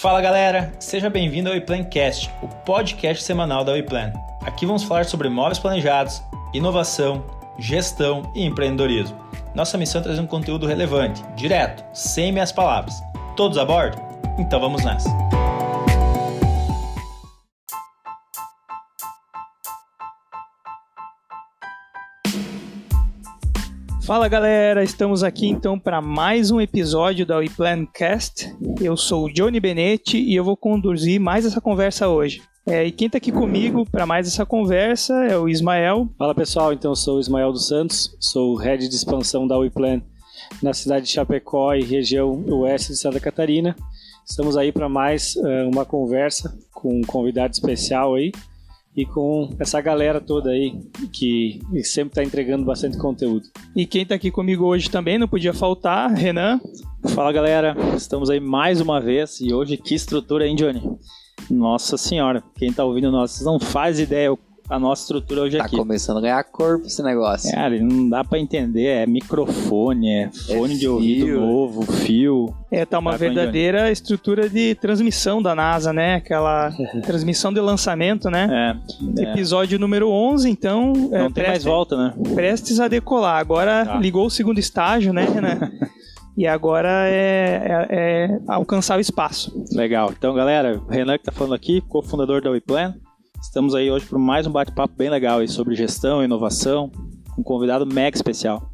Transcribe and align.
Fala 0.00 0.20
galera, 0.20 0.70
seja 0.78 1.08
bem-vindo 1.08 1.48
ao 1.48 1.54
WePlancast, 1.54 2.30
o 2.42 2.48
podcast 2.48 3.24
semanal 3.24 3.64
da 3.64 3.72
WePlan. 3.72 4.12
Aqui 4.42 4.66
vamos 4.66 4.82
falar 4.82 5.06
sobre 5.06 5.30
móveis 5.30 5.58
planejados, 5.58 6.22
inovação, 6.52 7.24
gestão 7.58 8.30
e 8.34 8.44
empreendedorismo. 8.44 9.16
Nossa 9.54 9.78
missão 9.78 10.02
é 10.02 10.04
trazer 10.04 10.20
um 10.20 10.26
conteúdo 10.26 10.66
relevante, 10.66 11.24
direto, 11.34 11.82
sem 11.94 12.30
meias 12.30 12.52
palavras. 12.52 13.02
Todos 13.36 13.56
a 13.56 13.64
bordo? 13.64 13.96
Então 14.38 14.60
vamos 14.60 14.84
nessa! 14.84 15.25
Fala 24.06 24.28
galera, 24.28 24.84
estamos 24.84 25.24
aqui 25.24 25.48
então 25.48 25.76
para 25.76 26.00
mais 26.00 26.52
um 26.52 26.60
episódio 26.60 27.26
da 27.26 27.38
WePlancast. 27.38 28.54
Eu 28.80 28.96
sou 28.96 29.24
o 29.24 29.32
Johnny 29.32 29.58
Benetti 29.58 30.16
e 30.16 30.36
eu 30.36 30.44
vou 30.44 30.56
conduzir 30.56 31.18
mais 31.18 31.44
essa 31.44 31.60
conversa 31.60 32.06
hoje. 32.06 32.40
É, 32.64 32.84
e 32.84 32.92
quem 32.92 33.06
está 33.06 33.18
aqui 33.18 33.32
comigo 33.32 33.84
para 33.90 34.06
mais 34.06 34.28
essa 34.28 34.46
conversa 34.46 35.12
é 35.24 35.36
o 35.36 35.48
Ismael. 35.48 36.08
Fala 36.16 36.36
pessoal, 36.36 36.72
então 36.72 36.92
eu 36.92 36.96
sou 36.96 37.16
o 37.16 37.20
Ismael 37.20 37.50
dos 37.50 37.66
Santos, 37.66 38.16
sou 38.20 38.52
o 38.52 38.56
head 38.56 38.88
de 38.88 38.94
expansão 38.94 39.44
da 39.44 39.58
WePlan 39.58 40.00
na 40.62 40.72
cidade 40.72 41.06
de 41.06 41.10
Chapecó 41.10 41.74
e 41.74 41.82
região 41.82 42.44
oeste 42.48 42.92
de 42.92 42.98
Santa 42.98 43.18
Catarina. 43.18 43.74
Estamos 44.24 44.56
aí 44.56 44.70
para 44.70 44.88
mais 44.88 45.34
uh, 45.34 45.68
uma 45.68 45.84
conversa 45.84 46.56
com 46.72 47.00
um 47.00 47.02
convidado 47.02 47.54
especial 47.54 48.14
aí 48.14 48.30
e 48.96 49.04
com 49.04 49.50
essa 49.58 49.80
galera 49.80 50.20
toda 50.20 50.50
aí 50.50 50.72
que 51.12 51.60
sempre 51.82 52.12
está 52.12 52.24
entregando 52.24 52.64
bastante 52.64 52.96
conteúdo. 52.96 53.48
E 53.74 53.84
quem 53.84 54.02
está 54.02 54.14
aqui 54.14 54.30
comigo 54.30 54.64
hoje 54.64 54.90
também 54.90 55.18
não 55.18 55.28
podia 55.28 55.52
faltar, 55.52 56.10
Renan. 56.12 56.58
Fala 57.08 57.30
galera, 57.30 57.76
estamos 57.94 58.30
aí 58.30 58.40
mais 58.40 58.80
uma 58.80 59.00
vez 59.00 59.40
e 59.40 59.52
hoje 59.52 59.76
que 59.76 59.94
estrutura, 59.94 60.46
hein, 60.46 60.56
Johnny? 60.56 60.82
Nossa 61.50 61.98
senhora, 61.98 62.42
quem 62.56 62.70
está 62.70 62.84
ouvindo 62.84 63.12
nós 63.12 63.40
não 63.42 63.60
faz 63.60 64.00
ideia 64.00 64.36
a 64.68 64.78
nossa 64.78 65.02
estrutura 65.02 65.42
hoje 65.42 65.58
tá 65.58 65.64
aqui. 65.64 65.76
Tá 65.76 65.82
começando 65.82 66.18
a 66.18 66.20
ganhar 66.20 66.44
corpo 66.44 66.86
esse 66.86 67.02
negócio. 67.02 67.50
Cara, 67.52 67.78
não 67.80 68.08
dá 68.08 68.24
para 68.24 68.38
entender, 68.38 68.86
é 68.86 69.06
microfone, 69.06 70.10
é 70.10 70.30
fone 70.30 70.74
é 70.74 70.78
de 70.78 70.88
ouvido 70.88 71.40
novo, 71.40 71.82
fio. 71.82 72.54
É, 72.70 72.84
tá 72.84 72.98
uma 72.98 73.16
verdadeira 73.16 73.90
estrutura 73.90 74.48
de 74.48 74.74
transmissão 74.74 75.40
da 75.40 75.54
NASA, 75.54 75.92
né? 75.92 76.16
Aquela 76.16 76.72
transmissão 77.04 77.52
de 77.52 77.60
lançamento, 77.60 78.28
né? 78.28 78.76
É, 79.18 79.22
é. 79.22 79.32
Episódio 79.32 79.78
número 79.78 80.10
11, 80.10 80.50
então... 80.50 80.92
É, 81.12 81.18
não 81.18 81.26
é, 81.26 81.30
tem 81.30 81.46
mais 81.46 81.64
volta, 81.64 81.96
né? 81.96 82.14
Prestes 82.34 82.80
a 82.80 82.88
decolar. 82.88 83.38
Agora 83.38 83.84
tá. 83.84 83.96
ligou 83.98 84.26
o 84.26 84.30
segundo 84.30 84.58
estágio, 84.58 85.12
né, 85.12 85.24
Renan? 85.24 85.70
E 86.36 86.46
agora 86.46 87.08
é, 87.08 87.62
é, 87.64 87.86
é, 87.90 88.38
alcançar 88.46 88.98
o 88.98 89.00
espaço. 89.00 89.64
Legal. 89.72 90.12
Então, 90.12 90.34
galera, 90.34 90.78
o 90.78 90.86
Renan 90.86 91.16
que 91.16 91.24
tá 91.24 91.32
falando 91.32 91.54
aqui, 91.54 91.80
cofundador 91.80 92.42
da 92.42 92.50
WePlan. 92.50 92.94
Estamos 93.46 93.74
aí 93.74 93.90
hoje 93.90 94.04
para 94.04 94.18
mais 94.18 94.46
um 94.46 94.50
bate-papo 94.50 94.94
bem 94.98 95.08
legal 95.08 95.38
aí 95.38 95.48
sobre 95.48 95.74
gestão, 95.74 96.22
inovação, 96.22 96.90
um 97.38 97.42
convidado 97.42 97.86
mega 97.86 98.14
especial. 98.14 98.70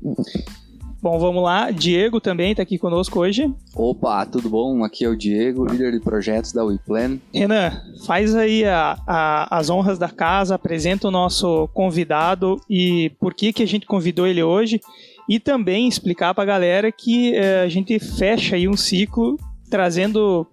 Bom, 1.01 1.19
vamos 1.21 1.43
lá. 1.43 1.71
Diego 1.71 2.21
também 2.21 2.51
está 2.51 2.65
aqui 2.65 2.79
conosco 2.79 3.21
hoje. 3.21 3.55
Opa, 3.77 4.27
tudo 4.27 4.49
bom? 4.49 4.83
Aqui 4.83 5.05
é 5.05 5.09
o 5.09 5.17
Diego, 5.17 5.67
líder 5.67 5.93
de 5.93 6.01
projetos 6.01 6.53
da 6.53 6.65
WePlan. 6.65 7.19
Renan, 7.33 7.81
faz 8.07 8.35
aí 8.35 8.65
a, 8.65 8.99
a, 9.07 9.57
as 9.57 9.69
honras 9.69 9.99
da 9.99 10.09
casa, 10.09 10.57
apresenta 10.57 11.07
o 11.07 11.13
nosso 11.13 11.69
convidado 11.69 12.57
e 12.69 13.13
por 13.21 13.35
que, 13.35 13.53
que 13.53 13.63
a 13.63 13.69
gente 13.69 13.87
convidou 13.87 14.27
ele 14.27 14.43
hoje 14.43 14.81
e 15.29 15.39
também 15.39 15.87
explicar 15.87 16.35
para 16.35 16.43
a 16.45 16.47
galera 16.47 16.91
que 16.91 17.37
eh, 17.37 17.63
a 17.63 17.69
gente 17.69 17.97
fecha 18.01 18.57
aí 18.57 18.67
um 18.67 18.77
ciclo 18.77 19.37
trazendo 19.71 20.47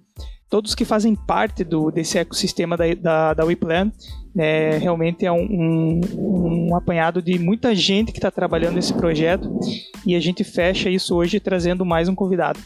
todos 0.50 0.74
que 0.74 0.84
fazem 0.84 1.16
parte 1.16 1.64
do, 1.64 1.92
desse 1.92 2.18
ecossistema 2.18 2.76
da, 2.76 2.86
da, 2.96 3.34
da 3.36 3.46
WePlan. 3.46 3.92
É, 4.38 4.78
realmente 4.78 5.26
é 5.26 5.32
um, 5.32 5.42
um, 5.42 6.02
um, 6.70 6.76
apanhado 6.76 7.22
de 7.22 7.38
muita 7.38 7.76
gente 7.76 8.12
que 8.12 8.20
está 8.20 8.32
trabalhando 8.32 8.76
nesse 8.76 8.94
projeto 8.94 9.50
e 10.06 10.16
a 10.16 10.20
gente 10.20 10.44
fecha 10.44 10.90
isso 10.90 11.16
hoje 11.16 11.40
trazendo 11.40 11.86
mais 11.86 12.08
um 12.08 12.16
convidado. 12.16 12.60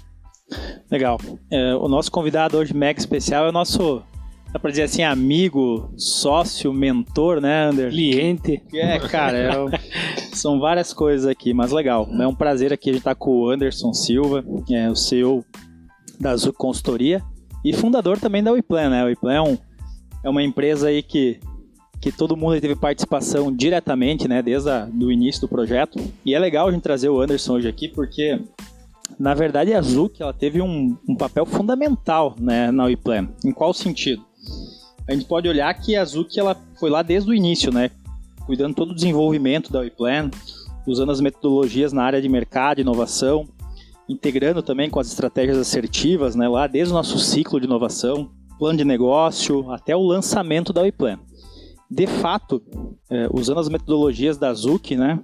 Legal. 0.92 1.18
É, 1.50 1.76
o 1.76 1.88
nosso 1.88 2.12
convidado 2.12 2.58
hoje, 2.58 2.76
mega 2.76 3.00
especial, 3.00 3.46
é 3.46 3.50
o 3.50 3.52
nosso, 3.52 4.04
dá 4.52 4.60
para 4.60 4.70
dizer 4.70 4.84
assim, 4.84 5.04
amigo, 5.04 5.92
sócio, 5.98 6.72
mentor, 6.74 7.40
né, 7.42 7.70
Ander? 7.70 7.90
Cliente. 7.90 8.62
É, 8.74 9.00
cara, 9.00 9.38
é, 9.38 9.52
são 10.36 10.60
várias 10.60 10.94
coisas 10.94 11.26
aqui, 11.26 11.54
mas 11.54 11.72
legal. 11.72 12.08
É 12.20 12.28
um 12.28 12.36
prazer 12.36 12.74
aqui 12.74 12.90
a 12.90 12.94
gente 12.94 13.02
estar 13.02 13.16
tá 13.16 13.20
com 13.20 13.32
o 13.32 13.50
Anderson 13.50 13.94
Silva, 13.94 14.44
é, 14.70 14.90
o 14.90 14.96
CEO 14.96 15.44
da 16.20 16.32
Azul 16.32 16.54
Consultoria 16.54 17.24
e 17.64 17.74
fundador 17.74 18.20
também 18.20 18.44
da 18.44 18.52
WePlan, 18.52 18.90
né? 18.90 19.02
A 19.02 19.06
WePlan 19.06 19.34
é, 19.34 19.42
um, 19.42 19.58
é 20.26 20.30
uma 20.30 20.44
empresa 20.44 20.90
aí 20.90 21.02
que, 21.02 21.40
que 22.02 22.12
todo 22.12 22.36
mundo 22.36 22.60
teve 22.60 22.76
participação 22.76 23.52
diretamente, 23.52 24.28
né? 24.28 24.42
Desde 24.42 24.70
o 24.70 25.12
início 25.12 25.42
do 25.42 25.48
projeto. 25.48 26.00
E 26.26 26.34
é 26.34 26.40
legal 26.40 26.68
a 26.68 26.72
gente 26.72 26.82
trazer 26.82 27.10
o 27.10 27.22
Anderson 27.22 27.54
hoje 27.54 27.68
aqui, 27.68 27.88
porque 27.88 28.40
na 29.20 29.34
verdade 29.34 29.74
a 29.74 29.82
Zuc 29.82 30.22
ela 30.22 30.34
teve 30.34 30.62
um, 30.62 30.98
um 31.08 31.16
papel 31.16 31.46
fundamental 31.46 32.36
né, 32.40 32.72
na 32.72 32.86
WePlan. 32.86 33.30
Em 33.46 33.52
qual 33.52 33.74
sentido? 33.74 34.24
A 35.08 35.14
gente 35.14 35.26
pode 35.26 35.48
olhar 35.48 35.74
que 35.74 35.96
a 35.96 36.06
Zuc 36.06 36.38
ela 36.38 36.56
foi 36.80 36.90
lá 36.90 37.02
desde 37.02 37.30
o 37.30 37.34
início, 37.34 37.72
né? 37.72 37.90
Cuidando 38.46 38.76
todo 38.76 38.92
o 38.92 38.96
desenvolvimento 38.96 39.72
da 39.72 39.80
WePlan, 39.80 40.30
usando 40.86 41.12
as 41.12 41.22
metodologias 41.22 41.94
na 41.94 42.04
área 42.04 42.22
de 42.22 42.28
mercado, 42.28 42.82
inovação, 42.82 43.48
integrando 44.08 44.62
também 44.62 44.90
com 44.90 45.00
as 45.00 45.08
estratégias 45.08 45.58
assertivas, 45.58 46.36
né, 46.36 46.48
lá 46.48 46.68
desde 46.68 46.94
o 46.94 46.96
nosso 46.96 47.18
ciclo 47.20 47.60
de 47.60 47.66
inovação, 47.66 48.32
plano 48.60 48.78
de 48.78 48.86
negócio, 48.86 49.70
até 49.72 49.96
o 49.96 50.02
lançamento 50.02 50.74
da 50.74 50.82
WePlan. 50.82 51.20
De 51.90 52.08
fato, 52.08 52.62
é, 53.10 53.28
usando 53.32 53.60
as 53.60 53.70
metodologias 53.70 54.38
da 54.38 54.54
Zuc, 54.54 54.96
né, 54.96 55.20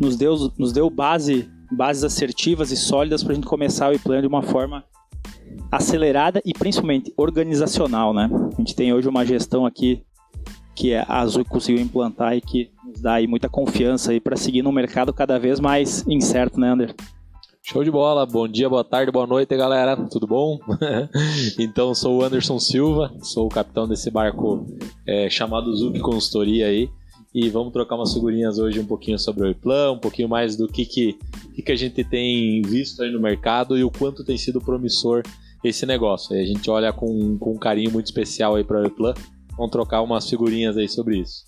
nos 0.00 0.16
deu, 0.16 0.36
nos 0.58 0.72
deu 0.72 0.88
base, 0.90 1.48
bases 1.70 2.04
assertivas 2.04 2.70
e 2.70 2.76
sólidas 2.76 3.22
para 3.22 3.32
a 3.32 3.34
gente 3.34 3.46
começar 3.46 3.86
a 3.86 3.90
WePlan 3.90 4.20
de 4.20 4.26
uma 4.26 4.42
forma 4.42 4.84
acelerada 5.70 6.40
e 6.44 6.52
principalmente 6.52 7.12
organizacional. 7.16 8.12
Né? 8.14 8.28
A 8.52 8.56
gente 8.56 8.74
tem 8.74 8.92
hoje 8.92 9.08
uma 9.08 9.24
gestão 9.24 9.66
aqui 9.66 10.02
que 10.74 10.94
a 10.94 11.04
Azul 11.08 11.44
conseguiu 11.44 11.82
implantar 11.82 12.36
e 12.36 12.40
que 12.40 12.70
nos 12.86 13.00
dá 13.00 13.14
aí 13.14 13.26
muita 13.26 13.48
confiança 13.48 14.12
para 14.20 14.36
seguir 14.36 14.62
num 14.62 14.70
mercado 14.70 15.12
cada 15.12 15.38
vez 15.38 15.58
mais 15.58 16.06
incerto, 16.06 16.60
né, 16.60 16.70
Ander? 16.70 16.94
Show 17.70 17.84
de 17.84 17.90
bola, 17.90 18.24
bom 18.24 18.48
dia, 18.48 18.66
boa 18.66 18.82
tarde, 18.82 19.12
boa 19.12 19.26
noite, 19.26 19.54
galera, 19.54 19.94
tudo 19.94 20.26
bom? 20.26 20.58
então, 21.60 21.94
sou 21.94 22.16
o 22.16 22.24
Anderson 22.24 22.58
Silva, 22.58 23.12
sou 23.20 23.44
o 23.44 23.50
capitão 23.50 23.86
desse 23.86 24.10
barco 24.10 24.66
é, 25.06 25.28
chamado 25.28 25.76
Zuc 25.76 26.00
Consultoria 26.00 26.66
aí, 26.66 26.88
e 27.34 27.50
vamos 27.50 27.70
trocar 27.74 27.96
umas 27.96 28.14
figurinhas 28.14 28.58
hoje 28.58 28.80
um 28.80 28.86
pouquinho 28.86 29.18
sobre 29.18 29.46
o 29.46 29.50
e-plan, 29.50 29.92
um 29.92 29.98
pouquinho 29.98 30.30
mais 30.30 30.56
do 30.56 30.66
que, 30.66 30.86
que, 30.86 31.18
que, 31.62 31.70
a 31.70 31.76
gente 31.76 32.02
tem 32.02 32.62
visto 32.62 33.02
aí 33.02 33.10
no 33.10 33.20
mercado 33.20 33.76
e 33.76 33.84
o 33.84 33.90
quanto 33.90 34.24
tem 34.24 34.38
sido 34.38 34.62
promissor 34.62 35.22
esse 35.62 35.84
negócio. 35.84 36.34
E 36.34 36.40
a 36.40 36.46
gente 36.46 36.70
olha 36.70 36.90
com, 36.90 37.36
com 37.36 37.52
um 37.52 37.58
carinho 37.58 37.92
muito 37.92 38.06
especial 38.06 38.54
aí 38.54 38.64
para 38.64 38.80
o 38.80 38.86
e-plan, 38.86 39.12
vamos 39.58 39.70
trocar 39.70 40.00
umas 40.00 40.26
figurinhas 40.26 40.74
aí 40.78 40.88
sobre 40.88 41.18
isso. 41.18 41.44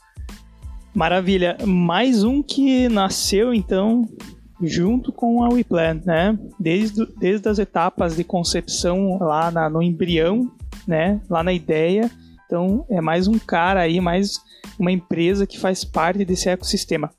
Maravilha, 0.95 1.57
mais 1.67 2.25
um 2.25 2.43
que 2.43 2.91
nasceu 2.91 3.55
então 3.55 4.07
junto 4.63 5.13
com 5.13 5.43
a 5.43 5.49
WePlan, 5.49 6.01
né? 6.05 6.39
Desde, 6.59 7.07
desde 7.19 7.49
as 7.49 7.59
etapas 7.59 8.17
de 8.17 8.25
concepção 8.25 9.19
lá 9.19 9.51
na, 9.51 9.69
no 9.69 9.83
embrião, 9.83 10.51
né? 10.87 11.21
Lá 11.29 11.43
na 11.43 11.53
ideia. 11.53 12.11
Então, 12.47 12.85
é 12.91 13.01
mais 13.01 13.29
um 13.29 13.39
cara 13.39 13.81
aí, 13.81 14.01
mais 14.01 14.41
uma 14.79 14.91
empresa 14.91 15.47
que 15.47 15.59
faz 15.59 15.85
parte 15.85 16.25
desse 16.25 16.49
ecossistema. 16.49 17.11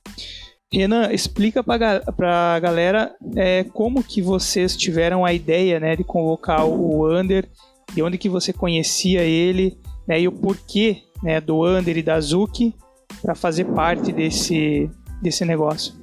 Renan, 0.73 1.11
explica 1.11 1.61
para 1.61 2.55
a 2.55 2.59
galera 2.59 3.13
é, 3.35 3.65
como 3.65 4.01
que 4.01 4.21
vocês 4.21 4.75
tiveram 4.75 5.25
a 5.25 5.33
ideia 5.33 5.81
né, 5.81 5.97
de 5.97 6.03
convocar 6.03 6.65
o 6.65 7.13
Under, 7.13 7.45
de 7.93 8.01
onde 8.01 8.17
que 8.17 8.29
você 8.29 8.53
conhecia 8.53 9.21
ele, 9.21 9.77
né, 10.07 10.21
e 10.21 10.29
o 10.29 10.31
porquê 10.31 11.03
né, 11.21 11.41
do 11.41 11.65
Under 11.65 11.97
e 11.97 12.01
da 12.01 12.19
Zuki 12.21 12.73
para 13.21 13.35
fazer 13.35 13.65
parte 13.65 14.13
desse, 14.13 14.89
desse 15.21 15.43
negócio. 15.43 15.93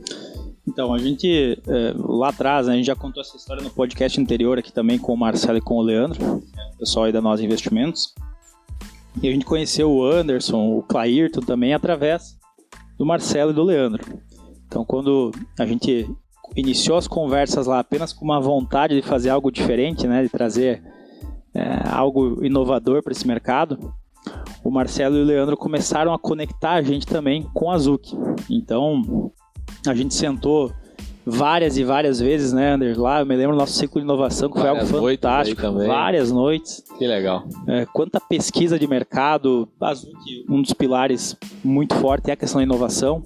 Então, 0.68 0.92
a 0.92 0.98
gente, 0.98 1.58
é, 1.66 1.94
lá 1.96 2.28
atrás, 2.28 2.66
né, 2.66 2.74
a 2.74 2.76
gente 2.76 2.86
já 2.86 2.94
contou 2.94 3.22
essa 3.22 3.38
história 3.38 3.62
no 3.62 3.70
podcast 3.70 4.20
anterior 4.20 4.58
aqui 4.58 4.70
também 4.70 4.98
com 4.98 5.14
o 5.14 5.16
Marcelo 5.16 5.56
e 5.56 5.62
com 5.62 5.76
o 5.76 5.82
Leandro, 5.82 6.42
pessoal 6.78 7.06
aí 7.06 7.12
da 7.12 7.22
Nós 7.22 7.40
Investimentos. 7.40 8.14
E 9.22 9.26
a 9.26 9.32
gente 9.32 9.46
conheceu 9.46 9.90
o 9.90 10.04
Anderson, 10.04 10.76
o 10.76 10.82
Clairton 10.82 11.40
também 11.40 11.72
através 11.72 12.36
do 12.98 13.06
Marcelo 13.06 13.50
e 13.50 13.54
do 13.54 13.64
Leandro. 13.64 14.04
Então, 14.66 14.84
quando 14.84 15.32
a 15.58 15.64
gente 15.64 16.06
iniciou 16.54 16.98
as 16.98 17.08
conversas 17.08 17.66
lá 17.66 17.78
apenas 17.78 18.12
com 18.12 18.26
uma 18.26 18.38
vontade 18.38 18.94
de 18.94 19.00
fazer 19.00 19.30
algo 19.30 19.50
diferente, 19.50 20.06
né, 20.06 20.22
de 20.22 20.28
trazer 20.28 20.82
é, 21.54 21.88
algo 21.88 22.44
inovador 22.44 23.02
para 23.02 23.12
esse 23.12 23.26
mercado, 23.26 23.94
o 24.62 24.70
Marcelo 24.70 25.16
e 25.16 25.22
o 25.22 25.24
Leandro 25.24 25.56
começaram 25.56 26.12
a 26.12 26.18
conectar 26.18 26.72
a 26.72 26.82
gente 26.82 27.06
também 27.06 27.48
com 27.54 27.70
a 27.70 27.78
Zuc. 27.78 28.12
Então, 28.50 29.32
a 29.86 29.94
gente 29.94 30.14
sentou 30.14 30.72
várias 31.24 31.76
e 31.76 31.84
várias 31.84 32.18
vezes, 32.20 32.52
né, 32.52 32.72
Ander? 32.72 32.98
Lá 32.98 33.20
eu 33.20 33.26
me 33.26 33.36
lembro 33.36 33.54
do 33.54 33.58
nosso 33.58 33.74
ciclo 33.74 34.00
de 34.00 34.04
inovação, 34.04 34.48
que 34.50 34.58
Várias 34.58 34.88
foi 34.88 34.96
algo 34.96 35.06
noites 35.06 35.22
fantástico. 35.22 35.60
também. 35.60 35.86
Várias 35.86 36.32
noites. 36.32 36.82
Que 36.98 37.06
legal. 37.06 37.46
É, 37.66 37.86
quanta 37.86 38.18
pesquisa 38.18 38.78
de 38.78 38.86
mercado, 38.86 39.68
um 40.48 40.62
dos 40.62 40.72
pilares 40.72 41.36
muito 41.62 41.94
forte 41.96 42.30
é 42.30 42.32
a 42.32 42.36
questão 42.36 42.60
da 42.60 42.64
inovação. 42.64 43.22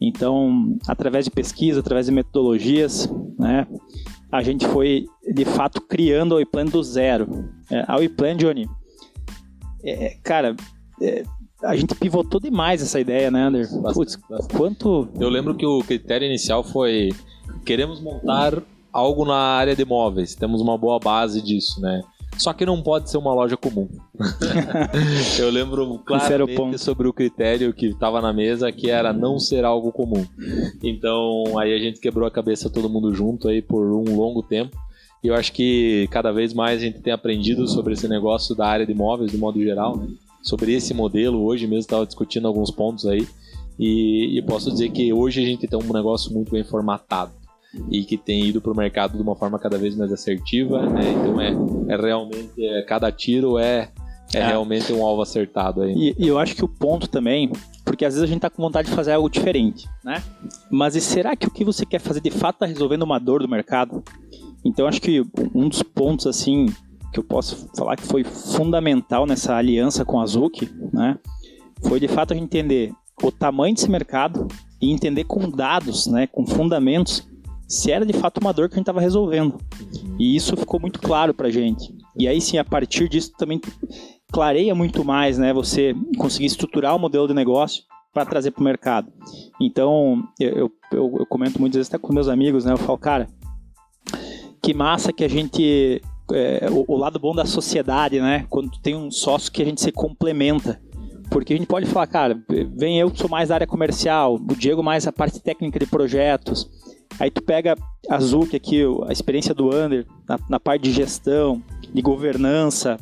Então, 0.00 0.78
através 0.86 1.24
de 1.24 1.30
pesquisa, 1.30 1.80
através 1.80 2.06
de 2.06 2.12
metodologias, 2.12 3.10
né, 3.38 3.66
a 4.32 4.42
gente 4.42 4.66
foi 4.66 5.06
de 5.34 5.44
fato 5.44 5.80
criando 5.80 6.34
a 6.34 6.38
WePlan 6.38 6.66
do 6.66 6.82
zero. 6.82 7.48
É, 7.70 7.84
a 7.86 7.96
WePlan, 7.96 8.36
Johnny, 8.36 8.68
é, 9.84 10.16
cara, 10.22 10.54
é, 11.02 11.22
a 11.62 11.76
gente 11.76 11.94
pivotou 11.94 12.40
demais 12.40 12.82
essa 12.82 12.98
ideia, 13.00 13.30
né, 13.30 13.42
Ander? 13.42 13.66
Bastante, 13.80 13.94
Putz, 13.94 14.16
bastante. 14.28 14.54
quanto 14.56 15.08
Eu 15.18 15.28
lembro 15.28 15.54
que 15.54 15.66
o 15.66 15.80
critério 15.80 16.26
inicial 16.26 16.62
foi 16.62 17.10
queremos 17.64 18.00
montar 18.00 18.62
algo 18.92 19.24
na 19.24 19.36
área 19.36 19.76
de 19.76 19.82
imóveis. 19.82 20.34
Temos 20.34 20.60
uma 20.60 20.76
boa 20.76 20.98
base 20.98 21.40
disso, 21.42 21.80
né? 21.80 22.02
Só 22.38 22.52
que 22.52 22.64
não 22.64 22.80
pode 22.80 23.10
ser 23.10 23.18
uma 23.18 23.34
loja 23.34 23.56
comum. 23.56 23.88
Eu 25.38 25.50
lembro 25.50 25.94
o 25.94 25.98
claramente 25.98 26.56
ponto. 26.56 26.78
sobre 26.78 27.06
o 27.06 27.12
critério 27.12 27.72
que 27.72 27.86
estava 27.86 28.20
na 28.22 28.32
mesa, 28.32 28.72
que 28.72 28.88
era 28.88 29.12
não 29.12 29.38
ser 29.38 29.64
algo 29.64 29.92
comum. 29.92 30.24
Então, 30.82 31.58
aí 31.58 31.74
a 31.74 31.78
gente 31.78 32.00
quebrou 32.00 32.26
a 32.26 32.30
cabeça 32.30 32.70
todo 32.70 32.88
mundo 32.88 33.14
junto 33.14 33.48
aí 33.48 33.60
por 33.60 33.84
um 33.92 34.16
longo 34.16 34.42
tempo. 34.42 34.76
E 35.22 35.28
eu 35.28 35.34
acho 35.34 35.52
que 35.52 36.08
cada 36.10 36.32
vez 36.32 36.54
mais 36.54 36.80
a 36.80 36.84
gente 36.84 37.00
tem 37.00 37.12
aprendido 37.12 37.68
sobre 37.68 37.92
esse 37.92 38.08
negócio 38.08 38.54
da 38.54 38.66
área 38.66 38.86
de 38.86 38.92
imóveis, 38.92 39.30
de 39.30 39.36
modo 39.36 39.62
geral, 39.62 39.96
né? 39.98 40.08
Sobre 40.42 40.72
esse 40.74 40.94
modelo. 40.94 41.42
Hoje 41.42 41.66
mesmo 41.66 41.80
estava 41.80 42.06
discutindo 42.06 42.46
alguns 42.48 42.70
pontos 42.70 43.06
aí. 43.06 43.26
E, 43.78 44.38
e 44.38 44.42
posso 44.42 44.70
dizer 44.70 44.90
que 44.90 45.12
hoje 45.12 45.42
a 45.42 45.46
gente 45.46 45.66
tem 45.66 45.78
um 45.78 45.92
negócio 45.92 46.32
muito 46.32 46.52
bem 46.52 46.62
formatado 46.62 47.32
e 47.90 48.04
que 48.04 48.16
tem 48.16 48.46
ido 48.46 48.60
para 48.60 48.72
o 48.72 48.76
mercado 48.76 49.16
de 49.16 49.22
uma 49.22 49.36
forma 49.36 49.58
cada 49.58 49.78
vez 49.78 49.96
mais 49.96 50.12
assertiva. 50.12 50.86
Né? 50.86 51.00
Então 51.12 51.40
é, 51.40 51.94
é 51.94 51.96
realmente, 51.96 52.52
é, 52.58 52.82
cada 52.82 53.10
tiro 53.10 53.58
é, 53.58 53.90
é, 54.34 54.38
É. 54.38 54.46
realmente 54.48 54.92
um 54.92 55.04
alvo 55.04 55.22
acertado 55.22 55.82
aí. 55.82 55.94
E, 55.96 56.16
e 56.18 56.28
eu 56.28 56.38
acho 56.38 56.54
que 56.54 56.64
o 56.64 56.68
ponto 56.68 57.08
também, 57.08 57.50
porque 57.84 58.04
às 58.04 58.14
vezes 58.14 58.28
a 58.28 58.30
gente 58.30 58.42
tá 58.42 58.50
com 58.50 58.62
vontade 58.62 58.88
de 58.88 58.94
fazer 58.94 59.12
algo 59.12 59.30
diferente, 59.30 59.88
né? 60.04 60.22
Mas 60.70 60.94
e 60.94 61.00
será 61.00 61.34
que 61.34 61.46
o 61.46 61.50
que 61.50 61.64
você 61.64 61.86
quer 61.86 62.00
fazer 62.00 62.20
de 62.20 62.30
fato 62.30 62.58
tá 62.58 62.66
resolvendo 62.66 63.02
uma 63.02 63.18
dor 63.18 63.40
do 63.40 63.48
mercado? 63.48 64.02
Então 64.64 64.86
acho 64.86 65.00
que 65.00 65.24
um 65.54 65.68
dos 65.68 65.82
pontos 65.82 66.26
assim 66.26 66.66
que 67.12 67.18
eu 67.18 67.24
posso 67.24 67.68
falar 67.76 67.96
que 67.96 68.06
foi 68.06 68.22
fundamental 68.24 69.26
nessa 69.26 69.54
aliança 69.56 70.04
com 70.04 70.20
a 70.20 70.26
Zuki, 70.26 70.70
né? 70.92 71.18
Foi 71.82 71.98
de 71.98 72.08
fato 72.08 72.34
entender 72.34 72.92
o 73.22 73.30
tamanho 73.32 73.74
desse 73.74 73.90
mercado 73.90 74.46
e 74.80 74.90
entender 74.92 75.24
com 75.24 75.50
dados, 75.50 76.06
né, 76.06 76.26
com 76.26 76.46
fundamentos, 76.46 77.26
se 77.68 77.90
era 77.92 78.04
de 78.06 78.12
fato 78.14 78.38
uma 78.40 78.52
dor 78.52 78.68
que 78.68 78.74
a 78.74 78.76
gente 78.76 78.84
estava 78.84 79.00
resolvendo. 79.00 79.58
E 80.18 80.34
isso 80.36 80.56
ficou 80.56 80.80
muito 80.80 81.00
claro 81.00 81.34
pra 81.34 81.50
gente. 81.50 81.94
E 82.16 82.26
aí 82.26 82.40
sim, 82.40 82.58
a 82.58 82.64
partir 82.64 83.08
disso 83.08 83.32
também 83.38 83.60
clareia 84.32 84.74
muito 84.74 85.04
mais, 85.04 85.36
né? 85.38 85.52
Você 85.52 85.94
conseguir 86.18 86.46
estruturar 86.46 86.94
o 86.96 86.98
modelo 86.98 87.26
de 87.28 87.34
negócio 87.34 87.82
para 88.12 88.26
trazer 88.26 88.50
para 88.50 88.60
o 88.60 88.64
mercado. 88.64 89.12
Então, 89.60 90.22
eu, 90.38 90.70
eu- 90.92 91.16
eu 91.20 91.26
comento 91.26 91.60
muitas 91.60 91.76
vezes 91.76 91.88
até 91.92 91.98
com 91.98 92.12
meus 92.12 92.28
amigos, 92.28 92.64
né? 92.64 92.72
Eu 92.72 92.76
falo, 92.78 92.98
cara, 92.98 93.28
que 94.62 94.74
massa 94.74 95.12
que 95.12 95.24
a 95.24 95.28
gente. 95.28 96.02
É, 96.32 96.68
o, 96.70 96.84
o 96.86 96.96
lado 96.96 97.18
bom 97.18 97.34
da 97.34 97.44
sociedade, 97.44 98.20
né? 98.20 98.46
Quando 98.48 98.70
tem 98.82 98.94
um 98.94 99.10
sócio 99.10 99.50
que 99.50 99.62
a 99.62 99.64
gente 99.64 99.80
se 99.80 99.92
complementa. 99.92 100.80
Porque 101.30 101.54
a 101.54 101.56
gente 101.56 101.68
pode 101.68 101.86
falar, 101.86 102.08
cara, 102.08 102.42
vem 102.74 102.98
eu 102.98 103.10
que 103.10 103.18
sou 103.18 103.30
mais 103.30 103.50
da 103.50 103.54
área 103.54 103.66
comercial, 103.66 104.34
o 104.34 104.56
Diego 104.56 104.82
mais 104.82 105.06
a 105.06 105.12
parte 105.12 105.38
técnica 105.38 105.78
de 105.78 105.86
projetos. 105.86 106.68
Aí 107.20 107.30
tu 107.30 107.40
pega 107.40 107.76
a 108.08 108.18
Zuc 108.18 108.54
aqui, 108.54 108.82
a 109.06 109.12
experiência 109.12 109.54
do 109.54 109.68
Under 109.68 110.06
na, 110.28 110.38
na 110.48 110.60
parte 110.60 110.82
de 110.82 110.92
gestão, 110.92 111.62
de 111.92 112.02
governança, 112.02 112.98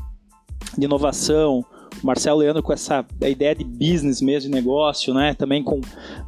de 0.76 0.84
inovação, 0.84 1.64
Marcelo 2.02 2.40
Leandro 2.40 2.62
com 2.62 2.72
essa 2.72 3.04
ideia 3.22 3.54
de 3.54 3.64
business 3.64 4.20
mesmo, 4.20 4.50
de 4.50 4.54
negócio, 4.54 5.14
né? 5.14 5.34
Também 5.34 5.62
com 5.62 5.80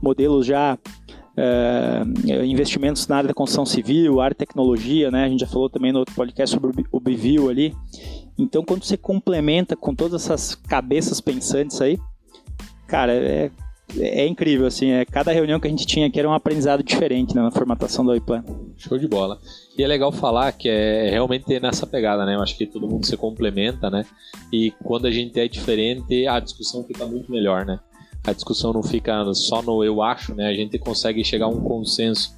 modelos 0.03 0.47
já 0.47 0.79
eh, 1.37 2.03
investimentos 2.45 3.07
na 3.09 3.17
área 3.19 3.29
da 3.29 3.35
construção 3.35 3.65
civil, 3.67 4.21
área 4.21 4.35
de 4.35 4.39
tecnologia, 4.39 5.11
né? 5.11 5.25
A 5.25 5.29
gente 5.29 5.41
já 5.41 5.47
falou 5.47 5.71
também 5.71 5.93
no 5.93 6.01
outro 6.01 6.15
podcast 6.15 6.55
sobre 6.55 6.71
o 6.71 6.73
Bi- 6.73 6.87
o 6.91 7.01
Bivil 7.01 7.49
ali. 7.49 7.75
Então, 8.39 8.65
quando 8.65 8.85
você 8.85 8.97
complementa 8.97 9.77
com 9.77 9.95
todas 9.95 10.25
essas 10.25 10.55
cabeças 10.55 11.21
pensantes 11.21 11.81
aí, 11.81 11.99
cara, 12.87 13.13
é, 13.13 13.51
é 13.99 14.27
incrível, 14.27 14.67
assim. 14.67 14.91
É, 14.93 15.05
cada 15.05 15.31
reunião 15.31 15.61
que 15.61 15.67
a 15.67 15.71
gente 15.71 15.87
tinha 15.87 16.07
aqui 16.07 16.19
era 16.19 16.29
um 16.29 16.33
aprendizado 16.33 16.83
diferente 16.83 17.35
né, 17.35 17.43
na 17.43 17.51
formatação 17.51 18.05
do 18.05 18.15
iPlan. 18.15 18.43
Show 18.77 18.99
de 18.99 19.07
bola. 19.07 19.39
E 19.77 19.83
é 19.83 19.87
legal 19.87 20.11
falar 20.11 20.53
que 20.53 20.69
é 20.69 21.11
realmente 21.11 21.61
nessa 21.61 21.87
pegada, 21.87 22.25
né? 22.25 22.35
Eu 22.35 22.43
acho 22.43 22.57
que 22.57 22.67
todo 22.67 22.89
mundo 22.89 23.05
se 23.05 23.17
complementa, 23.17 23.91
né? 23.91 24.07
E 24.53 24.73
quando 24.83 25.07
a 25.07 25.11
gente 25.11 25.39
é 25.39 25.47
diferente, 25.47 26.27
a 26.27 26.41
discussão 26.41 26.83
fica 26.85 27.05
muito 27.07 27.31
melhor, 27.31 27.67
né? 27.67 27.79
A 28.25 28.33
discussão 28.33 28.73
não 28.73 28.83
fica 28.83 29.25
só 29.35 29.63
no 29.63 29.83
eu 29.83 30.03
acho, 30.03 30.35
né? 30.35 30.47
A 30.47 30.55
gente 30.55 30.79
consegue 30.79 31.25
chegar 31.25 31.47
a 31.47 31.49
um 31.49 31.61
consenso 31.61 32.35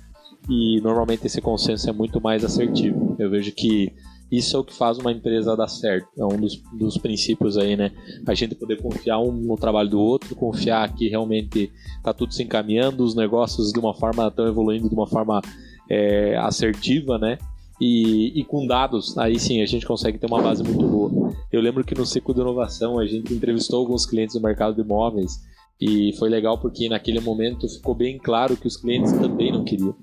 e 0.49 0.81
normalmente 0.81 1.27
esse 1.27 1.41
consenso 1.41 1.89
é 1.89 1.93
muito 1.93 2.21
mais 2.21 2.45
assertivo. 2.45 3.17
Eu 3.19 3.31
vejo 3.31 3.53
que 3.53 3.93
isso 4.31 4.57
é 4.57 4.61
o 4.61 4.65
que 4.65 4.73
faz 4.73 4.97
uma 4.97 5.13
empresa 5.13 5.55
dar 5.55 5.69
certo. 5.69 6.09
É 6.17 6.25
um 6.25 6.41
dos, 6.41 6.57
dos 6.73 6.97
princípios 6.97 7.59
aí, 7.59 7.77
né? 7.77 7.91
A 8.27 8.33
gente 8.33 8.55
poder 8.55 8.81
confiar 8.81 9.19
um 9.19 9.31
no 9.31 9.57
trabalho 9.57 9.91
do 9.91 10.01
outro, 10.01 10.35
confiar 10.35 10.91
que 10.95 11.09
realmente 11.09 11.71
tá 12.03 12.15
tudo 12.15 12.33
se 12.33 12.43
encaminhando, 12.43 13.05
os 13.05 13.15
negócios 13.15 13.71
de 13.73 13.79
uma 13.79 13.93
forma 13.93 14.29
estão 14.29 14.47
evoluindo 14.47 14.89
de 14.89 14.95
uma 14.95 15.07
forma 15.07 15.43
é, 15.91 16.35
assertiva, 16.39 17.19
né? 17.19 17.37
E, 17.79 18.41
e 18.41 18.45
com 18.45 18.67
dados, 18.67 19.19
aí 19.19 19.39
sim 19.39 19.61
a 19.61 19.67
gente 19.67 19.85
consegue 19.85 20.17
ter 20.17 20.27
uma 20.27 20.41
base 20.41 20.63
muito 20.63 20.87
boa. 20.87 21.35
Eu 21.53 21.61
lembro 21.61 21.85
que 21.85 21.95
no 21.95 22.07
ciclo 22.07 22.33
de 22.33 22.41
inovação 22.41 22.99
a 22.99 23.05
gente 23.05 23.35
entrevistou 23.35 23.81
alguns 23.81 24.07
clientes 24.07 24.35
do 24.35 24.41
mercado 24.41 24.75
de 24.75 24.81
imóveis 24.81 25.41
e 25.81 26.15
foi 26.19 26.29
legal 26.29 26.59
porque 26.59 26.89
naquele 26.89 27.21
momento 27.21 27.69
ficou 27.69 27.95
bem 27.95 28.19
claro 28.19 28.57
que 28.57 28.67
os 28.67 28.77
clientes 28.77 29.13
também 29.13 29.53
não 29.53 29.65
queriam. 29.65 29.95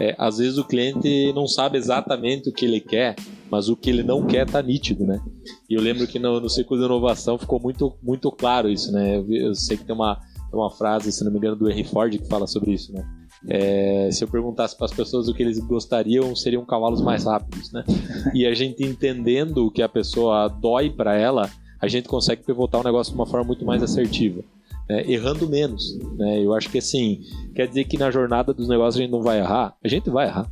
É, 0.00 0.14
às 0.18 0.38
vezes 0.38 0.58
o 0.58 0.64
cliente 0.64 1.32
não 1.32 1.46
sabe 1.46 1.78
exatamente 1.78 2.48
o 2.48 2.52
que 2.52 2.64
ele 2.64 2.80
quer, 2.80 3.16
mas 3.50 3.68
o 3.68 3.76
que 3.76 3.90
ele 3.90 4.02
não 4.02 4.26
quer 4.26 4.46
tá 4.46 4.62
nítido, 4.62 5.06
né? 5.06 5.20
E 5.68 5.74
eu 5.74 5.80
lembro 5.80 6.06
que 6.06 6.18
no, 6.18 6.40
no 6.40 6.48
ciclo 6.48 6.78
de 6.78 6.84
inovação 6.84 7.38
ficou 7.38 7.60
muito, 7.60 7.96
muito 8.02 8.30
claro 8.30 8.68
isso, 8.68 8.92
né? 8.92 9.16
Eu, 9.16 9.30
eu 9.32 9.54
sei 9.54 9.76
que 9.76 9.84
tem 9.84 9.94
uma, 9.94 10.18
uma 10.52 10.70
frase, 10.70 11.12
se 11.12 11.24
não 11.24 11.30
me 11.30 11.38
engano, 11.38 11.56
do 11.56 11.70
Henry 11.70 11.84
Ford 11.84 12.16
que 12.16 12.28
fala 12.28 12.46
sobre 12.46 12.72
isso, 12.72 12.92
né? 12.92 13.06
É, 13.48 14.10
se 14.12 14.22
eu 14.22 14.28
perguntasse 14.28 14.76
para 14.76 14.86
as 14.86 14.92
pessoas 14.92 15.28
o 15.28 15.34
que 15.34 15.42
eles 15.42 15.58
gostariam, 15.60 16.36
seriam 16.36 16.64
cavalos 16.64 17.00
mais 17.00 17.24
rápidos, 17.24 17.72
né? 17.72 17.84
E 18.34 18.46
a 18.46 18.54
gente 18.54 18.84
entendendo 18.84 19.66
o 19.66 19.70
que 19.70 19.82
a 19.82 19.88
pessoa 19.88 20.48
dói 20.48 20.90
para 20.90 21.16
ela, 21.16 21.48
a 21.80 21.88
gente 21.88 22.08
consegue 22.08 22.44
pivotar 22.44 22.80
o 22.80 22.84
negócio 22.84 23.12
de 23.12 23.18
uma 23.18 23.26
forma 23.26 23.46
muito 23.46 23.64
mais 23.64 23.82
assertiva, 23.82 24.42
né? 24.90 25.04
errando 25.06 25.48
menos. 25.48 25.96
Né? 26.16 26.44
Eu 26.44 26.52
acho 26.52 26.68
que 26.68 26.78
assim, 26.78 27.20
quer 27.54 27.68
dizer 27.68 27.84
que 27.84 27.96
na 27.96 28.10
jornada 28.10 28.52
dos 28.52 28.68
negócios 28.68 28.96
a 28.96 29.02
gente 29.02 29.12
não 29.12 29.22
vai 29.22 29.38
errar? 29.38 29.76
A 29.82 29.88
gente 29.88 30.10
vai 30.10 30.26
errar. 30.26 30.50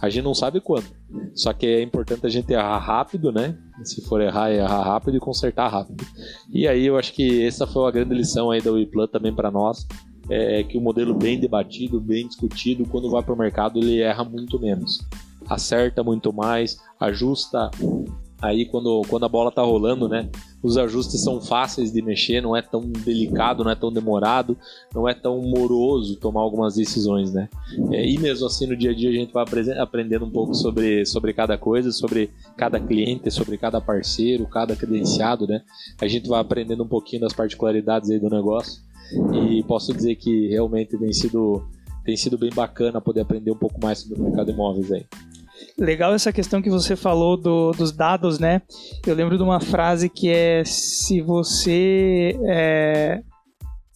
A 0.00 0.08
gente 0.08 0.24
não 0.24 0.34
sabe 0.34 0.60
quando. 0.60 0.86
Só 1.34 1.52
que 1.52 1.66
é 1.66 1.82
importante 1.82 2.26
a 2.26 2.28
gente 2.28 2.52
errar 2.52 2.78
rápido, 2.78 3.32
né? 3.32 3.56
Se 3.84 4.02
for 4.02 4.20
errar, 4.20 4.50
é 4.50 4.56
errar 4.56 4.82
rápido 4.82 5.16
e 5.16 5.20
consertar 5.20 5.68
rápido. 5.68 6.04
E 6.52 6.66
aí 6.68 6.86
eu 6.86 6.96
acho 6.96 7.12
que 7.12 7.44
essa 7.44 7.66
foi 7.66 7.82
uma 7.82 7.90
grande 7.90 8.14
lição 8.14 8.50
aí 8.50 8.60
da 8.60 8.70
WePlan 8.70 9.06
também 9.06 9.34
para 9.34 9.50
nós. 9.50 9.86
É 10.28 10.62
que 10.62 10.78
o 10.78 10.80
modelo 10.80 11.14
bem 11.14 11.38
debatido, 11.38 12.00
bem 12.00 12.26
discutido, 12.28 12.86
quando 12.86 13.10
vai 13.10 13.22
para 13.22 13.34
o 13.34 13.38
mercado 13.38 13.78
ele 13.78 14.00
erra 14.00 14.24
muito 14.24 14.58
menos. 14.60 15.06
Acerta 15.48 16.04
muito 16.04 16.32
mais, 16.32 16.78
ajusta 16.98 17.70
aí 18.40 18.66
quando, 18.66 19.02
quando 19.08 19.24
a 19.24 19.28
bola 19.28 19.52
tá 19.52 19.62
rolando, 19.62 20.08
né? 20.08 20.28
Os 20.62 20.76
ajustes 20.76 21.22
são 21.22 21.40
fáceis 21.40 21.92
de 21.92 22.02
mexer, 22.02 22.40
não 22.40 22.56
é 22.56 22.62
tão 22.62 22.80
delicado, 22.80 23.64
não 23.64 23.70
é 23.70 23.74
tão 23.74 23.92
demorado, 23.92 24.56
não 24.94 25.08
é 25.08 25.14
tão 25.14 25.40
moroso 25.40 26.16
tomar 26.16 26.40
algumas 26.40 26.74
decisões, 26.74 27.32
né? 27.32 27.48
É, 27.90 28.08
e 28.08 28.18
mesmo 28.18 28.46
assim 28.46 28.66
no 28.66 28.76
dia 28.76 28.90
a 28.90 28.94
dia 28.94 29.10
a 29.10 29.12
gente 29.12 29.32
vai 29.32 29.42
apre- 29.42 29.78
aprendendo 29.78 30.24
um 30.24 30.30
pouco 30.30 30.54
sobre, 30.54 31.04
sobre 31.06 31.32
cada 31.32 31.56
coisa, 31.56 31.90
sobre 31.92 32.30
cada 32.56 32.78
cliente, 32.78 33.30
sobre 33.30 33.56
cada 33.56 33.80
parceiro, 33.80 34.46
cada 34.46 34.76
credenciado, 34.76 35.46
né? 35.46 35.62
A 36.00 36.08
gente 36.08 36.28
vai 36.28 36.40
aprendendo 36.40 36.82
um 36.82 36.88
pouquinho 36.88 37.22
das 37.22 37.32
particularidades 37.32 38.10
aí 38.10 38.18
do 38.18 38.28
negócio 38.28 38.82
e 39.34 39.62
posso 39.64 39.92
dizer 39.92 40.16
que 40.16 40.48
realmente 40.48 40.96
tem 40.96 41.12
sido 41.12 41.62
tem 42.04 42.16
sido 42.16 42.38
bem 42.38 42.50
bacana 42.50 43.00
poder 43.00 43.20
aprender 43.20 43.50
um 43.50 43.56
pouco 43.56 43.78
mais 43.82 43.98
sobre 43.98 44.18
o 44.18 44.22
mercado 44.22 44.46
de 44.46 44.52
imóveis 44.52 44.90
aí. 44.90 45.04
Legal 45.78 46.12
essa 46.14 46.32
questão 46.32 46.60
que 46.60 46.68
você 46.70 46.94
falou 46.94 47.36
do- 47.36 47.72
dos 47.72 47.90
dados, 47.92 48.38
né? 48.38 48.60
Eu 49.06 49.14
lembro 49.14 49.36
de 49.36 49.42
uma 49.42 49.60
frase 49.60 50.08
que 50.08 50.28
é 50.28 50.62
se 50.64 51.20
você 51.22 52.38
é, 52.46 53.22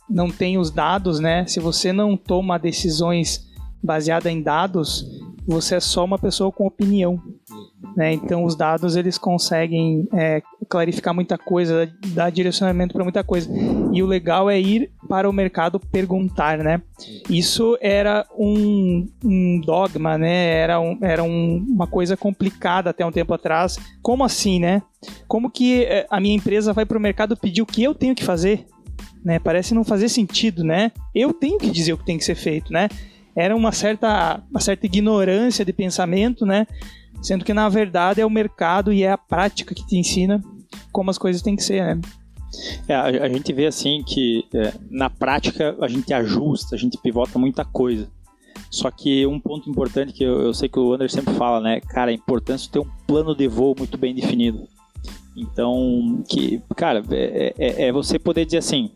não 0.09 0.31
tem 0.31 0.57
os 0.59 0.71
dados, 0.71 1.21
né? 1.21 1.47
Se 1.47 1.61
você 1.61 1.93
não 1.93 2.17
toma 2.17 2.59
decisões 2.59 3.45
baseadas 3.83 4.33
em 4.33 4.43
dados, 4.43 5.05
você 5.47 5.77
é 5.77 5.81
só 5.81 6.05
uma 6.05 6.19
pessoa 6.19 6.51
com 6.51 6.67
opinião. 6.67 7.21
Né? 7.97 8.13
Então 8.13 8.45
os 8.45 8.57
dados 8.57 8.97
eles 8.97 9.19
conseguem 9.19 10.09
é, 10.13 10.43
clarificar 10.69 11.15
muita 11.15 11.37
coisa, 11.39 11.91
dar 12.09 12.31
direcionamento 12.31 12.95
para 12.95 13.05
muita 13.05 13.23
coisa. 13.23 13.49
E 13.93 14.03
o 14.03 14.07
legal 14.07 14.51
é 14.51 14.59
ir 14.59 14.91
para 15.09 15.29
o 15.29 15.33
mercado 15.33 15.79
perguntar, 15.79 16.59
né? 16.59 16.83
Isso 17.29 17.79
era 17.81 18.27
um, 18.37 19.07
um 19.25 19.61
dogma, 19.61 20.19
né? 20.19 20.47
Era, 20.57 20.81
um, 20.81 20.99
era 21.01 21.23
um, 21.23 21.65
uma 21.69 21.87
coisa 21.87 22.17
complicada 22.17 22.91
até 22.91 23.07
um 23.07 23.13
tempo 23.13 23.33
atrás. 23.33 23.79
Como 24.03 24.25
assim, 24.25 24.59
né? 24.59 24.83
Como 25.29 25.51
que 25.51 25.85
eh, 25.85 26.07
a 26.11 26.19
minha 26.19 26.35
empresa 26.35 26.73
vai 26.73 26.85
para 26.85 26.99
o 26.99 27.01
mercado 27.01 27.37
pedir 27.37 27.63
o 27.63 27.67
que 27.67 27.83
eu 27.83 27.95
tenho 27.95 28.15
que 28.15 28.25
fazer? 28.25 28.67
Né? 29.25 29.39
Parece 29.39 29.75
não 29.75 29.85
fazer 29.85 30.09
sentido, 30.09 30.65
né? 30.65 30.91
Eu 31.15 31.33
tenho 31.33 31.59
que 31.59 31.71
dizer 31.71 31.93
o 31.93 31.99
que 31.99 32.05
tem 32.05 32.19
que 32.19 32.25
ser 32.25 32.35
feito, 32.35 32.73
né? 32.73 32.89
Era 33.37 33.55
uma 33.55 33.73
certa, 33.73 34.43
uma 34.51 34.61
certa 34.61 34.87
ignorância 34.87 35.65
de 35.65 35.73
pensamento, 35.73 36.47
né? 36.47 36.67
Sendo 37.23 37.45
que 37.45 37.55
na 37.55 37.69
verdade 37.69 38.21
é 38.21 38.27
o 38.27 38.31
mercado 38.31 38.93
e 38.93 39.03
é 39.03 39.11
a 39.11 39.19
prática 39.19 39.75
que 39.75 39.87
te 39.87 39.97
ensina 39.97 40.43
como 40.93 41.11
as 41.11 41.19
coisas 41.19 41.43
têm 41.43 41.57
que 41.57 41.63
ser, 41.63 41.83
né? 41.83 42.01
É, 42.89 42.95
a, 42.95 43.29
gente 43.29 43.53
vê 43.53 43.67
assim 43.67 44.03
que 44.07 44.45
é, 44.55 44.73
na 44.91 45.11
prática 45.11 45.77
a 45.81 45.89
gente 45.89 46.13
ajusta, 46.15 46.77
a 46.77 46.79
gente 46.79 46.99
pivota 46.99 47.39
muita 47.39 47.65
coisa. 47.65 48.09
Só 48.71 48.91
que 48.91 49.27
um 49.27 49.41
ponto 49.41 49.69
importante 49.69 50.13
que 50.13 50.25
eu, 50.25 50.43
eu 50.43 50.55
sei 50.55 50.69
que 50.69 50.79
o 50.79 50.93
Anderson 50.93 51.19
sempre 51.19 51.35
fala, 51.35 51.61
né? 51.61 51.81
Cara, 51.81 52.11
é 52.11 52.15
importante 52.15 52.71
ter 52.71 52.79
um 52.79 52.89
plano 53.07 53.35
de 53.35 53.49
voo 53.49 53.75
muito 53.77 53.99
bem 53.99 54.15
definido. 54.15 54.69
Então, 55.37 56.23
que, 56.29 56.63
cara, 56.77 57.03
é, 57.11 57.55
é, 57.59 57.83
é 57.89 57.93
você 57.93 58.19
poder 58.19 58.45
dizer 58.45 58.59
assim: 58.59 58.91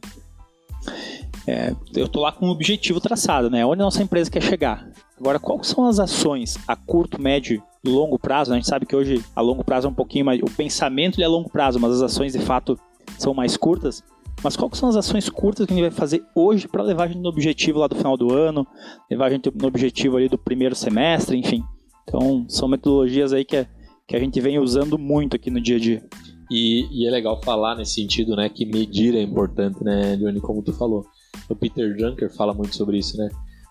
é, 1.49 1.75
eu 1.95 2.07
tô 2.07 2.21
lá 2.21 2.31
com 2.31 2.47
um 2.47 2.51
objetivo 2.51 3.01
traçado, 3.01 3.49
né? 3.49 3.65
Onde 3.65 3.81
a 3.81 3.85
nossa 3.85 4.03
empresa 4.03 4.31
quer 4.31 4.43
chegar. 4.43 4.87
Agora, 5.19 5.39
quais 5.39 5.67
são 5.67 5.87
as 5.87 5.99
ações 5.99 6.59
a 6.69 6.77
curto, 6.77 7.21
médio 7.21 7.63
e 7.83 7.89
longo 7.89 8.19
prazo? 8.19 8.53
A 8.53 8.55
gente 8.55 8.69
sabe 8.69 8.85
que 8.85 8.95
hoje 8.95 9.25
a 9.35 9.41
longo 9.41 9.65
prazo 9.65 9.87
é 9.87 9.91
um 9.91 9.95
pouquinho 9.95 10.27
mais. 10.27 10.41
O 10.43 10.51
pensamento 10.51 11.19
é 11.19 11.25
a 11.25 11.29
longo 11.29 11.49
prazo, 11.49 11.81
mas 11.81 11.93
as 11.93 12.03
ações 12.03 12.35
de 12.35 12.39
fato 12.39 12.79
são 13.17 13.33
mais 13.33 13.57
curtas. 13.57 14.05
Mas 14.45 14.57
quais 14.57 14.77
são 14.77 14.91
as 14.91 14.97
ações 14.97 15.31
curtas 15.31 15.67
que 15.67 15.73
a 15.73 15.77
gente 15.77 15.89
vai 15.89 15.91
fazer 15.91 16.23
hoje 16.35 16.69
para 16.69 16.83
levar 16.83 17.05
a 17.05 17.09
gente 17.09 17.21
no 17.21 17.31
objetivo 17.31 17.79
lá 17.79 17.89
do 17.89 17.97
final 17.97 18.17
do 18.17 18.33
ano, 18.33 18.67
levar 19.11 19.27
a 19.27 19.31
gente 19.31 19.51
no 19.51 19.67
objetivo 19.67 20.19
ali 20.19 20.29
do 20.29 20.37
primeiro 20.37 20.75
semestre, 20.75 21.37
enfim. 21.37 21.65
Então, 22.03 22.45
são 22.47 22.69
metodologias 22.69 23.33
aí 23.33 23.45
que, 23.45 23.57
é, 23.57 23.67
que 24.07 24.15
a 24.15 24.21
gente 24.21 24.39
vem 24.39 24.59
usando 24.59 24.99
muito 24.99 25.35
aqui 25.35 25.51
no 25.51 25.61
dia 25.61 25.77
a 25.77 25.81
dia. 25.81 26.03
E, 26.51 26.87
e, 26.93 27.07
é 27.07 27.11
legal 27.11 27.41
falar 27.43 27.75
nesse 27.75 27.95
sentido, 27.95 28.37
né, 28.37 28.49
que 28.49 28.65
medir 28.65 29.15
é 29.15 29.23
importante, 29.23 29.83
né, 29.83 30.17
Johnny, 30.17 30.41
como 30.41 30.63
tu 30.63 30.73
falou. 30.73 31.05
O 31.49 31.55
Peter 31.55 31.97
Drucker 31.97 32.31
fala 32.31 32.55
muito 32.55 32.75
sobre 32.77 32.99
isso, 32.99 33.17
né? 33.17 33.29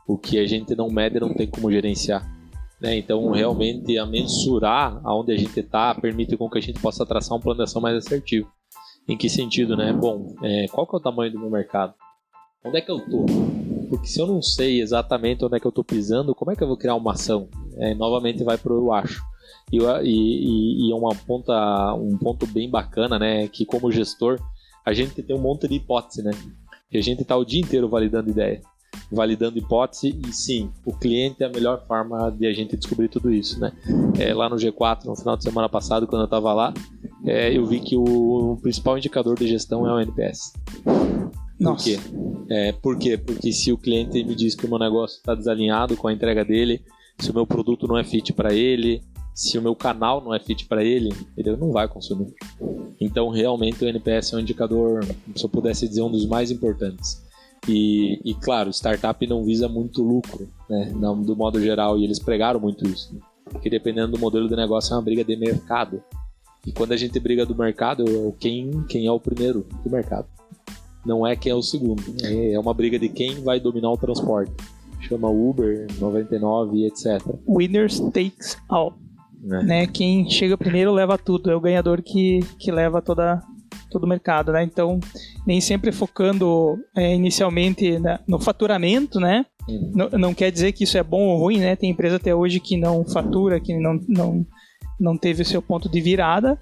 O 0.08 0.18
que 0.18 0.40
a 0.40 0.46
gente 0.46 0.76
não 0.76 0.90
mede 0.90 1.20
não 1.20 1.34
tem 1.34 1.48
como 1.48 1.72
gerenciar. 1.72 2.26
Né? 2.82 2.98
Então, 2.98 3.32
realmente, 3.32 3.98
a 3.98 4.06
mensurar 4.06 5.02
aonde 5.04 5.34
a 5.34 5.38
gente 5.38 5.60
está 5.60 5.94
permite 5.96 6.38
com 6.38 6.50
que 6.50 6.58
a 6.58 6.62
gente 6.62 6.80
possa 6.80 7.06
traçar 7.06 7.38
um 7.38 7.42
plano 7.42 7.58
de 7.58 7.64
ação 7.64 7.82
mais 7.82 7.98
assertivo. 7.98 8.52
Em 9.08 9.18
que 9.18 9.30
sentido, 9.30 9.76
né? 9.76 9.94
Bom, 9.94 10.36
é, 10.44 10.68
qual 10.68 10.86
que 10.86 10.96
é 10.96 11.00
o 11.00 11.02
tamanho 11.02 11.32
do 11.32 11.40
meu 11.40 11.50
mercado? 11.50 11.94
Onde 12.64 12.78
é 12.78 12.82
que 12.82 12.92
eu 12.92 13.00
tô? 13.00 13.26
Porque 13.90 14.08
se 14.08 14.20
eu 14.20 14.28
não 14.28 14.42
sei 14.42 14.82
exatamente 14.82 15.46
onde 15.46 15.56
é 15.56 15.60
que 15.60 15.66
eu 15.66 15.72
tô 15.72 15.84
pisando, 15.84 16.36
como 16.36 16.52
é 16.52 16.56
que 16.56 16.64
eu 16.64 16.68
vou 16.68 16.78
criar 16.78 16.96
uma 16.96 17.14
ação? 17.14 17.48
É, 17.78 17.94
novamente 17.96 18.44
vai 18.44 18.58
pro 18.58 18.76
eu 18.76 18.92
acho. 18.92 19.22
E, 19.72 19.78
e, 19.78 20.88
e, 20.88 20.92
é 20.92 20.96
uma 20.96 21.16
ponta, 21.16 21.94
um 21.94 22.18
ponto 22.18 22.46
bem 22.48 22.70
bacana, 22.70 23.18
né? 23.18 23.48
Que 23.48 23.66
como 23.66 23.92
gestor, 23.92 24.40
a 24.86 24.94
gente 24.94 25.22
tem 25.22 25.36
um 25.36 25.42
monte 25.42 25.68
de 25.68 25.76
hipótese, 25.76 26.22
né? 26.22 26.32
E 26.92 26.98
a 26.98 27.02
gente 27.02 27.24
tá 27.26 27.36
o 27.36 27.44
dia 27.44 27.62
inteiro 27.62 27.90
validando 27.90 28.30
ideia, 28.30 28.62
validando 29.12 29.58
hipótese 29.58 30.18
e 30.26 30.32
sim, 30.32 30.72
o 30.86 30.94
cliente 30.94 31.44
é 31.44 31.46
a 31.46 31.50
melhor 31.50 31.86
forma 31.86 32.32
de 32.32 32.48
a 32.48 32.54
gente 32.54 32.78
descobrir 32.78 33.10
tudo 33.10 33.32
isso, 33.32 33.60
né? 33.60 33.74
É, 34.18 34.34
lá 34.34 34.50
no 34.50 34.56
G4, 34.56 35.06
no 35.06 35.16
final 35.16 35.36
de 35.36 35.44
semana 35.44 35.68
passado, 35.68 36.08
quando 36.08 36.22
eu 36.22 36.28
tava 36.30 36.54
lá, 36.54 36.74
é, 37.26 37.56
eu 37.56 37.66
vi 37.66 37.82
que 37.82 37.96
o, 37.96 38.54
o, 38.54 38.58
principal 38.62 38.98
indicador 38.98 39.38
de 39.38 39.48
gestão 39.48 39.86
é 39.86 39.94
o 39.94 40.00
NPS. 40.00 40.54
Por 41.62 41.78
quê? 41.78 42.00
É, 42.50 42.72
por 42.72 42.98
quê? 42.98 43.18
Porque 43.18 43.52
se 43.52 43.72
o 43.72 43.78
cliente 43.78 44.24
me 44.24 44.34
diz 44.34 44.56
que 44.56 44.66
o 44.66 44.70
meu 44.70 44.80
negócio 44.80 45.18
está 45.18 45.36
desalinhado 45.36 45.98
com 45.98 46.08
a 46.08 46.14
entrega 46.14 46.46
dele, 46.46 46.82
se 47.20 47.32
o 47.32 47.34
meu 47.34 47.46
produto 47.46 47.88
não 47.88 47.98
é 47.98 48.04
fit 48.04 48.32
para 48.32 48.54
ele, 48.54 49.02
se 49.38 49.56
o 49.56 49.62
meu 49.62 49.76
canal 49.76 50.20
não 50.20 50.34
é 50.34 50.40
fit 50.40 50.66
para 50.66 50.84
ele, 50.84 51.14
ele 51.38 51.56
não 51.56 51.72
vai 51.72 51.88
consumir. 51.88 52.34
Então, 53.00 53.30
realmente, 53.30 53.86
o 53.86 53.88
NPS 53.88 54.34
é 54.34 54.38
um 54.38 54.40
indicador, 54.40 55.06
se 55.36 55.46
eu 55.46 55.50
pudesse 55.50 55.88
dizer, 55.88 56.02
um 56.02 56.10
dos 56.10 56.26
mais 56.26 56.50
importantes. 56.50 57.24
E, 57.68 58.20
e 58.26 58.34
claro, 58.34 58.72
startup 58.74 59.28
não 59.28 59.44
visa 59.44 59.70
muito 59.70 60.02
lucro, 60.02 60.50
né, 60.68 60.92
do 61.24 61.36
modo 61.36 61.62
geral, 61.62 62.00
e 62.00 62.04
eles 62.04 62.18
pregaram 62.18 62.60
muito 62.60 62.88
isso. 62.88 63.14
Né? 63.14 63.22
Porque 63.46 63.70
dependendo 63.70 64.14
do 64.14 64.18
modelo 64.18 64.50
de 64.50 64.56
negócio, 64.56 64.92
é 64.92 64.96
uma 64.96 65.04
briga 65.04 65.24
de 65.24 65.36
mercado. 65.36 66.02
E 66.66 66.72
quando 66.72 66.94
a 66.94 66.98
gente 66.98 67.20
briga 67.20 67.46
do 67.46 67.56
mercado, 67.56 68.06
é 68.10 68.34
quem, 68.40 68.84
quem 68.90 69.06
é 69.06 69.12
o 69.12 69.20
primeiro 69.20 69.68
do 69.84 69.90
mercado. 69.92 70.26
Não 71.06 71.28
é 71.28 71.36
quem 71.36 71.52
é 71.52 71.56
o 71.56 71.62
segundo. 71.62 72.04
É, 72.24 72.54
é 72.54 72.60
uma 72.60 72.74
briga 72.74 72.98
de 72.98 73.08
quem 73.08 73.44
vai 73.44 73.60
dominar 73.60 73.92
o 73.92 73.98
transporte. 73.98 74.52
Chama 75.00 75.30
Uber, 75.30 75.86
99 76.00 76.78
e 76.78 76.88
etc. 76.88 77.22
Winners 77.48 78.00
takes 78.12 78.58
all. 78.68 78.96
É. 79.44 79.64
Né? 79.64 79.88
Quem 79.88 80.30
chega 80.30 80.58
primeiro 80.58 80.92
leva 80.92 81.18
tudo. 81.18 81.52
É 81.52 81.56
o 81.56 81.62
ganhador 81.62 82.02
que, 82.02 82.40
que 82.60 82.72
leva 82.72 83.02
toda, 83.02 83.42
todo 83.90 84.04
o 84.04 84.08
mercado, 84.08 84.52
né? 84.52 84.64
Então, 84.64 85.00
nem 85.46 85.62
sempre 85.62 85.92
focando 85.92 86.78
é, 86.96 87.14
inicialmente 87.14 88.00
na, 88.00 88.20
no 88.28 88.40
faturamento, 88.40 89.20
né? 89.20 89.46
Uhum. 89.68 89.92
Não, 89.94 90.10
não, 90.10 90.34
quer 90.34 90.52
dizer 90.52 90.72
que 90.72 90.86
isso 90.86 90.98
é 90.98 91.04
bom 91.04 91.28
ou 91.28 91.40
ruim, 91.40 91.60
né? 91.60 91.76
Tem 91.76 91.90
empresa 91.90 92.16
até 92.16 92.34
hoje 92.34 92.60
que 92.60 92.78
não 92.78 93.06
fatura, 93.06 93.60
que 93.60 93.78
não, 93.78 94.00
não 94.08 94.46
não 95.00 95.18
teve 95.18 95.42
o 95.42 95.46
seu 95.46 95.62
ponto 95.62 95.88
de 95.88 96.02
virada, 96.02 96.60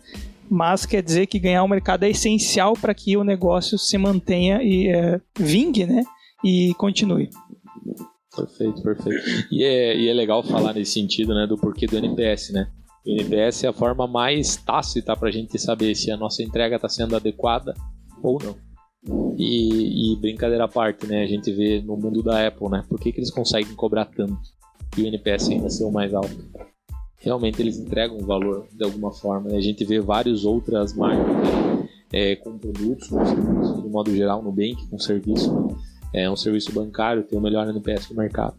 mas 0.50 0.86
quer 0.86 1.02
dizer 1.02 1.28
que 1.28 1.40
ganhar 1.40 1.64
o 1.64 1.68
mercado 1.68 2.04
é 2.04 2.10
essencial 2.10 2.74
para 2.74 2.94
que 2.94 3.18
o 3.18 3.24
negócio 3.24 3.78
se 3.78 3.98
mantenha 3.98 4.62
e 4.62 4.90
é, 4.90 5.20
vingue, 5.38 5.86
né? 5.86 6.04
E 6.44 6.74
continue. 6.76 7.30
Perfeito, 8.36 8.82
perfeito. 8.82 9.48
E 9.52 9.64
é, 9.64 9.98
e 9.98 10.10
é 10.10 10.14
legal 10.14 10.44
falar 10.44 10.74
nesse 10.74 10.94
sentido, 10.94 11.34
né, 11.34 11.48
do 11.48 11.58
porquê 11.58 11.88
do 11.88 11.98
NPS, 11.98 12.52
né? 12.52 12.68
O 13.06 13.10
NPS 13.12 13.64
é 13.64 13.68
a 13.68 13.74
forma 13.74 14.08
mais 14.08 14.56
tácita 14.58 15.16
para 15.16 15.30
a 15.30 15.32
gente 15.32 15.58
saber 15.60 15.96
se 15.96 16.12
a 16.12 16.18
nossa 16.18 16.44
entrega 16.44 16.76
está 16.76 16.90
sendo 16.90 17.16
adequada 17.16 17.74
ou 18.22 18.40
não. 18.44 18.56
E, 19.38 20.14
e, 20.14 20.16
brincadeira 20.16 20.66
à 20.66 20.68
parte, 20.68 21.06
né? 21.06 21.24
A 21.24 21.28
gente 21.28 21.52
vê 21.52 21.82
no 21.82 21.96
mundo 21.96 22.24
da 22.24 22.48
Apple, 22.48 22.70
né? 22.70 22.84
Por 22.90 23.00
que, 23.00 23.12
que 23.12 23.20
eles 23.20 23.30
conseguem 23.30 23.76
cobrar 23.76 24.06
tanto 24.06 24.40
e 24.98 25.04
o 25.04 25.08
NPS 25.08 25.50
ainda 25.50 25.70
ser 25.70 25.84
o 25.84 25.92
mais 25.92 26.14
alto? 26.14 26.36
realmente 27.26 27.60
eles 27.60 27.80
entregam 27.80 28.20
valor 28.20 28.68
de 28.72 28.84
alguma 28.84 29.12
forma. 29.12 29.50
Né? 29.50 29.58
A 29.58 29.62
gente 29.62 29.84
vê 29.84 30.00
várias 30.00 30.46
outras 30.46 30.94
marcas 30.94 31.26
né? 31.26 31.90
é, 32.14 32.36
com 32.36 32.58
produtos, 32.58 33.08
com 33.08 33.26
serviços, 33.26 33.84
de 33.84 33.90
modo 33.90 34.16
geral, 34.16 34.44
Nubank 34.44 34.88
com 34.88 35.00
serviço. 35.00 35.52
Né? 35.54 35.76
É 36.16 36.32
um 36.32 36.36
serviço 36.38 36.72
bancário, 36.72 37.24
tem 37.24 37.38
o 37.38 37.42
melhor 37.42 37.68
NPS 37.68 38.08
do 38.08 38.16
mercado. 38.16 38.56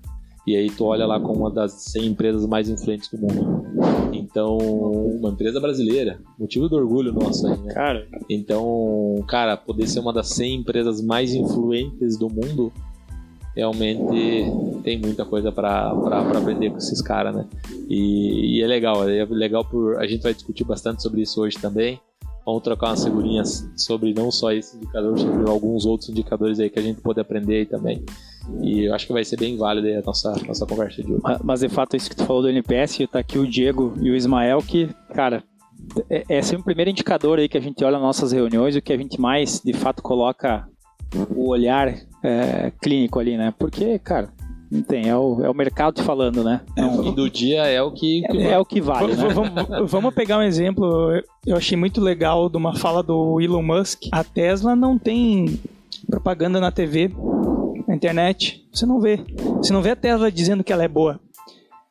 E 0.47 0.55
aí 0.55 0.71
tu 0.71 0.85
olha 0.85 1.07
lá 1.07 1.19
como 1.19 1.41
uma 1.41 1.51
das 1.51 1.73
100 1.73 2.07
empresas 2.07 2.47
mais 2.47 2.69
influentes 2.69 3.09
do 3.09 3.19
mundo. 3.19 3.65
Então, 4.13 4.59
uma 4.59 5.31
empresa 5.31 5.59
brasileira, 5.59 6.21
motivo 6.39 6.69
do 6.69 6.77
orgulho 6.77 7.15
nosso 7.15 7.47
aí, 7.47 7.59
né? 7.59 7.73
Cara. 7.73 8.07
Então, 8.29 9.25
cara, 9.27 9.57
poder 9.57 9.89
ser 9.89 10.01
uma 10.01 10.13
das 10.13 10.29
100 10.29 10.57
empresas 10.57 11.01
mais 11.01 11.35
influentes 11.35 12.19
do 12.19 12.29
mundo 12.29 12.71
realmente 13.57 14.45
tem 14.85 15.01
muita 15.01 15.25
coisa 15.25 15.51
para 15.51 15.89
aprender 15.89 16.71
com 16.71 16.77
esses 16.77 17.01
caras, 17.01 17.35
né? 17.35 17.47
E, 17.89 18.59
e, 18.59 18.63
é 18.63 18.67
legal, 18.67 19.09
é 19.09 19.25
legal 19.25 19.65
por 19.65 19.97
a 19.97 20.07
gente 20.07 20.23
vai 20.23 20.35
discutir 20.35 20.65
bastante 20.65 21.03
sobre 21.03 21.23
isso 21.23 21.41
hoje 21.41 21.57
também. 21.59 21.99
Vamos 22.47 22.63
trocar 22.63 22.91
umas 22.91 23.03
figurinhas 23.03 23.69
sobre 23.77 24.15
não 24.15 24.31
só 24.31 24.53
esse 24.53 24.77
indicador, 24.77 25.19
sobre 25.19 25.51
alguns 25.51 25.85
outros 25.85 26.09
indicadores 26.09 26.61
aí 26.61 26.71
que 26.71 26.79
a 26.79 26.83
gente 26.83 27.01
pode 27.01 27.21
aprender 27.21 27.57
aí 27.57 27.67
também. 27.67 28.05
E 28.63 28.85
eu 28.85 28.95
acho 28.95 29.05
que 29.05 29.13
vai 29.13 29.25
ser 29.25 29.37
bem 29.37 29.57
válido 29.57 29.89
a 29.89 30.03
nossa, 30.07 30.33
nossa 30.47 30.65
conversa 30.65 31.03
de 31.03 31.13
hoje. 31.13 31.23
Mas 31.43 31.61
de 31.61 31.69
fato, 31.69 31.97
isso 31.97 32.09
que 32.09 32.15
tu 32.15 32.25
falou 32.25 32.43
do 32.43 32.49
NPS, 32.49 32.99
tá 33.11 33.19
aqui 33.19 33.37
o 33.37 33.47
Diego 33.47 33.95
e 34.01 34.11
o 34.11 34.15
Ismael, 34.15 34.63
que, 34.63 34.89
cara, 35.13 35.43
é, 36.09 36.25
é 36.29 36.43
sempre 36.43 36.61
o 36.61 36.65
primeiro 36.65 36.91
indicador 36.91 37.41
aí 37.41 37.49
que 37.49 37.59
a 37.59 37.61
gente 37.61 37.83
olha 37.85 37.95
nas 37.95 38.03
nossas 38.03 38.31
reuniões, 38.31 38.77
o 38.77 38.81
que 38.81 38.93
a 38.93 38.97
gente 38.97 39.21
mais 39.21 39.61
de 39.61 39.73
fato 39.73 40.01
coloca 40.01 40.69
o 41.35 41.49
olhar 41.49 41.93
é, 42.23 42.73
clínico 42.81 43.19
ali, 43.19 43.37
né? 43.37 43.53
Porque, 43.59 43.99
cara, 43.99 44.33
não 44.71 44.83
tem, 44.83 45.09
é 45.09 45.17
o, 45.17 45.45
é 45.45 45.49
o 45.49 45.55
mercado 45.55 46.03
falando, 46.03 46.43
né? 46.43 46.61
É, 46.77 46.85
o 46.85 47.03
fim 47.03 47.13
do 47.15 47.31
dia 47.31 47.67
é 47.67 47.81
o 47.81 47.93
que, 47.93 48.23
que 48.23 48.39
é, 48.39 48.53
é, 48.53 48.59
o 48.59 48.65
que 48.65 48.81
vale. 48.81 49.15
né? 49.15 49.29
vamos, 49.33 49.91
vamos 49.91 50.15
pegar 50.15 50.39
um 50.39 50.43
exemplo, 50.43 51.13
eu 51.47 51.57
achei 51.57 51.77
muito 51.77 52.01
legal 52.01 52.49
de 52.49 52.57
uma 52.57 52.75
fala 52.75 53.03
do 53.03 53.41
Elon 53.41 53.63
Musk. 53.63 54.05
A 54.11 54.25
Tesla 54.25 54.75
não 54.75 54.99
tem 54.99 55.61
propaganda 56.11 56.61
na 56.61 56.73
TV, 56.73 57.11
na 57.87 57.95
internet. 57.95 58.67
Você 58.73 58.85
não 58.85 59.01
vê. 59.01 59.21
Você 59.59 59.73
não 59.73 59.83
vê 59.83 59.91
a 59.91 59.97
Tesla 59.97 60.31
dizendo 60.31 60.65
que 60.65 60.73
ela 60.73 60.85
é 60.85 60.89
boa. 60.89 61.21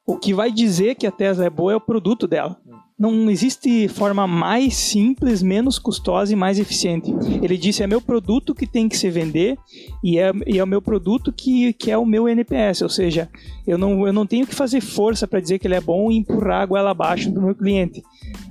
O 0.05 0.17
que 0.17 0.33
vai 0.33 0.51
dizer 0.51 0.95
que 0.95 1.07
a 1.07 1.11
Tesla 1.11 1.45
é 1.45 1.49
boa 1.49 1.73
é 1.73 1.75
o 1.75 1.81
produto 1.81 2.27
dela 2.27 2.57
não 2.97 3.29
existe 3.29 3.89
forma 3.89 4.25
mais 4.25 4.73
simples, 4.73 5.43
menos 5.43 5.77
custosa 5.77 6.31
e 6.31 6.35
mais 6.35 6.57
eficiente. 6.57 7.13
Ele 7.41 7.57
disse: 7.57 7.83
é 7.83 7.87
meu 7.87 8.01
produto 8.01 8.55
que 8.55 8.65
tem 8.65 8.87
que 8.87 8.97
se 8.97 9.09
vender 9.09 9.57
e 10.01 10.17
é, 10.17 10.31
e 10.47 10.57
é 10.57 10.63
o 10.63 10.67
meu 10.67 10.81
produto 10.81 11.31
que, 11.31 11.73
que 11.73 11.91
é 11.91 11.97
o 11.97 12.05
meu 12.05 12.27
NPS. 12.27 12.81
Ou 12.81 12.89
seja, 12.89 13.29
eu 13.67 13.77
não, 13.77 14.07
eu 14.07 14.13
não 14.13 14.25
tenho 14.25 14.47
que 14.47 14.55
fazer 14.55 14.79
força 14.79 15.27
para 15.27 15.41
dizer 15.41 15.59
que 15.59 15.67
ele 15.67 15.75
é 15.75 15.81
bom 15.81 16.09
e 16.09 16.17
empurrar 16.17 16.61
a 16.61 16.65
goela 16.65 16.91
abaixo 16.91 17.29
do 17.29 17.41
meu 17.41 17.53
cliente. 17.53 18.01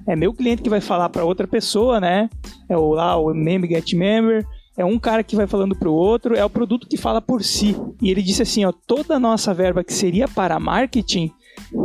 É 0.07 0.15
meu 0.15 0.35
cliente 0.35 0.63
que 0.63 0.71
vai 0.71 0.81
falar 0.81 1.09
para 1.09 1.25
outra 1.25 1.49
pessoa, 1.49 1.99
né? 1.99 2.29
É 2.69 2.77
o 2.77 2.91
lá, 2.91 3.17
o 3.17 3.33
member 3.33 3.71
get 3.71 3.95
member. 3.95 4.47
é 4.77 4.85
um 4.85 4.99
cara 4.99 5.23
que 5.23 5.37
vai 5.37 5.47
falando 5.47 5.75
para 5.75 5.89
o 5.89 5.95
outro, 5.95 6.35
é 6.35 6.45
o 6.45 6.51
produto 6.51 6.87
que 6.87 6.99
fala 6.99 7.23
por 7.23 7.43
si. 7.43 7.75
E 8.03 8.11
ele 8.11 8.21
disse 8.21 8.43
assim, 8.43 8.67
ó, 8.67 8.73
toda 8.73 9.17
a 9.17 9.21
nossa 9.21 9.55
verba 9.55 9.83
que 9.83 9.93
seria 9.95 10.29
para 10.29 10.61
marketing 10.61 11.33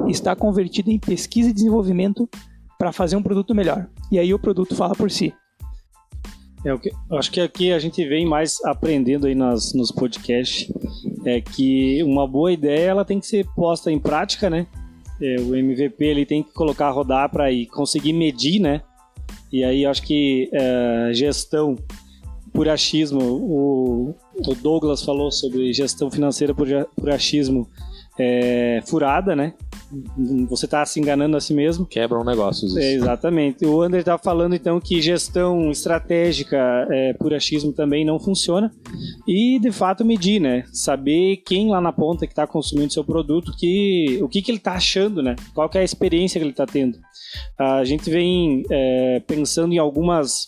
está 0.08 0.36
convertida 0.36 0.92
em 0.92 1.00
pesquisa 1.00 1.50
e 1.50 1.54
desenvolvimento 1.54 2.30
para 2.78 2.92
fazer 2.92 3.16
um 3.16 3.24
produto 3.24 3.54
melhor. 3.54 3.88
E 4.12 4.18
aí 4.18 4.34
o 4.34 4.40
produto 4.40 4.76
fala 4.76 4.96
por 4.96 5.12
si. 5.12 5.34
É, 6.66 6.78
que, 6.78 6.92
acho 7.12 7.32
que 7.32 7.40
aqui 7.40 7.72
a 7.72 7.80
gente 7.80 8.06
vem 8.06 8.26
mais 8.26 8.64
aprendendo 8.66 9.28
aí 9.28 9.36
nas, 9.36 9.74
nos 9.74 9.92
podcasts 9.92 10.70
é 11.26 11.40
que 11.40 12.04
uma 12.04 12.28
boa 12.28 12.52
ideia 12.52 12.90
ela 12.90 13.06
tem 13.06 13.20
que 13.20 13.28
ser 13.28 13.46
posta 13.56 13.92
em 13.92 14.00
prática, 14.00 14.50
né? 14.50 14.68
É, 15.22 15.36
o 15.40 15.56
MVP 15.56 16.04
ele 16.04 16.26
tem 16.26 16.44
que 16.44 16.54
colocar 16.54 16.90
rodar 16.92 17.30
para 17.30 17.46
conseguir 17.72 18.14
medir, 18.14 18.60
né? 18.60 18.82
E 19.52 19.64
aí 19.64 19.86
acho 19.86 20.04
que 20.04 20.50
é, 20.54 21.12
gestão 21.14 21.76
por 22.54 22.68
achismo, 22.68 23.22
o, 23.22 24.16
o, 24.36 24.56
Douglas 24.56 25.04
falou 25.04 25.32
sobre 25.32 25.72
gestão 25.72 26.10
financeira 26.10 26.54
por, 26.54 26.68
por 26.96 27.10
achismo 27.10 27.68
é, 28.20 28.82
furada, 28.86 29.34
né? 29.36 29.54
Você 30.50 30.66
está 30.66 30.86
se 30.86 31.00
enganando 31.00 31.36
a 31.36 31.42
si 31.42 31.54
mesmo. 31.54 31.86
Quebram 31.86 32.24
negócios. 32.24 32.76
É, 32.76 32.94
exatamente. 32.94 33.66
O 33.66 33.82
André 33.82 34.02
está 34.02 34.18
falando 34.18 34.54
então 34.54 34.80
que 34.80 35.02
gestão 35.02 35.72
estratégica 35.72 36.58
é, 36.92 37.14
por 37.14 37.34
achismo 37.34 37.74
também 37.74 38.06
não 38.06 38.20
funciona. 38.20 38.72
E 39.28 39.58
de 39.60 39.72
fato 39.72 40.06
medir, 40.06 40.40
né? 40.40 40.66
Saber 40.72 41.38
quem 41.38 41.70
lá 41.70 41.82
na 41.82 41.94
ponta 41.94 42.28
que 42.28 42.34
está 42.34 42.46
consumindo 42.46 42.94
seu 42.94 43.04
produto, 43.04 43.54
que, 43.58 44.20
o 44.22 44.28
que, 44.28 44.42
que 44.42 44.52
ele 44.52 44.58
está 44.58 44.74
achando, 44.74 45.24
né? 45.24 45.36
Qual 45.56 45.70
é 45.74 45.80
a 45.80 45.84
experiência 45.84 46.40
que 46.40 46.44
ele 46.44 46.52
está 46.52 46.68
tendo. 46.68 47.00
A 47.58 47.84
gente 47.84 48.10
vem 48.10 48.64
é, 48.70 49.22
pensando 49.26 49.74
em 49.74 49.78
algumas 49.78 50.46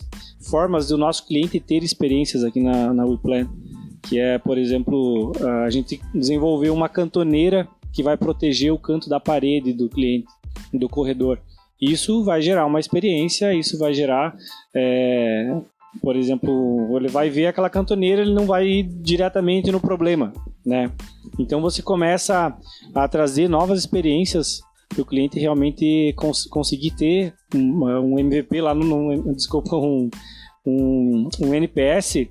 formas 0.48 0.88
do 0.88 0.98
nosso 0.98 1.26
cliente 1.26 1.60
ter 1.60 1.82
experiências 1.82 2.44
aqui 2.44 2.60
na, 2.60 2.92
na 2.92 3.04
WePlan, 3.04 3.48
que 4.02 4.18
é, 4.18 4.38
por 4.38 4.58
exemplo, 4.58 5.32
a 5.64 5.70
gente 5.70 6.00
desenvolveu 6.14 6.74
uma 6.74 6.88
cantoneira 6.88 7.68
que 7.92 8.02
vai 8.02 8.16
proteger 8.16 8.72
o 8.72 8.78
canto 8.78 9.08
da 9.08 9.20
parede 9.20 9.72
do 9.72 9.88
cliente, 9.88 10.26
do 10.72 10.88
corredor. 10.88 11.38
Isso 11.80 12.24
vai 12.24 12.40
gerar 12.40 12.66
uma 12.66 12.80
experiência, 12.80 13.52
isso 13.54 13.78
vai 13.78 13.92
gerar, 13.92 14.36
é, 14.74 15.54
por 16.00 16.16
exemplo, 16.16 16.96
ele 16.96 17.08
vai 17.08 17.28
ver 17.28 17.46
aquela 17.46 17.68
cantoneira, 17.68 18.22
ele 18.22 18.34
não 18.34 18.46
vai 18.46 18.66
ir 18.66 18.82
diretamente 18.84 19.70
no 19.70 19.80
problema, 19.80 20.32
né? 20.64 20.90
Então 21.38 21.60
você 21.60 21.82
começa 21.82 22.56
a, 22.94 23.08
trazer 23.08 23.48
novas 23.48 23.80
experiências 23.80 24.62
para 24.88 25.02
o 25.02 25.06
cliente 25.06 25.38
realmente 25.38 26.12
cons 26.16 26.44
conseguir 26.46 26.92
ter 26.92 27.34
um, 27.54 27.84
um, 27.84 28.18
MVP 28.18 28.60
lá 28.60 28.74
no, 28.74 29.16
no 29.16 29.34
desculpa 29.34 29.74
um, 29.76 30.10
um, 30.64 31.28
um 31.40 31.54
NPS 31.54 32.28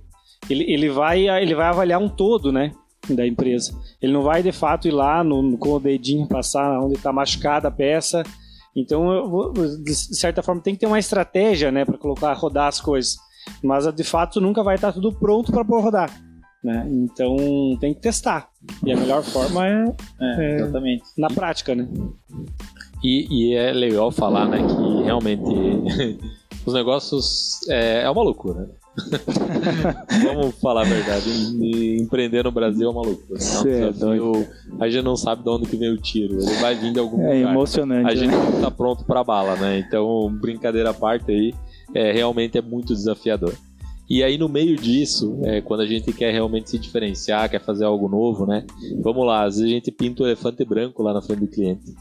ele, 0.50 0.64
ele 0.72 0.90
vai 0.90 1.28
ele 1.42 1.56
vai 1.56 1.68
avaliar 1.68 2.00
um 2.00 2.10
todo 2.10 2.52
né 2.52 2.72
da 3.10 3.26
empresa 3.26 3.74
ele 4.02 4.14
não 4.14 4.22
vai 4.22 4.44
de 4.44 4.52
fato 4.52 4.88
ir 4.88 4.92
lá 4.92 5.24
no, 5.24 5.42
no 5.42 5.58
com 5.58 5.74
o 5.74 5.80
dedinho 5.80 6.28
passar 6.28 6.80
onde 6.80 6.96
está 6.96 7.12
machucada 7.12 7.68
a 7.68 7.72
peça 7.72 8.24
então 8.76 9.52
de 9.84 9.94
certa 9.94 10.42
forma 10.42 10.62
tem 10.62 10.74
que 10.74 10.80
ter 10.80 10.88
uma 10.88 11.00
estratégia 11.00 11.72
né 11.72 11.84
para 11.84 11.98
colocar 11.98 12.34
rodar 12.34 12.68
as 12.68 12.80
coisas 12.80 13.18
mas 13.64 13.92
de 13.94 14.04
fato 14.04 14.40
nunca 14.40 14.64
vai 14.64 14.76
estar 14.76 14.92
tudo 14.94 15.12
pronto 15.12 15.52
para 15.52 15.64
rodar 15.64 16.12
né? 16.64 16.88
Então 16.92 17.36
tem 17.80 17.94
que 17.94 18.02
testar. 18.02 18.50
E 18.86 18.92
a 18.92 18.98
melhor 18.98 19.24
forma 19.24 19.68
é, 19.68 19.96
é, 20.22 20.56
exatamente. 20.58 21.04
na 21.18 21.28
prática, 21.28 21.74
né? 21.74 21.88
E, 23.04 23.28
e, 23.32 23.56
é 23.56 23.74
legal 23.74 24.12
falar, 24.12 24.48
né, 24.48 24.60
que 24.60 25.04
realmente 25.04 25.42
os 26.64 26.74
negócios 26.74 27.68
é, 27.68 28.04
é 28.04 28.10
uma 28.10 28.22
loucura. 28.22 28.70
Né? 28.98 29.20
Vamos 30.24 30.56
falar 30.56 30.82
a 30.82 30.86
verdade. 30.86 31.30
Empreender 32.02 32.44
no 32.44 32.52
Brasil 32.52 32.88
é 32.88 32.92
uma 32.92 33.02
loucura. 33.02 33.40
É 33.40 34.84
a 34.84 34.90
gente 34.90 35.04
não 35.04 35.16
sabe 35.16 35.44
de 35.44 35.50
onde 35.50 35.68
que 35.68 35.78
vem 35.78 35.92
o 35.92 35.98
tiro. 35.98 36.34
Ele 36.34 36.56
vai 36.56 36.76
vir 36.76 36.92
de 36.92 37.00
algum 37.00 37.22
é 37.22 37.36
lugar. 37.36 37.50
É 37.50 37.52
emocionante. 37.52 38.12
A 38.12 38.16
gente 38.16 38.32
né? 38.32 38.52
não 38.52 38.62
tá 38.62 38.72
pronto 38.72 39.06
para 39.06 39.24
bala, 39.24 39.56
né? 39.56 39.80
Então, 39.80 40.30
brincadeira 40.42 40.90
à 40.90 40.94
parte 40.94 41.32
aí, 41.32 41.54
é, 41.94 42.12
realmente 42.12 42.58
é 42.58 42.62
muito 42.62 42.94
desafiador. 42.94 43.54
E 44.10 44.24
aí, 44.24 44.38
no 44.38 44.50
meio 44.50 44.76
disso, 44.76 45.40
é, 45.44 45.62
quando 45.62 45.82
a 45.82 45.88
gente 45.88 46.12
quer 46.12 46.34
realmente 46.34 46.70
se 46.70 46.78
diferenciar, 46.78 47.50
quer 47.50 47.62
fazer 47.62 47.86
algo 47.86 48.10
novo, 48.10 48.46
né? 48.46 48.66
Vamos 49.02 49.26
lá, 49.26 49.46
às 49.46 49.56
vezes 49.56 49.72
a 49.72 49.74
gente 49.74 49.90
pinta 49.90 50.24
o 50.24 50.28
elefante 50.28 50.66
branco 50.66 51.02
lá 51.02 51.14
na 51.14 51.22
frente 51.22 51.40
do 51.40 51.48
cliente. 51.48 51.96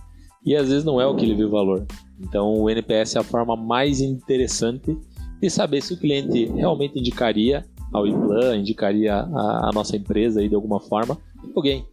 E 0.45 0.57
às 0.57 0.69
vezes 0.69 0.85
não 0.85 1.01
é 1.01 1.07
o 1.07 1.15
que 1.15 1.25
ele 1.25 1.35
viu 1.35 1.51
valor. 1.51 1.87
Então, 2.19 2.55
o 2.55 2.69
NPS 2.69 3.15
é 3.15 3.19
a 3.21 3.23
forma 3.23 3.55
mais 3.55 4.01
interessante 4.01 4.99
de 5.41 5.51
saber 5.51 5.83
se 5.83 5.95
o 5.95 5.97
cliente 5.97 6.47
realmente 6.47 6.99
indicaria 6.99 7.65
ao 7.93 8.07
Iplan, 8.07 8.57
indicaria 8.57 9.15
a, 9.15 9.69
a 9.69 9.73
nossa 9.73 9.97
empresa 9.97 10.41
aí 10.41 10.49
de 10.49 10.55
alguma 10.55 10.81
forma, 10.81 11.19
alguém. 11.55 11.85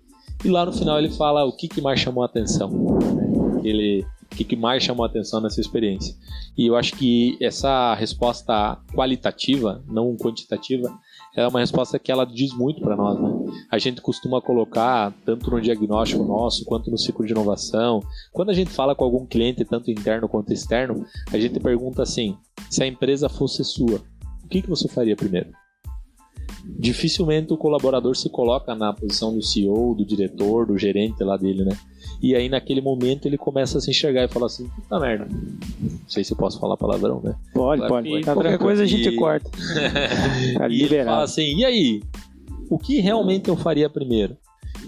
E 0.43 0.49
lá 0.49 0.65
no 0.65 0.73
final 0.73 0.99
ele 0.99 1.10
fala 1.10 1.43
o 1.45 1.51
que, 1.51 1.67
que 1.67 1.81
mais 1.81 1.99
chamou 1.99 2.23
a 2.23 2.27
atenção. 2.27 2.69
Né? 2.69 3.62
Ele 3.63 4.05
o 4.31 4.36
que, 4.36 4.43
que 4.43 4.55
mais 4.55 4.83
chamou 4.83 5.05
a 5.05 5.07
atenção 5.07 5.41
nessa 5.41 5.62
experiência. 5.62 6.15
E 6.57 6.67
eu 6.67 6.75
acho 6.75 6.93
que 6.95 7.38
essa 7.41 7.95
resposta 7.95 8.77
qualitativa, 8.93 9.81
não 9.88 10.15
quantitativa, 10.17 10.93
é 11.35 11.47
uma 11.47 11.59
resposta 11.59 11.99
que 11.99 12.11
ela 12.11 12.25
diz 12.25 12.53
muito 12.53 12.81
para 12.81 12.95
nós. 12.95 13.19
Né? 13.19 13.53
A 13.71 13.77
gente 13.77 14.01
costuma 14.01 14.41
colocar, 14.41 15.13
tanto 15.25 15.51
no 15.51 15.61
diagnóstico 15.61 16.23
nosso, 16.23 16.65
quanto 16.65 16.89
no 16.89 16.97
ciclo 16.97 17.25
de 17.25 17.31
inovação, 17.31 18.01
quando 18.31 18.49
a 18.49 18.53
gente 18.53 18.71
fala 18.71 18.95
com 18.95 19.03
algum 19.03 19.25
cliente, 19.25 19.63
tanto 19.65 19.91
interno 19.91 20.27
quanto 20.27 20.51
externo, 20.51 21.05
a 21.31 21.37
gente 21.37 21.59
pergunta 21.59 22.01
assim: 22.01 22.35
se 22.69 22.83
a 22.83 22.87
empresa 22.87 23.29
fosse 23.29 23.63
sua, 23.63 24.01
o 24.43 24.47
que, 24.47 24.61
que 24.61 24.69
você 24.69 24.87
faria 24.87 25.15
primeiro? 25.15 25.51
Dificilmente 26.79 27.53
o 27.53 27.57
colaborador 27.57 28.15
se 28.15 28.29
coloca 28.29 28.75
na 28.75 28.91
posição 28.91 29.33
do 29.33 29.41
CEO, 29.41 29.95
do 29.95 30.05
diretor, 30.05 30.65
do 30.65 30.77
gerente 30.77 31.23
lá 31.23 31.37
dele, 31.37 31.63
né? 31.63 31.77
E 32.21 32.36
aí, 32.36 32.49
naquele 32.49 32.82
momento, 32.82 33.27
ele 33.27 33.38
começa 33.38 33.77
a 33.77 33.82
se 33.82 33.91
enxergar 33.91 34.23
e 34.23 34.27
fala 34.27 34.47
assim: 34.47 34.67
puta 34.69 34.99
merda. 34.99 35.27
Não 35.30 36.10
sei 36.10 36.23
se 36.23 36.34
eu 36.34 36.38
posso 36.38 36.60
falar 36.60 36.77
palavrão, 36.77 37.21
né? 37.23 37.36
Pode, 37.53 37.86
claro 37.86 38.03
pode. 38.03 38.23
Qualquer 38.23 38.58
coisa 38.58 38.84
a 38.84 38.86
gente 38.86 39.10
e... 39.10 39.15
corta. 39.15 39.49
Tá 40.58 40.67
e 40.69 40.82
ele 40.84 41.03
fala 41.03 41.23
assim: 41.23 41.58
e 41.58 41.65
aí? 41.65 42.01
O 42.69 42.77
que 42.77 42.99
realmente 42.99 43.49
eu 43.49 43.56
faria 43.56 43.89
primeiro? 43.89 44.36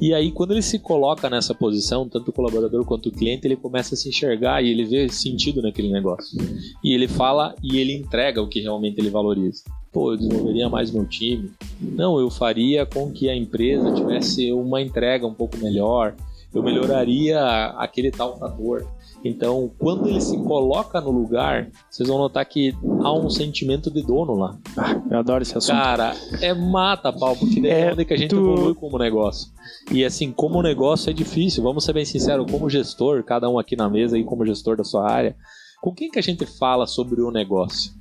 E 0.02 0.14
aí, 0.14 0.32
quando 0.32 0.52
ele 0.52 0.62
se 0.62 0.80
coloca 0.80 1.30
nessa 1.30 1.54
posição, 1.54 2.08
tanto 2.08 2.30
o 2.30 2.34
colaborador 2.34 2.86
quanto 2.86 3.10
o 3.10 3.12
cliente, 3.12 3.46
ele 3.46 3.58
começa 3.58 3.96
a 3.96 3.98
se 3.98 4.08
enxergar 4.08 4.64
e 4.64 4.70
ele 4.70 4.86
vê 4.86 5.10
sentido 5.10 5.62
naquele 5.62 5.92
negócio. 5.92 6.38
E 6.84 6.94
ele 6.94 7.08
fala 7.08 7.54
e 7.62 7.78
ele 7.80 7.94
entrega 7.94 8.42
o 8.42 8.48
que 8.48 8.62
realmente 8.62 8.98
ele 9.00 9.10
valoriza. 9.10 9.64
Pô, 9.92 10.14
eu 10.14 10.18
desenvolveria 10.18 10.70
mais 10.70 10.92
meu 10.92 11.06
time. 11.06 11.52
Não, 11.82 12.18
eu 12.18 12.30
faria 12.30 12.86
com 12.86 13.12
que 13.12 13.30
a 13.30 13.36
empresa 13.36 13.94
tivesse 13.94 14.52
uma 14.54 14.82
entrega 14.82 15.28
um 15.28 15.34
pouco 15.34 15.58
melhor, 15.58 16.16
eu 16.54 16.64
melhoraria 16.64 17.40
aquele 17.78 18.12
tal 18.12 18.38
fator. 18.38 18.88
Então, 19.24 19.70
quando 19.78 20.08
ele 20.08 20.22
se 20.22 20.38
coloca 20.44 21.02
no 21.02 21.12
lugar, 21.12 21.70
vocês 21.90 22.08
vão 22.08 22.18
notar 22.18 22.46
que 22.46 22.74
há 23.04 23.14
um 23.14 23.30
sentimento 23.30 23.92
de 23.92 24.02
dono 24.02 24.34
lá. 24.34 24.58
Ah, 24.78 25.02
eu 25.12 25.20
adoro 25.20 25.44
esse 25.44 25.58
assunto. 25.58 25.76
Cara, 25.76 26.16
é 26.42 26.54
mata 26.54 27.12
pau, 27.12 27.36
porque 27.36 27.62
daí 27.62 27.72
é, 27.72 27.82
é 27.82 27.94
onde 27.94 28.06
que 28.06 28.14
a 28.14 28.18
gente 28.18 28.30
tu... 28.30 28.38
evolui 28.38 28.74
como 28.74 28.98
negócio. 28.98 29.52
E 29.92 30.06
assim, 30.06 30.32
como 30.32 30.62
negócio 30.62 31.10
é 31.10 31.14
difícil, 31.14 31.62
vamos 31.62 31.84
ser 31.84 31.94
bem 31.94 32.06
sinceros, 32.06 32.50
como 32.50 32.70
gestor, 32.70 33.24
cada 33.24 33.50
um 33.50 33.60
aqui 33.60 33.76
na 33.76 33.90
mesa 33.90 34.16
aí 34.16 34.24
como 34.24 34.46
gestor 34.46 34.78
da 34.78 34.84
sua 34.84 35.10
área, 35.10 35.36
com 35.82 35.94
quem 35.94 36.10
que 36.10 36.20
a 36.20 36.24
gente 36.24 36.46
fala 36.46 36.88
sobre 36.88 37.22
o 37.22 37.32
negócio? 37.32 37.99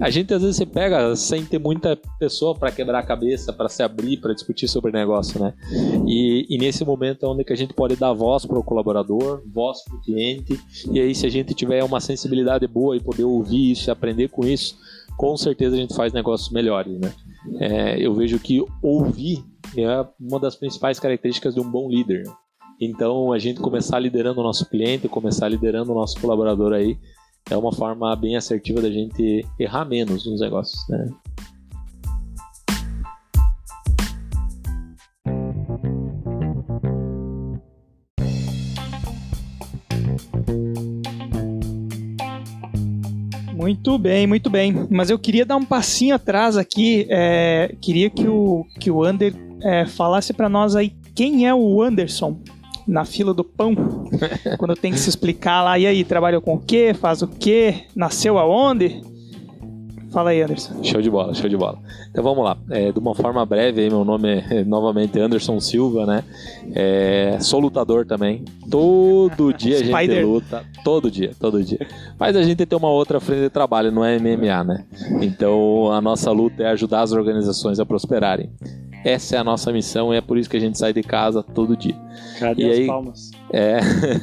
A 0.00 0.10
gente 0.10 0.34
às 0.34 0.42
vezes 0.42 0.56
se 0.56 0.66
pega 0.66 1.14
sem 1.14 1.44
ter 1.44 1.58
muita 1.58 1.96
pessoa 2.18 2.54
para 2.54 2.72
quebrar 2.72 2.98
a 2.98 3.06
cabeça, 3.06 3.52
para 3.52 3.68
se 3.68 3.82
abrir, 3.82 4.16
para 4.16 4.34
discutir 4.34 4.66
sobre 4.66 4.90
negócio, 4.90 5.40
né? 5.40 5.54
E, 6.06 6.46
e, 6.50 6.58
nesse 6.58 6.84
momento 6.84 7.24
é 7.24 7.28
onde 7.28 7.44
que 7.44 7.52
a 7.52 7.56
gente 7.56 7.72
pode 7.72 7.94
dar 7.94 8.12
voz 8.12 8.44
para 8.44 8.58
o 8.58 8.64
colaborador, 8.64 9.42
voz 9.46 9.84
para 9.84 9.96
o 9.96 10.00
cliente, 10.02 10.60
e 10.90 10.98
aí 10.98 11.14
se 11.14 11.24
a 11.24 11.30
gente 11.30 11.54
tiver 11.54 11.84
uma 11.84 12.00
sensibilidade 12.00 12.66
boa 12.66 12.96
e 12.96 13.00
poder 13.00 13.24
ouvir 13.24 13.70
isso 13.70 13.88
e 13.88 13.92
aprender 13.92 14.28
com 14.28 14.44
isso, 14.44 14.76
com 15.16 15.36
certeza 15.36 15.76
a 15.76 15.78
gente 15.78 15.94
faz 15.94 16.12
negócios 16.12 16.50
melhores, 16.50 16.98
né? 16.98 17.12
É, 17.60 17.98
eu 18.04 18.12
vejo 18.12 18.38
que 18.40 18.64
ouvir 18.82 19.44
é 19.76 20.06
uma 20.20 20.40
das 20.40 20.56
principais 20.56 20.98
características 20.98 21.54
de 21.54 21.60
um 21.60 21.70
bom 21.70 21.88
líder. 21.88 22.24
Então, 22.80 23.32
a 23.32 23.38
gente 23.38 23.60
começar 23.60 23.98
liderando 23.98 24.40
o 24.40 24.44
nosso 24.44 24.68
cliente, 24.68 25.08
começar 25.08 25.48
liderando 25.48 25.92
o 25.92 25.94
nosso 25.94 26.20
colaborador 26.20 26.72
aí, 26.72 26.98
é 27.50 27.56
uma 27.56 27.72
forma 27.72 28.14
bem 28.16 28.36
assertiva 28.36 28.80
da 28.80 28.90
gente 28.90 29.46
errar 29.58 29.84
menos 29.84 30.26
nos 30.26 30.40
negócios, 30.40 30.80
né? 30.88 31.06
Muito 43.54 43.98
bem, 43.98 44.26
muito 44.26 44.50
bem. 44.50 44.86
Mas 44.90 45.10
eu 45.10 45.18
queria 45.18 45.44
dar 45.44 45.56
um 45.56 45.64
passinho 45.64 46.14
atrás 46.14 46.56
aqui. 46.56 47.06
É, 47.08 47.74
queria 47.80 48.10
que 48.10 48.26
o, 48.28 48.64
que 48.78 48.90
o 48.90 49.02
Ander 49.02 49.34
é, 49.62 49.86
falasse 49.86 50.32
para 50.32 50.48
nós 50.48 50.76
aí 50.76 50.92
quem 51.14 51.48
é 51.48 51.54
o 51.54 51.82
Anderson 51.82 52.38
na 52.86 53.04
fila 53.04 53.34
do 53.34 53.44
pão, 53.44 53.74
quando 54.58 54.76
tem 54.76 54.92
que 54.92 54.98
se 54.98 55.08
explicar 55.08 55.62
lá, 55.62 55.78
e 55.78 55.86
aí, 55.86 56.04
trabalhou 56.04 56.40
com 56.40 56.54
o 56.54 56.60
quê, 56.60 56.94
faz 56.94 57.22
o 57.22 57.28
quê, 57.28 57.84
nasceu 57.94 58.38
aonde? 58.38 59.02
Fala 60.16 60.30
aí, 60.30 60.40
Anderson. 60.40 60.82
Show 60.82 61.02
de 61.02 61.10
bola, 61.10 61.34
show 61.34 61.46
de 61.46 61.58
bola. 61.58 61.78
Então 62.10 62.24
vamos 62.24 62.42
lá. 62.42 62.56
É, 62.70 62.90
de 62.90 62.98
uma 62.98 63.14
forma 63.14 63.44
breve, 63.44 63.86
meu 63.90 64.02
nome 64.02 64.42
é 64.50 64.64
novamente 64.64 65.20
Anderson 65.20 65.60
Silva, 65.60 66.06
né? 66.06 66.24
É, 66.74 67.36
sou 67.38 67.60
lutador 67.60 68.06
também. 68.06 68.42
Todo 68.70 69.52
dia 69.52 69.76
a 69.76 69.82
gente 69.82 70.22
luta. 70.22 70.64
Todo 70.82 71.10
dia, 71.10 71.32
todo 71.38 71.62
dia. 71.62 71.86
Mas 72.18 72.34
a 72.34 72.42
gente 72.42 72.64
tem 72.64 72.78
uma 72.78 72.88
outra 72.88 73.20
frente 73.20 73.42
de 73.42 73.50
trabalho, 73.50 73.92
não 73.92 74.02
é 74.02 74.18
MMA, 74.18 74.64
né? 74.64 74.84
Então 75.20 75.92
a 75.92 76.00
nossa 76.00 76.32
luta 76.32 76.62
é 76.62 76.68
ajudar 76.68 77.02
as 77.02 77.12
organizações 77.12 77.78
a 77.78 77.84
prosperarem. 77.84 78.48
Essa 79.08 79.36
é 79.36 79.38
a 79.38 79.44
nossa 79.44 79.72
missão 79.72 80.12
e 80.12 80.16
é 80.16 80.20
por 80.20 80.36
isso 80.36 80.50
que 80.50 80.56
a 80.56 80.60
gente 80.60 80.76
sai 80.76 80.92
de 80.92 81.00
casa 81.02 81.40
todo 81.42 81.76
dia. 81.76 81.94
Cadê 82.40 82.62
E 82.62 82.70
as 82.70 82.78
aí- 82.78 82.86
palmas? 82.88 83.30
É. 83.52 83.78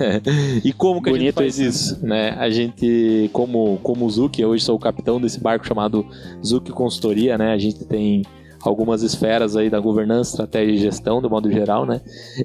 e 0.62 0.74
como 0.74 1.02
que 1.02 1.10
a 1.10 1.14
gente 1.14 1.22
Bonito 1.22 1.36
faz 1.36 1.58
isso, 1.58 2.06
né? 2.06 2.32
A 2.38 2.50
gente, 2.50 3.30
como 3.32 3.78
como 3.82 4.10
Zuki, 4.10 4.42
eu 4.42 4.50
hoje 4.50 4.66
sou 4.66 4.76
o 4.76 4.80
capitão 4.80 5.22
desse 5.22 5.40
barco 5.40 5.66
chamado 5.66 6.06
Zuki 6.46 6.72
Consultoria, 6.74 7.38
né? 7.38 7.54
A 7.54 7.58
gente 7.58 7.86
tem 7.86 8.24
algumas 8.62 9.04
esferas 9.04 9.56
aí 9.56 9.70
da 9.70 9.80
governança, 9.80 10.32
estratégia 10.32 10.74
e 10.74 10.78
gestão, 10.78 11.22
do 11.22 11.30
modo 11.30 11.50
geral, 11.50 11.86
né? 11.86 12.02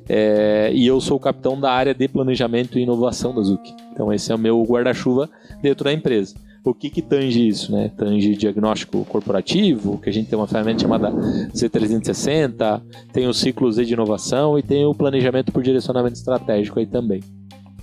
É, 0.09 0.71
e 0.73 0.87
eu 0.87 1.01
sou 1.01 1.17
o 1.17 1.21
capitão 1.21 1.59
da 1.59 1.73
área 1.73 1.93
de 1.95 2.07
planejamento 2.07 2.79
e 2.79 2.83
inovação 2.83 3.35
da 3.35 3.43
Zuki. 3.43 3.75
Então 3.93 4.13
esse 4.13 4.31
é 4.31 4.35
o 4.35 4.39
meu 4.39 4.63
guarda-chuva 4.63 5.29
dentro 5.61 5.85
da 5.85 5.93
empresa. 5.93 6.37
O 6.69 6.75
que 6.75 6.91
que 6.91 7.01
tange 7.01 7.49
isso, 7.49 7.73
né? 7.73 7.91
Tange 7.97 8.37
diagnóstico 8.37 9.03
corporativo, 9.07 9.97
que 9.97 10.11
a 10.11 10.13
gente 10.13 10.29
tem 10.29 10.39
uma 10.39 10.47
ferramenta 10.47 10.81
chamada 10.81 11.11
C360, 11.55 12.83
tem 13.11 13.27
os 13.27 13.41
ciclos 13.41 13.77
de 13.77 13.91
inovação 13.91 14.59
e 14.59 14.63
tem 14.63 14.85
o 14.85 14.95
planejamento 14.95 15.51
por 15.51 15.63
direcionamento 15.63 16.17
estratégico 16.17 16.79
aí 16.79 16.87
também. 16.87 17.23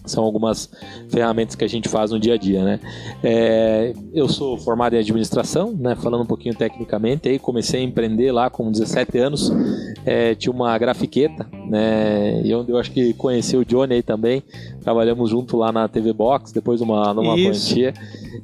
São 0.06 0.24
algumas 0.24 0.70
ferramentas 1.10 1.56
que 1.56 1.64
a 1.64 1.68
gente 1.68 1.90
faz 1.90 2.12
no 2.12 2.20
dia 2.20 2.36
a 2.36 2.38
dia, 2.38 2.64
né? 2.64 2.80
É, 3.24 3.94
eu 4.14 4.28
sou 4.28 4.58
formado 4.58 4.96
em 4.96 5.00
administração, 5.00 5.74
né? 5.74 5.96
Falando 5.96 6.24
um 6.24 6.26
pouquinho 6.26 6.56
tecnicamente, 6.56 7.28
aí 7.30 7.40
comecei 7.40 7.82
a 7.82 7.84
empreender 7.84 8.32
lá 8.32 8.50
com 8.50 8.72
17 8.72 9.18
anos. 9.18 9.52
É, 10.06 10.36
tinha 10.36 10.54
uma 10.54 10.78
grafiqueta, 10.78 11.48
né? 11.68 12.42
E 12.44 12.54
onde 12.54 12.72
eu 12.72 12.78
acho 12.78 12.92
que 12.92 13.14
conheci 13.14 13.58
o 13.58 13.66
Johnny 13.66 13.96
aí 13.96 14.04
também. 14.04 14.44
Trabalhamos 14.82 15.30
junto 15.30 15.58
lá 15.58 15.72
na 15.72 15.88
TV 15.88 16.14
Box, 16.14 16.54
depois 16.54 16.80
numa, 16.80 17.14
numa 17.14 17.36
quantia. 17.36 17.94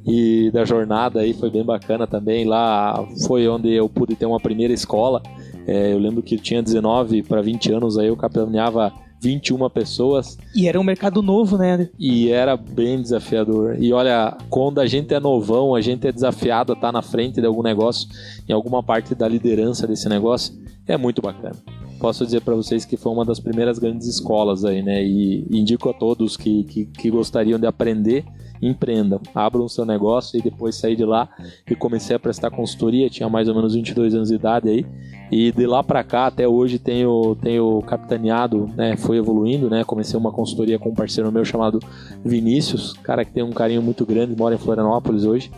E 0.06 0.50
da 0.52 0.64
jornada 0.64 1.20
aí 1.20 1.32
foi 1.32 1.50
bem 1.50 1.64
bacana 1.64 2.06
também. 2.06 2.44
Lá 2.44 3.06
foi 3.26 3.46
onde 3.48 3.72
eu 3.72 3.88
pude 3.88 4.16
ter 4.16 4.26
uma 4.26 4.40
primeira 4.40 4.72
escola. 4.72 5.22
É, 5.66 5.92
eu 5.92 5.98
lembro 5.98 6.22
que 6.22 6.34
eu 6.34 6.40
tinha 6.40 6.62
19 6.62 7.22
para 7.22 7.40
20 7.40 7.72
anos, 7.72 7.98
aí 7.98 8.08
eu 8.08 8.16
capitaneava 8.16 8.92
21 9.22 9.70
pessoas 9.70 10.36
E 10.54 10.66
era 10.66 10.80
um 10.80 10.82
mercado 10.82 11.22
novo, 11.22 11.56
né? 11.56 11.88
e 11.98 12.30
era 12.30 12.56
bem 12.56 13.00
desafiador. 13.00 13.76
E 13.78 13.92
olha, 13.92 14.36
quando 14.50 14.80
a 14.80 14.86
gente 14.86 15.14
é 15.14 15.20
novão, 15.20 15.74
a 15.74 15.80
gente 15.80 16.06
é 16.06 16.12
desafiado 16.12 16.72
a 16.72 16.74
estar 16.74 16.90
na 16.90 17.02
frente 17.02 17.40
de 17.40 17.46
algum 17.46 17.62
negócio, 17.62 18.08
em 18.48 18.52
alguma 18.52 18.82
parte 18.82 19.14
da 19.14 19.28
liderança 19.28 19.86
desse 19.86 20.08
negócio, 20.08 20.52
é 20.88 20.96
muito 20.96 21.22
bacana. 21.22 21.54
Posso 22.00 22.24
dizer 22.24 22.40
para 22.40 22.56
vocês 22.56 22.84
que 22.84 22.96
foi 22.96 23.12
uma 23.12 23.24
das 23.24 23.38
primeiras 23.38 23.78
grandes 23.78 24.08
escolas 24.08 24.64
aí, 24.64 24.82
né? 24.82 25.04
E 25.04 25.46
indico 25.50 25.88
a 25.88 25.92
todos 25.92 26.36
que, 26.36 26.64
que, 26.64 26.86
que 26.86 27.10
gostariam 27.10 27.60
de 27.60 27.66
aprender, 27.66 28.24
empreendam, 28.62 29.20
abram 29.34 29.64
o 29.64 29.68
seu 29.68 29.84
negócio 29.84 30.38
e 30.38 30.42
depois 30.42 30.76
saí 30.76 30.94
de 30.94 31.04
lá 31.04 31.28
e 31.68 31.74
comecei 31.74 32.14
a 32.14 32.18
prestar 32.18 32.50
consultoria, 32.50 33.10
tinha 33.10 33.28
mais 33.28 33.48
ou 33.48 33.54
menos 33.54 33.74
22 33.74 34.14
anos 34.14 34.28
de 34.28 34.36
idade 34.36 34.68
aí. 34.68 34.86
E 35.30 35.50
de 35.50 35.66
lá 35.66 35.82
para 35.82 36.04
cá 36.04 36.26
até 36.26 36.46
hoje 36.46 36.78
tenho, 36.78 37.34
tenho 37.40 37.80
capitaneado, 37.82 38.70
né? 38.76 38.96
Foi 38.98 39.16
evoluindo, 39.16 39.70
né? 39.70 39.82
Comecei 39.82 40.18
uma 40.18 40.30
consultoria 40.30 40.78
com 40.78 40.90
um 40.90 40.94
parceiro 40.94 41.32
meu 41.32 41.44
chamado 41.44 41.80
Vinícius, 42.24 42.92
cara 43.02 43.24
que 43.24 43.32
tem 43.32 43.42
um 43.42 43.50
carinho 43.50 43.82
muito 43.82 44.04
grande, 44.04 44.36
mora 44.36 44.54
em 44.54 44.58
Florianópolis 44.58 45.24
hoje. 45.24 45.50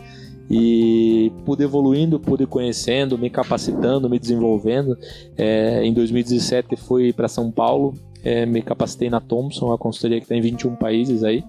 E 0.49 1.31
pude 1.43 1.63
evoluindo, 1.63 2.19
pude 2.19 2.45
conhecendo, 2.45 3.17
me 3.17 3.29
capacitando, 3.29 4.09
me 4.09 4.17
desenvolvendo. 4.17 4.97
É, 5.37 5.83
em 5.83 5.93
2017 5.93 6.75
fui 6.77 7.11
para 7.11 7.27
São 7.27 7.51
Paulo, 7.51 7.95
é, 8.25 8.43
me 8.43 8.59
capacitei 8.63 9.07
na 9.07 9.21
Thomson, 9.21 9.67
uma 9.67 9.77
consultoria 9.77 10.19
que 10.19 10.25
tem 10.25 10.39
em 10.39 10.41
21 10.41 10.75
países 10.75 11.23
aí. 11.23 11.43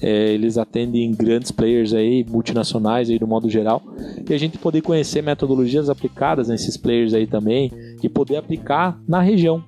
É, 0.00 0.28
eles 0.28 0.58
atendem 0.58 1.10
grandes 1.10 1.50
players 1.50 1.94
aí, 1.94 2.24
multinacionais 2.28 3.08
aí 3.08 3.18
do 3.18 3.26
modo 3.26 3.48
geral. 3.48 3.82
E 4.28 4.34
a 4.34 4.38
gente 4.38 4.58
poder 4.58 4.82
conhecer 4.82 5.22
metodologias 5.22 5.88
aplicadas 5.88 6.48
nesses 6.48 6.76
players 6.76 7.14
aí 7.14 7.26
também 7.26 7.72
e 8.02 8.08
poder 8.10 8.36
aplicar 8.36 9.00
na 9.08 9.22
região. 9.22 9.64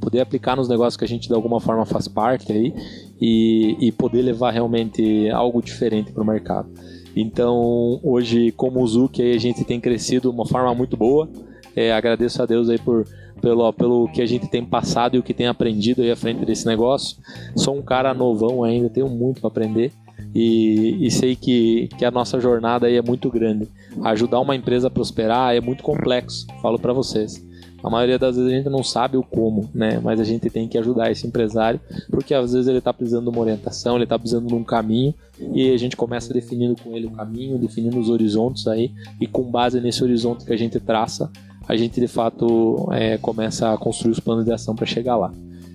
Poder 0.00 0.20
aplicar 0.20 0.56
nos 0.56 0.68
negócios 0.68 0.96
que 0.96 1.04
a 1.04 1.08
gente 1.08 1.28
de 1.28 1.34
alguma 1.34 1.60
forma 1.60 1.84
faz 1.84 2.08
parte 2.08 2.50
aí 2.50 2.74
e, 3.20 3.76
e 3.78 3.92
poder 3.92 4.22
levar 4.22 4.50
realmente 4.50 5.28
algo 5.28 5.62
diferente 5.62 6.10
para 6.10 6.22
o 6.22 6.26
mercado. 6.26 6.70
Então, 7.14 8.00
hoje, 8.02 8.50
como 8.52 8.82
o 8.82 8.86
Zuki, 8.86 9.30
a 9.30 9.38
gente 9.38 9.62
tem 9.62 9.78
crescido 9.78 10.30
de 10.30 10.34
uma 10.34 10.46
forma 10.46 10.74
muito 10.74 10.96
boa. 10.96 11.28
É, 11.76 11.92
agradeço 11.92 12.42
a 12.42 12.46
Deus 12.46 12.70
aí 12.70 12.78
por, 12.78 13.06
pelo, 13.42 13.70
pelo 13.72 14.08
que 14.08 14.22
a 14.22 14.26
gente 14.26 14.46
tem 14.46 14.64
passado 14.64 15.16
e 15.16 15.18
o 15.18 15.22
que 15.22 15.34
tem 15.34 15.48
aprendido 15.48 16.00
aí 16.00 16.10
à 16.10 16.16
frente 16.16 16.46
desse 16.46 16.64
negócio. 16.64 17.18
Sou 17.56 17.76
um 17.76 17.82
cara 17.82 18.14
novão 18.14 18.62
ainda, 18.62 18.88
tenho 18.88 19.08
muito 19.08 19.40
para 19.40 19.48
aprender. 19.48 19.92
E, 20.34 21.04
e 21.04 21.10
sei 21.10 21.36
que, 21.36 21.88
que 21.98 22.04
a 22.04 22.10
nossa 22.10 22.40
jornada 22.40 22.86
aí 22.86 22.96
é 22.96 23.02
muito 23.02 23.28
grande. 23.28 23.68
Ajudar 24.04 24.40
uma 24.40 24.56
empresa 24.56 24.86
a 24.86 24.90
prosperar 24.90 25.54
é 25.54 25.60
muito 25.60 25.82
complexo, 25.82 26.46
falo 26.62 26.78
para 26.78 26.92
vocês. 26.92 27.44
A 27.82 27.90
maioria 27.90 28.16
das 28.16 28.36
vezes 28.36 28.50
a 28.50 28.54
gente 28.54 28.68
não 28.68 28.84
sabe 28.84 29.16
o 29.16 29.24
como, 29.24 29.68
né? 29.74 29.98
Mas 29.98 30.20
a 30.20 30.24
gente 30.24 30.48
tem 30.48 30.68
que 30.68 30.78
ajudar 30.78 31.10
esse 31.10 31.26
empresário, 31.26 31.80
porque 32.10 32.32
às 32.32 32.52
vezes 32.52 32.68
ele 32.68 32.78
está 32.78 32.92
precisando 32.92 33.24
de 33.24 33.30
uma 33.30 33.40
orientação, 33.40 33.96
ele 33.96 34.04
está 34.04 34.16
precisando 34.16 34.46
de 34.46 34.54
um 34.54 34.62
caminho, 34.62 35.12
e 35.52 35.72
a 35.72 35.76
gente 35.76 35.96
começa 35.96 36.32
definindo 36.32 36.76
com 36.80 36.96
ele 36.96 37.06
o 37.06 37.10
caminho, 37.10 37.58
definindo 37.58 37.98
os 37.98 38.08
horizontes 38.08 38.68
aí, 38.68 38.92
e 39.20 39.26
com 39.26 39.42
base 39.42 39.80
nesse 39.80 40.04
horizonte 40.04 40.44
que 40.44 40.52
a 40.52 40.56
gente 40.56 40.78
traça, 40.78 41.28
a 41.72 41.76
gente 41.76 41.98
de 41.98 42.06
fato 42.06 42.86
é, 42.92 43.16
começa 43.16 43.72
a 43.72 43.78
construir 43.78 44.12
os 44.12 44.20
planos 44.20 44.44
de 44.44 44.52
ação 44.52 44.76
para 44.76 44.84
chegar 44.84 45.16
lá. 45.16 45.32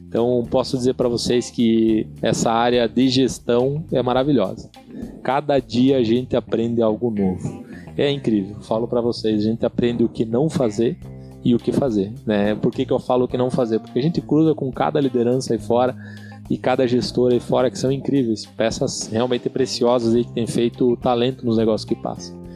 Então 0.07 0.45
posso 0.49 0.77
dizer 0.77 0.93
para 0.93 1.09
vocês 1.09 1.49
que 1.49 2.07
essa 2.21 2.51
área 2.51 2.87
de 2.87 3.09
gestão 3.09 3.83
é 3.91 4.01
maravilhosa. 4.03 4.69
Cada 5.23 5.59
dia 5.59 5.97
a 5.97 6.03
gente 6.03 6.35
aprende 6.35 6.83
algo 6.83 7.09
novo. 7.09 7.65
É 7.97 8.11
incrível. 8.11 8.57
Falo 8.61 8.87
para 8.87 9.01
vocês, 9.01 9.41
a 9.41 9.49
gente 9.49 9.65
aprende 9.65 10.03
o 10.03 10.09
que 10.09 10.23
não 10.23 10.49
fazer 10.51 10.97
e 11.43 11.55
o 11.55 11.57
que 11.57 11.71
fazer, 11.71 12.13
né? 12.27 12.53
Por 12.53 12.71
que, 12.71 12.85
que 12.85 12.93
eu 12.93 12.99
falo 12.99 13.25
o 13.25 13.27
que 13.27 13.37
não 13.37 13.49
fazer? 13.49 13.79
Porque 13.79 13.97
a 13.97 14.01
gente 14.01 14.21
cruza 14.21 14.53
com 14.53 14.71
cada 14.71 15.01
liderança 15.01 15.53
aí 15.53 15.59
fora 15.59 15.95
e 16.47 16.57
cada 16.57 16.87
gestor 16.87 17.31
aí 17.31 17.39
fora 17.39 17.71
que 17.71 17.79
são 17.79 17.91
incríveis, 17.91 18.45
peças 18.45 19.07
realmente 19.07 19.49
preciosas 19.49 20.13
aí 20.13 20.23
que 20.23 20.31
tem 20.31 20.45
feito 20.45 20.95
talento 20.97 21.43
nos 21.43 21.57
negócios 21.57 21.89
que 21.89 21.95
passam. 21.95 22.46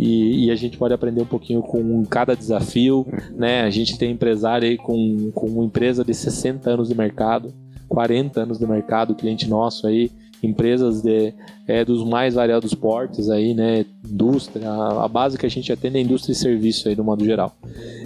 E, 0.00 0.46
e 0.46 0.50
a 0.50 0.56
gente 0.56 0.78
pode 0.78 0.94
aprender 0.94 1.20
um 1.20 1.26
pouquinho 1.26 1.60
com 1.60 2.02
cada 2.06 2.34
desafio, 2.34 3.06
né? 3.36 3.60
A 3.60 3.70
gente 3.70 3.98
tem 3.98 4.12
empresário 4.12 4.66
aí 4.66 4.78
com, 4.78 5.30
com 5.34 5.46
uma 5.46 5.64
empresa 5.66 6.02
de 6.02 6.14
60 6.14 6.70
anos 6.70 6.88
de 6.88 6.94
mercado, 6.94 7.52
40 7.86 8.40
anos 8.40 8.58
de 8.58 8.66
mercado, 8.66 9.14
cliente 9.14 9.46
nosso 9.46 9.86
aí, 9.86 10.10
empresas 10.42 11.02
de, 11.02 11.34
é, 11.68 11.84
dos 11.84 12.02
mais 12.02 12.32
variados 12.32 12.72
portes 12.72 13.28
aí, 13.28 13.52
né? 13.52 13.84
Indústria, 14.10 14.70
a, 14.70 15.06
base 15.06 15.36
que 15.36 15.44
a 15.44 15.50
gente 15.50 15.70
atende 15.70 15.98
é 15.98 16.00
indústria 16.00 16.32
e 16.32 16.36
serviço 16.36 16.88
aí, 16.88 16.94
do 16.94 17.04
modo 17.04 17.22
geral. 17.22 17.54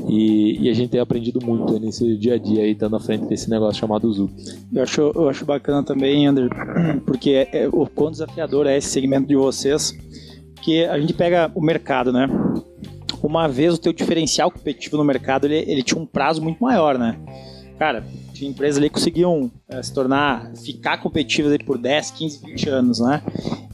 E, 0.09 0.59
e 0.63 0.69
a 0.69 0.75
gente 0.75 0.91
tem 0.91 1.01
aprendido 1.01 1.39
muito 1.47 1.79
nesse 1.79 2.17
dia 2.17 2.35
a 2.35 2.39
dia 2.39 2.65
aí, 2.65 2.73
estando 2.73 2.97
à 2.97 3.01
frente 3.01 3.27
desse 3.27 3.49
negócio 3.49 3.79
chamado 3.79 4.13
Zup. 4.13 4.33
Eu 4.73 4.83
acho, 4.83 5.01
eu 5.15 5.29
acho 5.29 5.45
bacana 5.45 5.85
também, 5.85 6.27
Ander, 6.27 6.49
porque 7.07 7.31
é, 7.31 7.63
é, 7.63 7.69
o 7.69 7.87
quão 7.87 8.11
desafiador 8.11 8.67
é 8.67 8.77
esse 8.77 8.89
segmento 8.89 9.29
de 9.29 9.37
vocês, 9.37 9.97
que 10.65 10.85
a 10.87 10.99
gente 10.99 11.13
pega 11.13 11.53
o 11.55 11.61
mercado, 11.61 12.11
né? 12.11 12.27
Uma 13.23 13.47
vez 13.47 13.75
o 13.75 13.79
teu 13.79 13.93
diferencial 13.93 14.51
competitivo 14.51 14.97
no 14.97 15.05
mercado, 15.05 15.47
ele, 15.47 15.71
ele 15.71 15.83
tinha 15.83 16.01
um 16.01 16.07
prazo 16.07 16.43
muito 16.43 16.63
maior, 16.63 16.99
né? 16.99 17.19
Cara, 17.79 18.05
tinha 18.33 18.51
empresas 18.51 18.79
ali 18.79 18.89
que 18.89 18.95
conseguiam 18.95 19.51
é, 19.69 19.83
se 19.83 19.93
tornar, 19.93 20.53
ficar 20.57 20.99
competitivas 20.99 21.53
ali 21.53 21.63
por 21.63 21.77
10, 21.77 22.13
15, 22.13 22.47
20 22.47 22.69
anos, 22.71 23.01
né? 23.01 23.23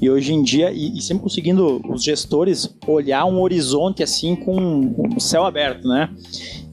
E 0.01 0.11
hoje 0.11 0.33
em 0.33 0.43
dia, 0.43 0.73
e, 0.73 0.99
e 0.99 1.01
sempre 1.01 1.23
conseguindo 1.23 1.81
os 1.89 2.03
gestores 2.03 2.75
olhar 2.87 3.25
um 3.25 3.41
horizonte 3.41 4.03
assim 4.03 4.35
com 4.35 4.95
o 5.17 5.21
céu 5.21 5.45
aberto, 5.45 5.87
né? 5.87 6.11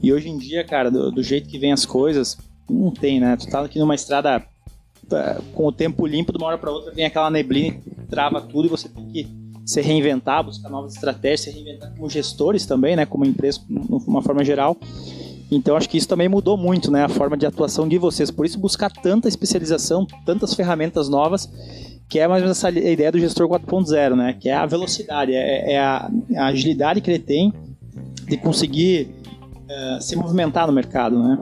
E 0.02 0.12
hoje 0.12 0.28
em 0.28 0.38
dia, 0.38 0.64
cara, 0.64 0.90
do, 0.90 1.12
do 1.12 1.22
jeito 1.22 1.48
que 1.48 1.58
vem 1.58 1.72
as 1.72 1.86
coisas, 1.86 2.36
não 2.68 2.90
tem, 2.90 3.20
né? 3.20 3.36
Tu 3.36 3.48
tá 3.48 3.60
aqui 3.60 3.78
numa 3.78 3.94
estrada 3.94 4.42
tá, 5.08 5.40
com 5.54 5.66
o 5.66 5.72
tempo 5.72 6.06
limpo, 6.06 6.32
de 6.32 6.38
uma 6.38 6.48
hora 6.48 6.58
para 6.58 6.72
outra 6.72 6.92
vem 6.92 7.04
aquela 7.04 7.30
neblina 7.30 7.76
e 7.86 8.06
trava 8.06 8.40
tudo 8.40 8.66
e 8.66 8.70
você 8.70 8.88
tem 8.88 9.06
que 9.10 9.37
se 9.68 9.82
reinventar, 9.82 10.42
buscar 10.42 10.70
novas 10.70 10.94
estratégias, 10.94 11.42
se 11.42 11.50
reinventar 11.50 11.92
como 11.94 12.08
gestores 12.08 12.64
também, 12.64 12.96
né? 12.96 13.04
Como 13.04 13.26
empresa, 13.26 13.60
de 13.68 14.08
uma 14.08 14.22
forma 14.22 14.42
geral. 14.42 14.74
Então 15.50 15.76
acho 15.76 15.90
que 15.90 15.98
isso 15.98 16.08
também 16.08 16.26
mudou 16.26 16.56
muito, 16.56 16.90
né? 16.90 17.04
A 17.04 17.08
forma 17.08 17.36
de 17.36 17.44
atuação 17.44 17.86
de 17.86 17.98
vocês. 17.98 18.30
Por 18.30 18.46
isso 18.46 18.58
buscar 18.58 18.90
tanta 18.90 19.28
especialização, 19.28 20.06
tantas 20.24 20.54
ferramentas 20.54 21.10
novas, 21.10 21.46
que 22.08 22.18
é 22.18 22.26
mais 22.26 22.40
ou 22.40 22.46
menos 22.46 22.56
essa 22.56 22.70
ideia 22.70 23.12
do 23.12 23.20
gestor 23.20 23.46
4.0, 23.46 24.16
né? 24.16 24.34
Que 24.40 24.48
é 24.48 24.54
a 24.54 24.64
velocidade, 24.64 25.34
é, 25.34 25.74
é 25.74 25.78
a, 25.78 26.10
a, 26.36 26.46
agilidade 26.46 27.02
que 27.02 27.10
ele 27.10 27.18
tem 27.18 27.52
de 28.26 28.38
conseguir 28.38 29.10
uh, 29.66 30.00
se 30.00 30.16
movimentar 30.16 30.66
no 30.66 30.72
mercado, 30.72 31.22
né? 31.22 31.38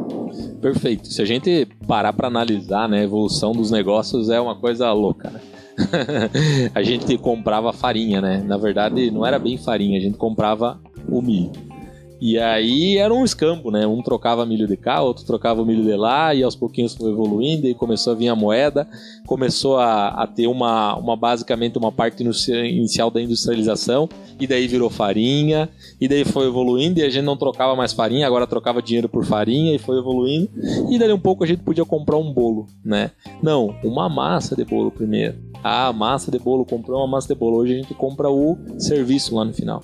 Perfeito. 0.60 1.06
Se 1.06 1.22
a 1.22 1.24
gente 1.24 1.64
parar 1.86 2.12
para 2.12 2.26
analisar, 2.26 2.88
né, 2.88 3.02
a 3.02 3.04
evolução 3.04 3.52
dos 3.52 3.70
negócios 3.70 4.30
é 4.30 4.40
uma 4.40 4.56
coisa 4.56 4.92
louca, 4.92 5.30
né? 5.30 5.40
a 6.74 6.82
gente 6.82 7.16
comprava 7.18 7.72
farinha, 7.72 8.20
né? 8.20 8.42
Na 8.44 8.56
verdade, 8.56 9.10
não 9.10 9.24
era 9.24 9.38
bem 9.38 9.56
farinha, 9.56 9.98
a 9.98 10.02
gente 10.02 10.16
comprava 10.16 10.80
o 11.08 11.20
milho. 11.20 11.52
E 12.18 12.38
aí 12.38 12.96
era 12.96 13.12
um 13.12 13.24
escambo, 13.24 13.70
né? 13.70 13.86
Um 13.86 14.02
trocava 14.02 14.46
milho 14.46 14.66
de 14.66 14.76
cá, 14.76 15.02
outro 15.02 15.24
trocava 15.24 15.64
milho 15.64 15.82
de 15.82 15.94
lá, 15.94 16.34
e 16.34 16.42
aos 16.42 16.56
pouquinhos 16.56 16.94
foi 16.94 17.10
evoluindo, 17.10 17.68
e 17.68 17.74
começou 17.74 18.14
a 18.14 18.16
vir 18.16 18.28
a 18.28 18.34
moeda, 18.34 18.88
começou 19.26 19.76
a, 19.76 20.08
a 20.08 20.26
ter 20.26 20.46
uma, 20.46 20.96
uma 20.96 21.14
basicamente 21.14 21.76
uma 21.76 21.92
parte 21.92 22.22
inicial 22.22 23.10
da 23.10 23.20
industrialização, 23.20 24.08
e 24.38 24.46
daí 24.46 24.66
virou 24.66 24.90
farinha, 24.90 25.68
e 26.00 26.06
daí 26.08 26.24
foi 26.24 26.46
evoluindo, 26.46 27.00
e 27.00 27.02
a 27.02 27.10
gente 27.10 27.24
não 27.24 27.36
trocava 27.36 27.74
mais 27.74 27.92
farinha, 27.92 28.26
agora 28.26 28.46
trocava 28.46 28.82
dinheiro 28.82 29.08
por 29.08 29.24
farinha, 29.24 29.74
e 29.74 29.78
foi 29.78 29.98
evoluindo, 29.98 30.50
e 30.90 30.98
daí 30.98 31.12
um 31.12 31.18
pouco 31.18 31.44
a 31.44 31.46
gente 31.46 31.62
podia 31.62 31.84
comprar 31.84 32.16
um 32.16 32.32
bolo, 32.32 32.66
né? 32.84 33.10
Não, 33.42 33.74
uma 33.82 34.08
massa 34.08 34.54
de 34.54 34.64
bolo 34.64 34.90
primeiro. 34.90 35.36
Ah, 35.62 35.92
massa 35.92 36.30
de 36.30 36.38
bolo, 36.38 36.64
comprou 36.64 37.00
uma 37.00 37.06
massa 37.06 37.28
de 37.28 37.34
bolo. 37.34 37.56
Hoje 37.56 37.74
a 37.74 37.76
gente 37.76 37.94
compra 37.94 38.30
o 38.30 38.56
serviço 38.78 39.34
lá 39.34 39.44
no 39.44 39.52
final. 39.52 39.82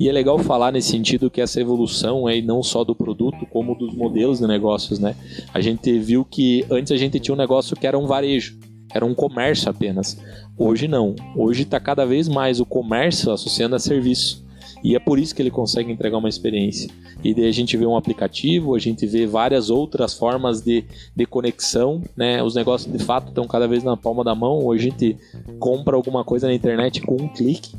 E 0.00 0.08
é 0.08 0.12
legal 0.12 0.38
falar 0.38 0.72
nesse 0.72 0.88
sentido 0.88 1.30
que 1.30 1.42
essa 1.42 1.60
evolução 1.60 2.26
é 2.26 2.40
não 2.40 2.62
só 2.62 2.82
do 2.82 2.94
produto, 2.94 3.46
como 3.50 3.74
dos 3.74 3.94
modelos 3.94 4.38
de 4.38 4.46
negócios, 4.46 4.98
né? 4.98 5.14
A 5.52 5.60
gente 5.60 5.98
viu 5.98 6.24
que 6.24 6.64
antes 6.70 6.90
a 6.90 6.96
gente 6.96 7.20
tinha 7.20 7.34
um 7.34 7.38
negócio 7.38 7.76
que 7.76 7.86
era 7.86 7.98
um 7.98 8.06
varejo, 8.06 8.58
era 8.92 9.04
um 9.04 9.14
comércio 9.14 9.68
apenas. 9.68 10.18
Hoje 10.56 10.88
não. 10.88 11.14
Hoje 11.36 11.62
está 11.62 11.80
cada 11.80 12.04
vez 12.04 12.28
mais 12.28 12.60
o 12.60 12.66
comércio 12.66 13.32
associando 13.32 13.76
a 13.76 13.78
serviço. 13.78 14.44
E 14.82 14.96
é 14.96 14.98
por 14.98 15.18
isso 15.18 15.34
que 15.34 15.42
ele 15.42 15.50
consegue 15.50 15.92
entregar 15.92 16.16
uma 16.16 16.28
experiência. 16.28 16.90
E 17.22 17.34
daí 17.34 17.46
a 17.46 17.52
gente 17.52 17.76
vê 17.76 17.84
um 17.84 17.96
aplicativo, 17.96 18.74
a 18.74 18.78
gente 18.78 19.06
vê 19.06 19.26
várias 19.26 19.68
outras 19.68 20.14
formas 20.14 20.62
de, 20.62 20.84
de 21.14 21.26
conexão, 21.26 22.02
né? 22.16 22.42
Os 22.42 22.54
negócios 22.54 22.90
de 22.90 23.02
fato 23.04 23.28
estão 23.28 23.46
cada 23.46 23.68
vez 23.68 23.84
na 23.84 23.96
palma 23.96 24.24
da 24.24 24.34
mão. 24.34 24.64
Hoje 24.64 24.86
a 24.86 24.90
gente 24.90 25.18
compra 25.58 25.96
alguma 25.96 26.24
coisa 26.24 26.46
na 26.46 26.54
internet 26.54 27.02
com 27.02 27.14
um 27.16 27.28
clique 27.28 27.72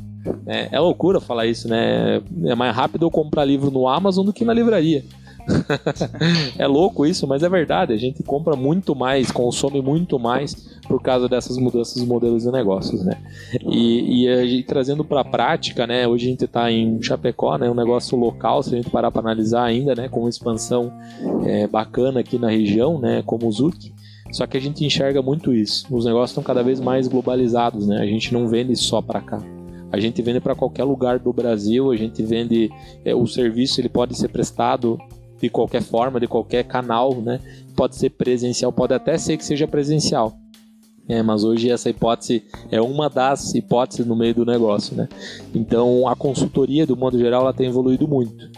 é, 0.46 0.68
é 0.72 0.80
loucura 0.80 1.20
falar 1.20 1.46
isso, 1.46 1.68
né? 1.68 2.22
É 2.44 2.54
mais 2.54 2.74
rápido 2.74 3.04
eu 3.04 3.10
comprar 3.10 3.44
livro 3.44 3.70
no 3.70 3.88
Amazon 3.88 4.24
do 4.24 4.32
que 4.32 4.44
na 4.44 4.54
livraria. 4.54 5.04
é 6.58 6.66
louco 6.66 7.06
isso, 7.06 7.26
mas 7.26 7.42
é 7.42 7.48
verdade. 7.48 7.92
A 7.92 7.96
gente 7.96 8.22
compra 8.22 8.56
muito 8.56 8.94
mais, 8.94 9.30
consome 9.30 9.80
muito 9.80 10.18
mais 10.18 10.54
por 10.86 11.00
causa 11.00 11.28
dessas 11.28 11.56
mudanças 11.56 11.94
dos 11.94 12.06
modelos 12.06 12.42
de 12.42 12.50
negócios, 12.50 13.04
né? 13.04 13.20
E, 13.64 14.26
e, 14.26 14.58
e 14.58 14.62
trazendo 14.62 15.04
para 15.04 15.20
a 15.20 15.24
prática, 15.24 15.86
né? 15.86 16.06
Hoje 16.06 16.26
a 16.26 16.30
gente 16.30 16.44
está 16.44 16.70
em 16.70 17.00
Chapecó, 17.02 17.56
né? 17.56 17.70
Um 17.70 17.74
negócio 17.74 18.16
local, 18.18 18.62
se 18.62 18.74
a 18.74 18.76
gente 18.76 18.90
parar 18.90 19.10
para 19.10 19.20
analisar 19.20 19.64
ainda, 19.64 19.94
né? 19.94 20.08
Com 20.08 20.20
uma 20.20 20.30
expansão 20.30 20.92
é, 21.44 21.66
bacana 21.66 22.20
aqui 22.20 22.38
na 22.38 22.48
região, 22.48 22.98
né? 22.98 23.22
Como 23.24 23.46
o 23.46 23.52
Zuc. 23.52 23.92
Só 24.30 24.46
que 24.46 24.56
a 24.56 24.60
gente 24.60 24.84
enxerga 24.84 25.20
muito 25.20 25.52
isso. 25.52 25.86
Os 25.94 26.06
negócios 26.06 26.30
estão 26.30 26.42
cada 26.42 26.62
vez 26.62 26.80
mais 26.80 27.06
globalizados, 27.06 27.86
né? 27.86 27.98
A 27.98 28.06
gente 28.06 28.32
não 28.32 28.48
vende 28.48 28.74
só 28.76 29.02
para 29.02 29.20
cá. 29.20 29.38
A 29.92 30.00
gente 30.00 30.22
vende 30.22 30.40
para 30.40 30.54
qualquer 30.54 30.84
lugar 30.84 31.18
do 31.18 31.30
Brasil, 31.34 31.90
a 31.92 31.96
gente 31.96 32.22
vende 32.22 32.70
é, 33.04 33.14
o 33.14 33.26
serviço, 33.26 33.78
ele 33.78 33.90
pode 33.90 34.16
ser 34.16 34.28
prestado 34.28 34.98
de 35.42 35.50
qualquer 35.50 35.82
forma, 35.82 36.20
de 36.20 36.28
qualquer 36.28 36.62
canal, 36.62 37.16
né? 37.16 37.40
Pode 37.74 37.96
ser 37.96 38.10
presencial, 38.10 38.72
pode 38.72 38.94
até 38.94 39.18
ser 39.18 39.36
que 39.36 39.44
seja 39.44 39.66
presencial. 39.66 40.32
É, 41.08 41.20
mas 41.20 41.42
hoje 41.42 41.68
essa 41.68 41.90
hipótese 41.90 42.44
é 42.70 42.80
uma 42.80 43.10
das 43.10 43.52
hipóteses 43.54 44.06
no 44.06 44.14
meio 44.14 44.34
do 44.34 44.46
negócio, 44.46 44.96
né? 44.96 45.08
Então 45.52 46.06
a 46.06 46.14
consultoria, 46.14 46.86
do 46.86 46.96
modo 46.96 47.18
geral, 47.18 47.42
ela 47.42 47.52
tem 47.52 47.66
evoluído 47.66 48.06
muito. 48.06 48.48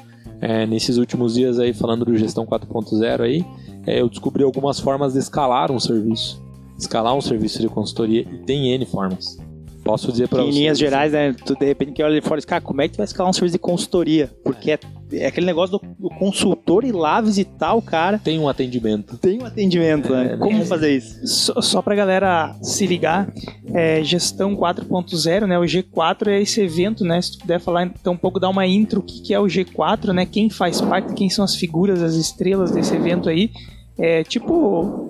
É, 0.42 0.66
nesses 0.66 0.98
últimos 0.98 1.34
dias 1.34 1.58
aí, 1.58 1.72
falando 1.72 2.04
do 2.04 2.14
gestão 2.18 2.44
4.0 2.44 3.22
aí, 3.22 3.44
é, 3.86 4.00
eu 4.00 4.10
descobri 4.10 4.44
algumas 4.44 4.78
formas 4.78 5.14
de 5.14 5.20
escalar 5.20 5.72
um 5.72 5.80
serviço. 5.80 6.42
Escalar 6.78 7.14
um 7.14 7.20
serviço 7.20 7.62
de 7.62 7.68
consultoria 7.68 8.22
e 8.30 8.38
tem 8.44 8.68
N 8.74 8.84
formas. 8.84 9.38
Posso 9.84 10.10
dizer 10.10 10.28
para 10.28 10.42
você. 10.42 10.48
Em 10.48 10.52
linhas 10.52 10.78
gerais, 10.78 11.12
né? 11.12 11.34
Tu 11.44 11.54
de 11.54 11.66
repente 11.66 11.92
que 11.92 12.02
olha 12.02 12.20
fora 12.22 12.36
e 12.36 12.40
diz, 12.40 12.46
cara, 12.46 12.62
como 12.62 12.80
é 12.80 12.88
que 12.88 12.94
tu 12.94 12.96
vai 12.96 13.04
escalar 13.04 13.28
um 13.28 13.32
serviço 13.34 13.52
de 13.52 13.58
consultoria? 13.58 14.30
Porque 14.42 14.72
é, 14.72 14.78
é 15.12 15.26
aquele 15.26 15.44
negócio 15.44 15.78
do, 15.78 15.86
do, 15.98 16.08
consultor 16.08 16.84
ir 16.84 16.92
lá 16.92 17.20
visitar 17.20 17.74
o 17.74 17.82
cara. 17.82 18.18
Tem 18.18 18.38
um 18.38 18.48
atendimento. 18.48 19.18
Tem 19.18 19.42
um 19.42 19.44
atendimento, 19.44 20.10
né? 20.10 20.24
é, 20.24 20.28
né? 20.30 20.36
Como 20.38 20.62
é, 20.62 20.64
fazer 20.64 20.96
isso? 20.96 21.26
Só, 21.26 21.60
só 21.60 21.82
pra 21.82 21.94
galera 21.94 22.56
se 22.62 22.86
ligar, 22.86 23.30
é, 23.74 24.02
gestão 24.02 24.56
4.0, 24.56 25.46
né? 25.46 25.58
O 25.58 25.62
G4 25.62 26.28
é 26.28 26.40
esse 26.40 26.62
evento, 26.62 27.04
né? 27.04 27.20
Se 27.20 27.32
tu 27.32 27.40
puder 27.40 27.60
falar 27.60 27.84
então 27.84 28.14
um 28.14 28.18
pouco, 28.18 28.40
dar 28.40 28.48
uma 28.48 28.66
intro, 28.66 29.00
o 29.00 29.02
que, 29.02 29.20
que 29.20 29.34
é 29.34 29.38
o 29.38 29.44
G4, 29.44 30.14
né? 30.14 30.24
Quem 30.24 30.48
faz 30.48 30.80
parte, 30.80 31.12
quem 31.12 31.28
são 31.28 31.44
as 31.44 31.54
figuras, 31.54 32.02
as 32.02 32.14
estrelas 32.14 32.70
desse 32.70 32.94
evento 32.94 33.28
aí. 33.28 33.50
É 33.98 34.24
tipo 34.24 35.08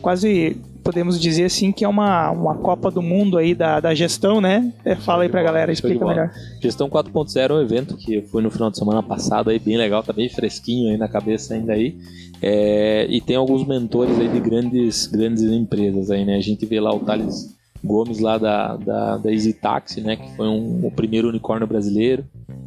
quase 0.00 0.56
podemos 0.82 1.20
dizer 1.20 1.44
assim 1.44 1.72
que 1.72 1.84
é 1.84 1.88
uma, 1.88 2.30
uma 2.30 2.54
Copa 2.56 2.90
do 2.90 3.00
Mundo 3.00 3.38
aí 3.38 3.54
da, 3.54 3.80
da 3.80 3.94
gestão, 3.94 4.40
né? 4.40 4.72
É, 4.84 4.94
fala 4.94 5.22
aí 5.22 5.28
pra 5.28 5.42
galera, 5.42 5.72
explica 5.72 6.04
melhor. 6.04 6.30
Gestão 6.60 6.90
4.0 6.90 7.50
é 7.50 7.54
um 7.54 7.60
evento 7.60 7.96
que 7.96 8.22
foi 8.22 8.42
no 8.42 8.50
final 8.50 8.70
de 8.70 8.78
semana 8.78 9.02
passado 9.02 9.50
aí, 9.50 9.58
bem 9.58 9.76
legal, 9.76 10.02
tá 10.02 10.12
bem 10.12 10.28
fresquinho 10.28 10.90
aí 10.90 10.96
na 10.96 11.08
cabeça 11.08 11.54
ainda 11.54 11.72
aí. 11.72 11.96
É, 12.40 13.06
e 13.08 13.20
tem 13.20 13.36
alguns 13.36 13.66
mentores 13.66 14.18
aí 14.18 14.28
de 14.28 14.40
grandes, 14.40 15.06
grandes 15.06 15.42
empresas 15.42 16.10
aí, 16.10 16.24
né? 16.24 16.36
A 16.36 16.40
gente 16.42 16.66
vê 16.66 16.80
lá 16.80 16.92
o 16.92 17.00
Thales 17.00 17.54
Gomes 17.82 18.20
lá 18.20 18.38
da, 18.38 18.76
da, 18.76 19.16
da 19.18 19.32
Easy 19.32 19.52
Taxi, 19.52 20.00
né? 20.00 20.16
Que 20.16 20.36
foi 20.36 20.46
um, 20.46 20.86
o 20.86 20.90
primeiro 20.90 21.28
unicórnio 21.28 21.66
brasileiro. 21.66 22.24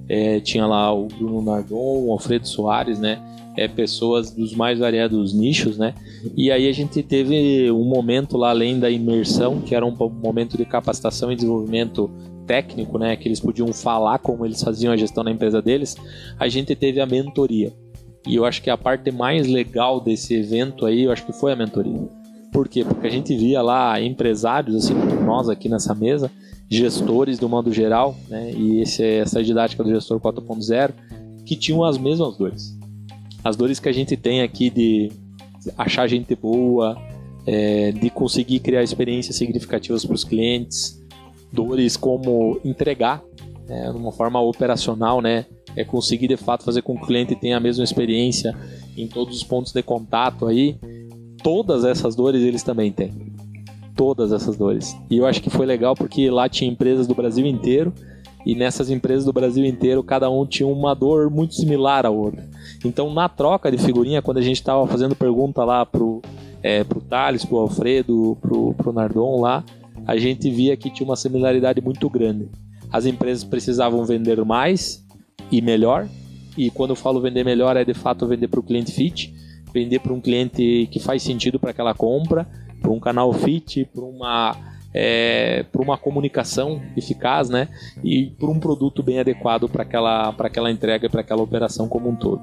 É, 0.08 0.39
tinha 0.39 0.65
lá 0.65 0.93
o 0.93 1.08
Bruno 1.08 1.41
Nardon, 1.41 2.06
o 2.06 2.12
Alfredo 2.12 2.47
Soares, 2.47 2.99
né? 2.99 3.21
é, 3.58 3.67
pessoas 3.67 4.32
dos 4.32 4.54
mais 4.54 4.80
variados 4.80 5.34
nichos, 5.34 5.78
né? 5.78 5.93
E 6.36 6.51
aí 6.51 6.67
a 6.67 6.71
gente 6.71 7.01
teve 7.01 7.71
um 7.71 7.86
momento 7.86 8.38
lá 8.38 8.49
além 8.49 8.80
da 8.80 8.89
imersão, 8.89 9.62
que 9.62 9.73
era 9.73 9.86
um 9.86 9.95
momento 9.95 10.58
de 10.58 10.65
capacitação 10.65 11.32
e 11.32 11.36
desenvolvimento 11.36 12.10
técnico, 12.45 12.97
né? 12.97 13.15
Que 13.15 13.28
eles 13.28 13.39
podiam 13.39 13.71
falar 13.71 14.19
como 14.19 14.45
eles 14.45 14.62
faziam 14.62 14.91
a 14.91 14.97
gestão 14.97 15.23
da 15.23 15.32
empresa 15.32 15.62
deles. 15.62 15.95
A 16.38 16.47
gente 16.47 16.75
teve 16.75 16.99
a 16.99 17.06
mentoria. 17.06 17.71
E 18.28 18.36
eu 18.36 18.45
acho 18.45 18.62
que 18.62 18.69
a 18.69 18.78
parte 18.78 19.12
mais 19.12 19.47
legal 19.47 20.01
desse 20.01 20.34
evento 20.34 20.86
aí, 20.86 21.04
eu 21.04 21.12
acho 21.12 21.25
que 21.25 21.34
foi 21.34 21.54
a 21.54 21.56
mentoria. 21.56 22.25
Por 22.56 22.70
quê? 22.70 22.86
Porque 22.86 23.06
a 23.06 23.10
gente 23.10 23.36
via 23.36 23.62
lá 23.62 24.02
empresários, 24.02 24.76
assim 24.76 24.94
como 24.94 25.22
nós 25.22 25.50
aqui 25.50 25.68
nessa 25.68 25.94
mesa, 25.94 26.32
gestores 26.70 27.38
do 27.38 27.50
modo 27.50 27.72
geral, 27.72 28.15
né? 28.30 28.52
E 28.52 28.82
esse, 28.82 29.04
essa 29.04 29.44
didática 29.44 29.84
do 29.84 29.89
gestor 29.89 30.20
4.0, 30.20 30.94
que 31.46 31.56
tinham 31.56 31.84
as 31.84 31.98
mesmas 31.98 32.38
dores 32.38 32.76
as 33.46 33.56
dores 33.56 33.80
que 33.80 33.88
a 33.88 33.91
gente 33.91 34.18
tem 34.18 34.41
aqui 34.41 34.72
de 34.72 35.12
achar 35.78 36.08
gente 36.08 36.36
boa, 36.36 36.98
é, 37.46 37.91
de 37.91 38.10
conseguir 38.10 38.60
criar 38.60 38.82
experiências 38.82 39.36
significativas 39.36 40.04
para 40.04 40.15
os 40.15 40.24
clientes, 40.24 41.00
dores 41.54 41.96
como 41.96 42.60
entregar 42.65 43.24
né, 43.68 43.91
de 43.91 43.98
uma 43.98 44.12
forma 44.12 44.41
operacional, 44.41 45.22
né? 45.22 45.46
É 45.76 45.84
conseguir 45.84 46.28
de 46.28 46.38
fato 46.38 46.63
fazer 46.63 46.82
com 46.82 46.98
que 46.98 47.04
o 47.04 47.06
cliente 47.06 47.36
tenha 47.36 47.58
a 47.58 47.60
mesma 47.60 47.84
experiência 47.84 48.58
em 48.98 49.08
todos 49.08 49.38
os 49.38 49.44
pontos 49.44 49.72
de 49.72 49.84
contato 49.84 50.48
aí. 50.48 50.76
Todas 51.45 51.86
essas 51.86 52.15
dores 52.15 52.41
eles 52.41 52.63
também 52.63 52.91
têm. 52.91 53.13
Todas 53.95 54.31
essas 54.31 54.58
dores. 54.58 54.97
E 55.12 55.17
eu 55.17 55.27
acho 55.27 55.43
que 55.43 55.49
foi 55.51 55.63
legal 55.63 55.93
porque 55.93 56.27
lá 56.31 56.49
tinha 56.49 56.67
empresas 56.67 57.05
do 57.05 57.13
Brasil 57.13 57.45
inteiro 57.45 57.93
e 58.43 58.55
nessas 58.55 58.89
empresas 58.89 59.25
do 59.25 59.31
Brasil 59.31 59.63
inteiro, 59.63 60.01
cada 60.01 60.27
um 60.27 60.43
tinha 60.43 60.65
uma 60.65 60.95
dor 60.95 61.29
muito 61.29 61.53
similar 61.53 62.03
à 62.03 62.10
outra. 62.10 62.49
Então, 62.84 63.13
na 63.13 63.29
troca 63.29 63.71
de 63.71 63.77
figurinha, 63.77 64.23
quando 64.23 64.39
a 64.39 64.41
gente 64.41 64.55
estava 64.55 64.88
fazendo 64.88 65.15
pergunta 65.15 65.63
lá 65.63 65.86
pro, 65.86 66.19
é, 66.63 66.84
pro 66.84 66.99
Thales, 66.99 67.45
pro 67.45 67.58
Alfredo, 67.58 68.36
pro, 68.41 68.73
pro 68.73 68.91
Nardon 68.91 69.39
lá, 69.39 69.63
a 70.08 70.17
gente 70.17 70.49
via 70.49 70.75
que 70.75 70.89
tinha 70.89 71.08
uma 71.08 71.15
similaridade 71.15 71.79
muito 71.79 72.10
grande. 72.10 72.49
As 72.91 73.05
empresas 73.05 73.43
precisavam 73.43 74.03
vender 74.03 74.43
mais 74.43 75.05
e 75.51 75.62
melhor, 75.62 76.08
e 76.58 76.71
quando 76.71 76.89
eu 76.89 76.95
falo 76.95 77.21
vender 77.21 77.43
melhor 77.43 77.77
é 77.77 77.86
de 77.86 77.93
fato 77.93 78.25
vender 78.25 78.47
para 78.47 78.60
o 78.60 78.63
cliente 78.63 78.91
fit, 78.91 79.44
vender 79.76 80.00
para 80.00 80.14
um 80.14 80.22
cliente 80.22 80.88
que 80.90 81.00
faz 81.00 81.22
sentido 81.22 81.60
para 81.60 81.72
aquela 81.72 81.94
compra, 81.94 82.48
para 82.82 82.92
um 82.92 83.00
canal 83.00 83.34
fit, 83.34 83.86
para 83.94 84.04
uma 84.04 84.56
é, 84.94 85.66
para 85.70 85.82
uma 85.82 85.98
comunicação 85.98 86.82
eficaz, 86.96 87.50
né? 87.50 87.68
E 88.02 88.28
por 88.40 88.50
um 88.50 88.58
produto 88.58 89.04
bem 89.04 89.20
adequado 89.20 89.68
para 89.68 89.84
aquela, 89.84 90.30
aquela 90.30 90.72
entrega, 90.72 91.10
para 91.10 91.20
aquela 91.20 91.44
operação 91.44 91.90
como 91.90 92.10
um 92.10 92.16
todo. 92.16 92.42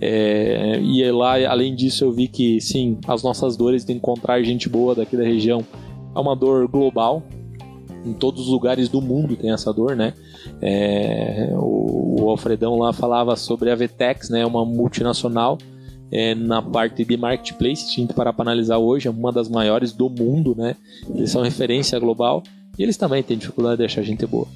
É, 0.00 0.80
e 0.80 1.08
lá, 1.12 1.34
além 1.48 1.76
disso, 1.76 2.04
eu 2.04 2.10
vi 2.10 2.26
que 2.26 2.60
sim, 2.60 2.98
as 3.06 3.22
nossas 3.22 3.56
dores 3.56 3.84
de 3.84 3.92
encontrar 3.92 4.42
gente 4.42 4.68
boa 4.68 4.96
daqui 4.96 5.16
da 5.16 5.22
região 5.22 5.64
é 6.12 6.18
uma 6.18 6.34
dor 6.34 6.66
global. 6.66 7.22
Em 8.04 8.12
todos 8.12 8.40
os 8.40 8.48
lugares 8.48 8.88
do 8.88 9.00
mundo 9.00 9.36
tem 9.36 9.52
essa 9.52 9.72
dor, 9.72 9.94
né? 9.94 10.12
É, 10.60 11.52
o, 11.54 12.22
o 12.22 12.30
Alfredão 12.30 12.76
lá 12.76 12.92
falava 12.92 13.36
sobre 13.36 13.70
a 13.70 13.76
Vetex, 13.76 14.28
né? 14.28 14.44
Uma 14.44 14.64
multinacional 14.64 15.56
é, 16.12 16.34
na 16.34 16.60
parte 16.60 17.04
de 17.06 17.16
marketplace, 17.16 17.86
se 17.86 17.92
a 17.92 18.00
gente 18.02 18.12
parar 18.12 18.34
para 18.34 18.42
analisar 18.42 18.76
hoje, 18.76 19.08
é 19.08 19.10
uma 19.10 19.32
das 19.32 19.48
maiores 19.48 19.94
do 19.94 20.10
mundo, 20.10 20.54
né? 20.54 20.76
Eles 21.14 21.30
são 21.30 21.42
referência 21.42 21.98
global 21.98 22.42
e 22.78 22.82
eles 22.82 22.98
também 22.98 23.22
têm 23.22 23.38
dificuldade 23.38 23.78
de 23.78 23.84
achar 23.84 24.02
gente 24.02 24.26
boa. 24.26 24.46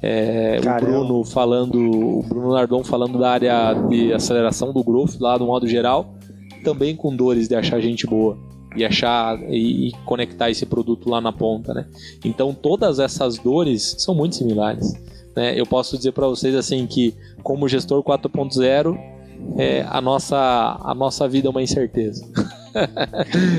É, 0.00 0.60
o 0.60 0.84
Bruno 0.84 1.24
falando, 1.24 1.76
o 1.76 2.22
Bruno 2.22 2.52
Nardon 2.52 2.84
falando 2.84 3.18
da 3.18 3.30
área 3.30 3.74
de 3.88 4.12
aceleração 4.12 4.72
do 4.72 4.82
growth 4.82 5.20
lá 5.20 5.36
do 5.36 5.44
modo 5.44 5.66
geral, 5.66 6.14
também 6.62 6.94
com 6.94 7.14
dores 7.14 7.48
de 7.48 7.56
achar 7.56 7.80
gente 7.80 8.06
boa. 8.06 8.38
e 8.76 8.84
achar 8.84 9.38
e, 9.50 9.88
e 9.88 9.92
conectar 10.04 10.50
esse 10.50 10.64
produto 10.64 11.10
lá 11.10 11.20
na 11.20 11.32
ponta, 11.32 11.74
né? 11.74 11.86
Então 12.24 12.54
todas 12.54 13.00
essas 13.00 13.38
dores 13.38 13.96
são 13.98 14.14
muito 14.14 14.36
similares. 14.36 14.92
Né? 15.34 15.58
Eu 15.58 15.66
posso 15.66 15.96
dizer 15.96 16.12
para 16.12 16.28
vocês 16.28 16.54
assim 16.54 16.86
que 16.86 17.14
como 17.42 17.68
gestor 17.68 18.02
4.0 18.02 19.11
é, 19.56 19.84
a 19.88 20.00
nossa 20.00 20.78
a 20.82 20.94
nossa 20.94 21.28
vida 21.28 21.48
é 21.48 21.50
uma 21.50 21.62
incerteza. 21.62 22.24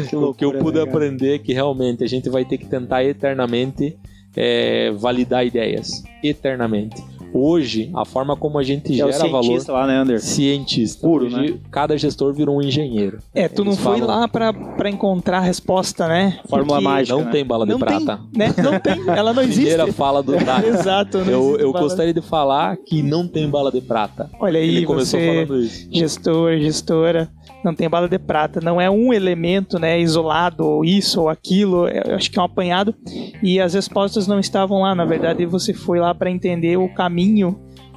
Que 0.09 0.15
o 0.15 0.33
que 0.33 0.43
eu 0.43 0.49
loucura, 0.49 0.57
pude 0.59 0.77
né, 0.77 0.83
aprender 0.83 1.35
é 1.35 1.37
que 1.37 1.53
realmente 1.53 2.03
a 2.03 2.07
gente 2.07 2.29
vai 2.29 2.43
ter 2.43 2.57
que 2.57 2.65
tentar 2.65 3.03
eternamente 3.03 3.95
é, 4.35 4.91
validar 4.91 5.45
ideias 5.45 6.03
eternamente. 6.23 6.99
Hoje, 7.33 7.89
a 7.95 8.05
forma 8.05 8.35
como 8.35 8.59
a 8.59 8.63
gente 8.63 8.99
É 8.99 9.05
o 9.05 9.11
gera 9.11 9.27
valor 9.27 9.43
cientista 9.43 9.71
lá, 9.73 9.87
né, 9.87 9.97
Anderson? 9.97 10.27
cientista. 10.27 11.01
Puro, 11.07 11.25
Hoje, 11.25 11.59
cada 11.71 11.97
gestor 11.97 12.33
virou 12.33 12.57
um 12.57 12.61
engenheiro. 12.61 13.19
É, 13.33 13.47
tu 13.47 13.63
não 13.63 13.71
Eles 13.71 13.81
foi 13.83 13.99
falam- 13.99 14.19
lá 14.21 14.27
pra, 14.27 14.53
pra 14.53 14.89
encontrar 14.89 15.37
a 15.39 15.41
resposta, 15.41 16.07
né? 16.07 16.39
Fórmula 16.47 16.77
Porque 16.77 16.83
mágica. 16.83 17.17
Não 17.17 17.25
né? 17.25 17.31
tem 17.31 17.45
bala 17.45 17.65
de 17.65 17.71
Não 17.71 17.79
tem, 17.79 17.87
prata. 18.05 18.21
né? 18.35 18.53
Não 18.63 18.79
tem, 18.79 19.09
ela 19.09 19.33
não 19.33 19.41
existe. 19.43 19.61
Primeira 19.61 19.91
fala 19.93 20.21
do 20.21 20.33
Dai. 20.43 20.67
Exato. 20.69 21.17
não 21.19 21.25
Eu, 21.31 21.41
existe 21.49 21.61
eu 21.63 21.71
bala- 21.73 21.83
gostaria 21.85 22.13
de 22.13 22.21
falar 22.21 22.77
que 22.77 23.01
não 23.01 23.27
tem 23.27 23.49
bala 23.49 23.71
de 23.71 23.81
prata. 23.81 24.29
Olha 24.39 24.59
aí, 24.59 24.67
Ele 24.69 24.85
começou 24.85 25.19
você, 25.19 25.45
falando 25.45 25.59
isso. 25.63 25.87
gestor, 25.91 26.57
gestora, 26.59 27.29
não 27.63 27.73
tem 27.73 27.89
bala 27.89 28.07
de 28.07 28.19
prata. 28.19 28.59
Não 28.61 28.79
é 28.79 28.89
um 28.89 29.13
elemento 29.13 29.79
né, 29.79 29.99
isolado, 29.99 30.65
ou 30.65 30.85
isso 30.85 31.21
ou 31.21 31.29
aquilo. 31.29 31.87
Eu 31.87 32.15
acho 32.15 32.29
que 32.29 32.37
é 32.37 32.41
um 32.41 32.45
apanhado. 32.45 32.93
E 33.41 33.59
as 33.59 33.73
respostas 33.73 34.27
não 34.27 34.39
estavam 34.39 34.81
lá. 34.81 34.93
Na 34.93 35.05
verdade, 35.05 35.45
você 35.45 35.73
foi 35.73 35.99
lá 35.99 36.13
para 36.13 36.29
entender 36.29 36.77
o 36.77 36.87
caminho 36.93 37.22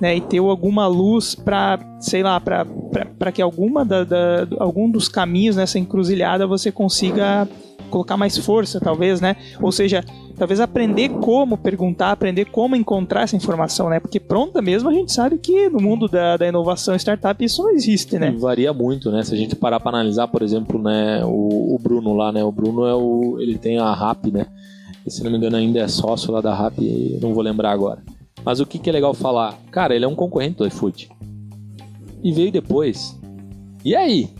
né, 0.00 0.16
e 0.16 0.20
ter 0.20 0.38
alguma 0.38 0.86
luz 0.86 1.34
para, 1.34 1.78
sei 2.00 2.22
lá, 2.22 2.38
para 2.40 3.32
que 3.32 3.40
alguma 3.40 3.84
da, 3.84 4.04
da- 4.04 4.46
algum 4.58 4.90
dos 4.90 5.08
caminhos 5.08 5.56
nessa 5.56 5.78
encruzilhada 5.78 6.46
você 6.46 6.70
consiga 6.70 7.48
colocar 7.90 8.16
mais 8.16 8.36
força, 8.36 8.80
talvez, 8.80 9.20
né? 9.20 9.36
Ou 9.62 9.70
seja, 9.70 10.04
talvez 10.36 10.58
aprender 10.58 11.08
como 11.08 11.56
perguntar, 11.56 12.10
aprender 12.10 12.46
como 12.46 12.74
encontrar 12.74 13.22
essa 13.22 13.36
informação, 13.36 13.88
né? 13.88 14.00
Porque 14.00 14.18
pronta 14.18 14.60
mesmo 14.60 14.88
a 14.88 14.92
gente 14.92 15.12
sabe 15.12 15.38
que 15.38 15.68
no 15.70 15.80
mundo 15.80 16.08
da, 16.08 16.36
da 16.36 16.48
inovação 16.48 16.96
startup 16.96 17.42
isso 17.44 17.62
não 17.62 17.70
existe, 17.70 18.18
né? 18.18 18.32
Varia 18.36 18.72
muito, 18.72 19.10
né? 19.12 19.22
Se 19.22 19.32
a 19.32 19.36
gente 19.36 19.54
parar 19.54 19.78
para 19.78 19.90
analisar, 19.96 20.26
por 20.26 20.42
exemplo, 20.42 20.82
né, 20.82 21.24
o, 21.24 21.74
o 21.74 21.78
Bruno 21.80 22.12
lá, 22.12 22.32
né? 22.32 22.42
O 22.42 22.50
Bruno 22.50 22.84
é 22.84 22.94
o, 22.94 23.38
ele 23.40 23.56
tem 23.56 23.78
a 23.78 23.92
RAP, 23.94 24.26
né? 24.32 24.46
Se 25.06 25.22
não 25.22 25.30
me 25.30 25.36
engano 25.38 25.56
ainda 25.56 25.78
é 25.78 25.86
sócio 25.86 26.32
lá 26.32 26.40
da 26.40 26.52
RAP, 26.52 26.78
não 27.22 27.32
vou 27.32 27.42
lembrar 27.42 27.70
agora. 27.70 28.00
Mas 28.46 28.60
o 28.60 28.64
que, 28.64 28.78
que 28.78 28.88
é 28.88 28.92
legal 28.92 29.12
falar? 29.12 29.58
Cara, 29.72 29.96
ele 29.96 30.04
é 30.04 30.08
um 30.08 30.14
concorrente 30.14 30.58
do 30.58 30.66
iFood. 30.68 31.10
E 32.22 32.30
veio 32.30 32.52
depois. 32.52 33.18
E 33.84 33.96
aí? 33.96 34.30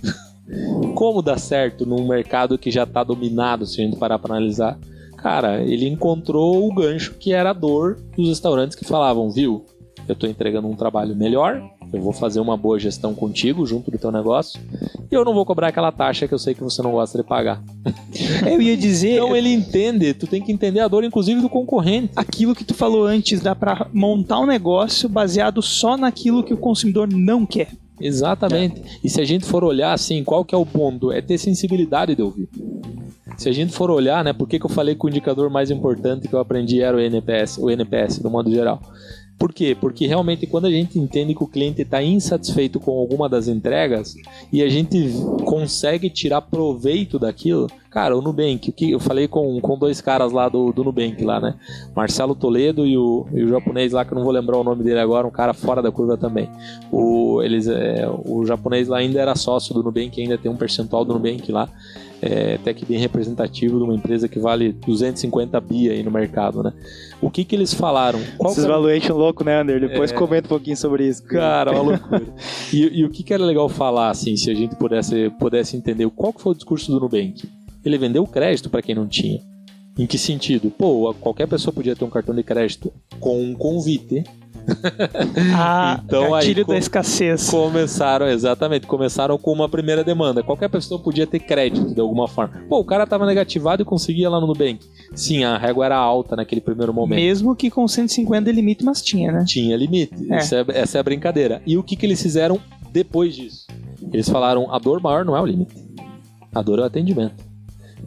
Como 0.95 1.21
dá 1.21 1.37
certo 1.37 1.85
num 1.85 2.07
mercado 2.07 2.57
que 2.57 2.71
já 2.71 2.85
está 2.85 3.03
dominado, 3.03 3.67
se 3.67 3.81
a 3.81 3.85
gente 3.85 3.97
parar 3.97 4.21
para 4.21 4.37
analisar? 4.37 4.79
Cara, 5.17 5.61
ele 5.61 5.89
encontrou 5.89 6.69
o 6.69 6.73
gancho 6.73 7.15
que 7.15 7.33
era 7.33 7.51
a 7.51 7.53
dor 7.53 8.01
dos 8.17 8.29
restaurantes 8.29 8.77
que 8.77 8.85
falavam, 8.85 9.29
viu? 9.29 9.67
Eu 10.09 10.15
estou 10.15 10.29
entregando 10.29 10.69
um 10.69 10.77
trabalho 10.77 11.15
melhor, 11.17 11.63
eu 11.93 12.01
vou 12.01 12.13
fazer 12.13 12.41
uma 12.41 12.57
boa 12.57 12.79
gestão 12.79 13.15
contigo, 13.15 13.67
junto 13.67 13.91
do 13.91 13.99
teu 13.99 14.11
negócio, 14.13 14.61
e 15.11 15.15
eu 15.15 15.25
não 15.25 15.35
vou 15.35 15.45
cobrar 15.45 15.69
aquela 15.69 15.93
taxa 15.93 16.27
que 16.27 16.35
eu 16.35 16.39
sei 16.39 16.55
que 16.55 16.63
você 16.63 16.83
não 16.83 16.93
gosta 16.93 17.19
de 17.19 17.25
pagar. 17.25 17.63
Eu 18.47 18.61
ia 18.61 18.77
dizer 18.77 19.17
Então 19.17 19.37
ele 19.37 19.53
entende, 19.53 20.15
tu 20.15 20.27
tem 20.27 20.43
que 20.43 20.53
entender 20.53 20.81
a 20.81 20.89
dor, 20.89 21.05
inclusive, 21.05 21.41
do 21.41 21.49
concorrente. 21.49 22.13
aquilo 22.17 22.55
que 22.55 22.65
tu 22.65 22.75
falou 22.75 23.05
antes, 23.05 23.41
dá 23.41 23.55
para 23.55 23.89
montar 23.93 24.41
um 24.41 24.47
negócio 24.47 25.09
baseado 25.09 25.63
só 25.63 25.97
naquilo 25.97 26.43
que 26.43 26.55
o 26.55 26.57
consumidor 26.57 27.09
não 27.09 27.47
quer. 27.47 27.69
Exatamente. 28.01 28.83
E 29.03 29.09
se 29.09 29.21
a 29.21 29.25
gente 29.25 29.45
for 29.45 29.65
olhar 29.65 29.93
assim, 29.93 30.23
qual 30.23 30.45
que 30.45 30.55
é 30.55 30.59
o 30.59 30.67
ponto? 30.67 31.11
É 31.11 31.21
ter 31.21 31.39
sensibilidade 31.39 32.15
de 32.15 32.23
ouvir. 32.23 32.49
Se 33.37 33.49
a 33.49 33.53
gente 33.53 33.73
for 33.73 33.91
olhar, 33.91 34.25
né, 34.25 34.33
por 34.33 34.49
que, 34.49 34.59
que 34.59 34.67
eu 34.67 34.71
falei 34.71 34.95
que 34.95 35.05
o 35.05 35.09
indicador 35.09 35.51
mais 35.51 35.71
importante 35.71 36.29
que 36.29 36.35
eu 36.35 36.39
aprendi 36.39 36.81
era 36.81 36.97
o 36.97 37.01
NPS, 37.01 37.59
o 37.59 37.71
NPS, 37.71 38.19
do 38.19 38.31
modo 38.31 38.51
geral? 38.51 38.81
Por 39.39 39.53
quê? 39.53 39.77
Porque 39.79 40.07
realmente 40.07 40.47
quando 40.47 40.67
a 40.67 40.71
gente 40.71 40.99
entende 40.99 41.35
que 41.35 41.45
o 41.45 41.47
cliente 41.47 41.83
está 41.83 42.03
insatisfeito 42.03 42.81
com 42.81 42.93
alguma 42.93 43.29
das 43.29 43.49
entregas 43.49 44.15
e 44.51 44.63
a 44.63 44.69
gente 44.69 45.11
consegue 45.45 46.09
tirar 46.09 46.41
proveito 46.41 47.19
daquilo, 47.19 47.67
cara, 47.91 48.17
o 48.17 48.23
Nubank, 48.23 48.71
o 48.71 48.73
que 48.73 48.91
eu 48.93 49.01
falei 49.01 49.29
com, 49.29 49.61
com 49.61 49.79
dois 49.79 50.01
caras 50.01 50.33
lá 50.33 50.49
do, 50.49 50.73
do 50.73 50.85
Nubank 50.85 51.23
lá, 51.23 51.39
né? 51.39 51.55
Marcelo 51.95 52.35
Toledo 52.35 52.87
e 52.87 52.97
o, 52.97 53.27
e 53.33 53.43
o 53.43 53.49
japonês 53.49 53.93
lá, 53.93 54.05
que 54.05 54.13
eu 54.13 54.17
não 54.17 54.25
vou 54.25 54.33
lembrar 54.33 54.57
o 54.57 54.65
nome 54.65 54.83
dele 54.83 55.01
agora, 55.01 55.27
um 55.27 55.31
cara 55.31 55.53
fora 55.53 55.83
da 55.83 55.91
curva 55.91 56.17
também. 56.17 56.49
O, 56.91 57.43
eles, 57.43 57.67
é, 57.69 58.09
o 58.27 58.45
japonês 58.47 58.89
lá 58.89 58.99
ainda 58.99 59.21
era 59.21 59.35
sócio 59.35 59.75
do 59.75 59.83
Nubank, 59.83 60.21
ainda 60.21 60.39
tem 60.39 60.51
um 60.51 60.57
percentual 60.57 61.05
do 61.05 61.13
Nubank 61.13 61.53
lá, 61.53 61.69
é, 62.23 62.55
até 62.55 62.73
que 62.73 62.85
bem 62.85 62.99
representativo 62.99 63.79
de 63.79 63.85
uma 63.85 63.95
empresa 63.95 64.29
que 64.29 64.39
vale 64.39 64.73
250 64.73 65.61
bi 65.61 65.91
aí 65.91 66.03
no 66.03 66.11
mercado, 66.11 66.63
né? 66.63 66.73
O 67.21 67.31
que 67.31 67.45
que 67.45 67.55
eles 67.55 67.73
falaram? 67.75 68.19
Qual 68.39 68.53
Esses 68.53 68.65
valuation 68.65 69.15
louco, 69.15 69.45
né, 69.45 69.61
Ander? 69.61 69.81
Depois 69.81 70.11
É. 70.13 70.15
comenta 70.15 70.47
um 70.47 70.49
pouquinho 70.49 70.77
sobre 70.77 71.07
isso. 71.09 71.23
Cara, 71.25 71.73
uma 71.73 71.83
loucura. 71.93 72.23
e, 72.73 73.01
e 73.01 73.05
o 73.05 73.11
que, 73.11 73.23
que 73.23 73.33
era 73.35 73.45
legal 73.45 73.69
falar, 73.69 74.11
assim, 74.11 74.37
se 74.37 74.51
a 74.51 74.55
gente 74.55 74.75
pudesse, 74.77 75.31
pudesse 75.39 75.77
entender 75.77 76.09
qual 76.11 76.33
que 76.33 76.41
foi 76.41 76.53
o 76.53 76.55
discurso 76.55 76.91
do 76.93 77.01
Nubank? 77.01 77.49
Ele 77.85 77.99
vendeu 77.99 78.27
crédito 78.27 78.69
para 78.69 78.83
quem 78.83 78.95
não 78.95 79.07
tinha. 79.07 79.41
Em 79.99 80.07
que 80.07 80.19
sentido? 80.19 80.71
Pô, 80.71 81.15
qualquer 81.15 81.47
pessoa 81.49 81.73
podia 81.73 81.97
ter 81.97 82.05
um 82.05 82.11
cartão 82.11 82.35
de 82.35 82.43
crédito 82.43 82.93
com 83.21 83.41
um 83.43 83.55
convite. 83.55 84.25
Ah, 85.55 86.01
Então, 86.05 86.35
aí, 86.35 86.41
gatilho 86.43 86.67
com- 86.67 86.73
da 86.73 86.79
escassez. 86.79 87.49
Começaram, 87.49 88.27
exatamente, 88.29 88.87
começaram 88.87 89.39
com 89.39 89.53
uma 89.53 89.69
primeira 89.69 90.03
demanda. 90.03 90.43
Qualquer 90.43 90.69
pessoa 90.69 91.01
podia 91.01 91.27
ter 91.27 91.39
crédito 91.39 91.95
de 91.95 92.01
alguma 92.01 92.27
forma. 92.27 92.63
Pô, 92.69 92.81
o 92.81 92.85
cara 92.85 93.07
tava 93.07 93.25
negativado 93.27 93.83
e 93.83 93.85
conseguia 93.85 94.29
lá 94.29 94.41
no 94.41 94.47
Nubank. 94.49 94.81
Sim, 95.15 95.45
a 95.45 95.57
régua 95.57 95.87
era 95.87 95.97
alta 95.97 96.35
naquele 96.35 96.61
primeiro 96.61 96.93
momento. 96.93 97.19
Mesmo 97.21 97.55
que 97.55 97.71
com 97.71 97.87
150 97.87 98.45
de 98.45 98.53
limite, 98.53 98.85
mas 98.85 99.01
tinha, 99.03 99.31
né? 99.31 99.45
Tinha 99.47 99.77
limite. 99.77 100.15
É. 100.31 100.39
Isso 100.39 100.55
é- 100.57 100.65
essa 100.71 100.99
é 100.99 101.01
a 101.01 101.05
brincadeira. 101.05 101.63
E 101.65 101.77
o 101.79 101.83
que, 101.83 101.95
que 101.95 102.05
eles 102.05 102.21
fizeram 102.21 102.59
depois 102.91 103.37
disso? 103.37 103.67
Eles 104.13 104.29
falaram: 104.29 104.73
a 104.75 104.79
dor 104.81 105.01
maior 105.01 105.25
não 105.25 105.37
é 105.37 105.41
o 105.41 105.47
limite. 105.47 105.77
A 106.53 106.61
dor 106.61 106.81
é 106.81 106.83
o 106.83 106.87
atendimento. 106.87 107.46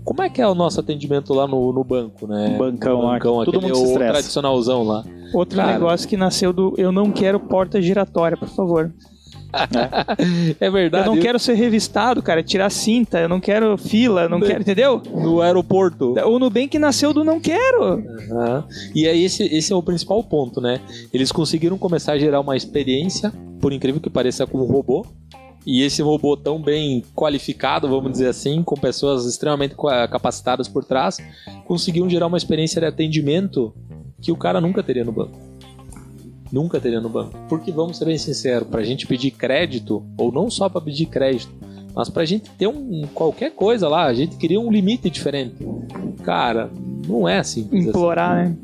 Como 0.04 0.22
é 0.22 0.30
que 0.30 0.42
é 0.42 0.48
o 0.48 0.56
nosso 0.56 0.80
atendimento 0.80 1.34
lá 1.34 1.48
no, 1.48 1.72
no 1.74 1.84
banco, 1.84 2.28
né? 2.28 2.56
Bancão 2.58 3.02
lá, 3.02 3.14
Bancão, 3.14 3.46
todo 3.46 3.58
aquele 3.58 3.62
mundo 3.74 3.76
se 3.76 3.82
o 3.82 3.86
estressa. 3.88 4.12
tradicionalzão 4.14 4.84
lá. 4.84 5.04
Outro 5.34 5.58
Cara. 5.58 5.74
negócio 5.74 6.08
que 6.08 6.18
nasceu 6.18 6.52
do 6.52 6.74
eu 6.78 6.92
não 6.92 7.12
quero 7.12 7.40
porta 7.40 7.82
giratória, 7.82 8.36
por 8.38 8.50
favor. 8.50 8.92
É 10.60 10.68
Eu 10.68 10.72
verdade. 10.72 11.08
não 11.08 11.18
quero 11.18 11.40
ser 11.40 11.54
revistado, 11.56 12.22
cara, 12.22 12.44
tirar 12.44 12.70
cinta, 12.70 13.20
eu 13.20 13.28
não 13.28 13.40
quero 13.40 13.78
fila, 13.78 14.24
eu 14.24 14.30
não 14.30 14.40
quero, 14.40 14.62
entendeu? 14.62 15.02
No 15.12 15.42
aeroporto. 15.42 16.14
O 16.28 16.38
Nubank 16.40 16.78
nasceu 16.78 17.12
do 17.14 17.24
não 17.24 17.40
quero. 17.40 18.04
Aham. 18.32 18.64
E 18.94 19.08
aí 19.08 19.24
esse, 19.24 19.44
esse 19.44 19.74
é 19.74 19.76
o 19.76 19.82
principal 19.82 20.24
ponto, 20.24 20.62
né? 20.62 20.80
Eles 21.12 21.32
conseguiram 21.32 21.80
começar 21.80 22.14
a 22.14 22.20
gerar 22.20 22.40
uma 22.42 22.56
experiência, 22.56 23.34
por 23.60 23.74
incrível 23.74 24.00
que 24.00 24.10
pareça, 24.10 24.46
com 24.46 24.60
um 24.60 24.66
robô. 24.66 25.04
E 25.65 25.84
esse 25.84 26.02
robô 26.02 26.36
tão 26.38 26.62
bem 26.62 27.04
qualificado, 27.15 27.88
vamos 27.88 28.12
dizer 28.12 28.28
assim, 28.28 28.63
com 28.63 28.76
pessoas 28.76 29.26
extremamente 29.26 29.76
capacitadas 30.10 30.67
por 30.67 30.84
trás, 30.84 31.17
conseguiram 31.65 32.10
gerar 32.10 32.28
uma 32.28 32.38
experiência 32.38 32.80
de 32.80 32.88
atendimento 32.88 33.74
que 34.22 34.32
o 34.32 34.36
cara 34.36 34.60
nunca 34.62 34.82
teria 34.82 35.04
no 35.04 35.12
banco. 35.12 35.38
Nunca 36.52 36.80
teria 36.80 37.00
no 37.00 37.10
banco. 37.10 37.38
Porque 37.48 37.72
vamos 37.72 37.98
ser 37.98 38.06
bem 38.06 38.17
sinceros, 38.17 38.67
pra 38.67 38.84
gente 38.84 39.06
pedir 39.06 39.32
crédito, 39.32 40.04
ou 40.17 40.32
não 40.32 40.50
só 40.50 40.67
pra 40.67 40.82
pedir 40.82 41.06
crédito, 41.06 41.54
mas 41.93 42.10
pra 42.10 42.26
gente 42.26 42.50
ter 42.52 42.67
um 42.67 43.08
qualquer 43.13 43.52
coisa 43.52 43.88
lá, 43.88 44.06
a 44.06 44.13
gente 44.13 44.38
queria 44.38 44.60
um 44.60 44.72
limite 44.72 45.10
diferente. 45.10 45.58
Cara, 46.24 46.72
não 47.08 47.28
é 47.28 47.39
assim. 47.39 47.67
Implorar, 47.72 48.36
né? 48.36 48.56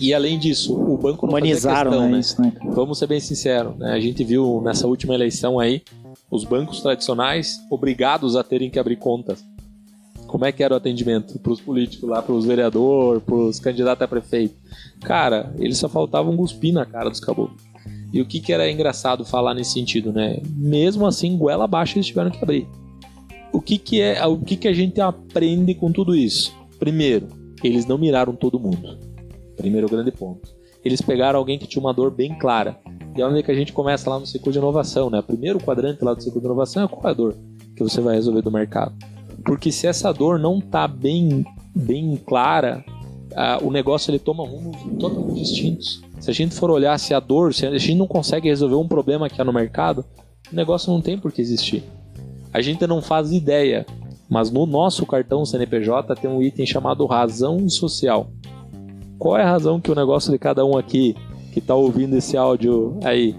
E 0.00 0.12
além 0.12 0.38
disso, 0.38 0.74
o 0.74 0.96
banco 0.96 1.26
não 1.26 1.34
Humanizaram, 1.34 1.90
questão, 1.90 2.06
né, 2.06 2.12
né? 2.12 2.20
isso, 2.20 2.42
né? 2.42 2.52
Vamos 2.70 2.98
ser 2.98 3.06
bem 3.06 3.20
sinceros, 3.20 3.76
né? 3.76 3.92
A 3.92 4.00
gente 4.00 4.24
viu 4.24 4.60
nessa 4.64 4.86
última 4.86 5.14
eleição 5.14 5.58
aí 5.58 5.82
os 6.30 6.44
bancos 6.44 6.80
tradicionais 6.80 7.60
obrigados 7.70 8.36
a 8.36 8.44
terem 8.44 8.70
que 8.70 8.78
abrir 8.78 8.96
contas. 8.96 9.44
Como 10.26 10.44
é 10.44 10.52
que 10.52 10.62
era 10.62 10.72
o 10.72 10.76
atendimento 10.76 11.38
para 11.38 11.52
os 11.52 11.60
políticos 11.60 12.08
lá, 12.08 12.22
para 12.22 12.34
os 12.34 12.46
vereadores, 12.46 13.22
para 13.22 13.34
os 13.34 13.60
candidatos 13.60 14.02
a 14.02 14.08
prefeito? 14.08 14.54
Cara, 15.02 15.54
eles 15.58 15.76
só 15.76 15.88
faltavam 15.88 16.36
cuspir 16.36 16.72
na 16.72 16.86
cara 16.86 17.10
dos 17.10 17.20
caboclos. 17.20 17.62
E 18.12 18.20
o 18.20 18.26
que, 18.26 18.40
que 18.40 18.52
era 18.52 18.70
engraçado 18.70 19.24
falar 19.24 19.54
nesse 19.54 19.72
sentido, 19.72 20.12
né? 20.12 20.40
Mesmo 20.54 21.06
assim, 21.06 21.36
goela 21.36 21.64
abaixo 21.64 21.96
eles 21.96 22.06
tiveram 22.06 22.30
que 22.30 22.42
abrir. 22.42 22.68
O 23.52 23.60
que, 23.60 23.76
que 23.78 24.00
é, 24.00 24.24
o 24.26 24.38
que, 24.38 24.56
que 24.56 24.68
a 24.68 24.72
gente 24.72 25.00
aprende 25.00 25.74
com 25.74 25.92
tudo 25.92 26.14
isso? 26.14 26.54
Primeiro, 26.78 27.28
eles 27.62 27.86
não 27.86 27.98
miraram 27.98 28.34
todo 28.34 28.58
mundo. 28.58 28.98
Primeiro 29.56 29.88
grande 29.88 30.10
ponto. 30.10 30.48
Eles 30.84 31.00
pegaram 31.00 31.38
alguém 31.38 31.58
que 31.58 31.66
tinha 31.66 31.80
uma 31.80 31.92
dor 31.94 32.10
bem 32.10 32.36
clara. 32.38 32.78
E 33.14 33.20
é 33.20 33.26
onde 33.26 33.42
que 33.42 33.50
a 33.50 33.54
gente 33.54 33.72
começa 33.72 34.08
lá 34.08 34.18
no 34.18 34.26
ciclo 34.26 34.50
de 34.50 34.58
inovação, 34.58 35.10
né? 35.10 35.18
O 35.18 35.22
primeiro 35.22 35.58
quadrante 35.60 36.04
lá 36.04 36.14
do 36.14 36.22
ciclo 36.22 36.40
de 36.40 36.46
inovação 36.46 36.84
é 36.84 36.88
qual 36.88 37.02
é 37.04 37.10
a 37.10 37.12
dor 37.12 37.36
que 37.76 37.82
você 37.82 38.00
vai 38.00 38.14
resolver 38.14 38.42
do 38.42 38.50
mercado. 38.50 38.94
Porque 39.44 39.72
se 39.72 39.86
essa 39.86 40.12
dor 40.12 40.38
não 40.38 40.60
tá 40.60 40.86
bem, 40.86 41.44
bem 41.74 42.16
clara, 42.16 42.84
o 43.62 43.70
negócio 43.70 44.10
ele 44.10 44.18
toma 44.18 44.46
rumos 44.46 44.76
totalmente 44.98 45.40
distintos. 45.40 46.02
Se 46.20 46.30
a 46.30 46.34
gente 46.34 46.54
for 46.54 46.70
olhar 46.70 46.96
se 46.98 47.12
a 47.12 47.20
dor, 47.20 47.52
se 47.52 47.66
a 47.66 47.76
gente 47.76 47.96
não 47.96 48.06
consegue 48.06 48.48
resolver 48.48 48.76
um 48.76 48.86
problema 48.86 49.28
que 49.28 49.40
há 49.40 49.44
no 49.44 49.52
mercado, 49.52 50.04
o 50.52 50.54
negócio 50.54 50.92
não 50.92 51.00
tem 51.00 51.18
por 51.18 51.32
que 51.32 51.40
existir. 51.40 51.82
A 52.52 52.60
gente 52.60 52.86
não 52.86 53.02
faz 53.02 53.32
ideia 53.32 53.86
Mas 54.32 54.50
no 54.50 54.64
nosso 54.64 55.04
cartão 55.04 55.44
CNPJ 55.44 56.14
tem 56.16 56.30
um 56.30 56.42
item 56.42 56.64
chamado 56.64 57.04
razão 57.04 57.68
social. 57.68 58.30
Qual 59.18 59.36
é 59.36 59.42
a 59.42 59.50
razão 59.50 59.78
que 59.78 59.92
o 59.92 59.94
negócio 59.94 60.32
de 60.32 60.38
cada 60.38 60.64
um 60.64 60.74
aqui 60.74 61.14
que 61.52 61.58
está 61.60 61.74
ouvindo 61.74 62.16
esse 62.16 62.36
áudio 62.36 62.98
aí 63.04 63.34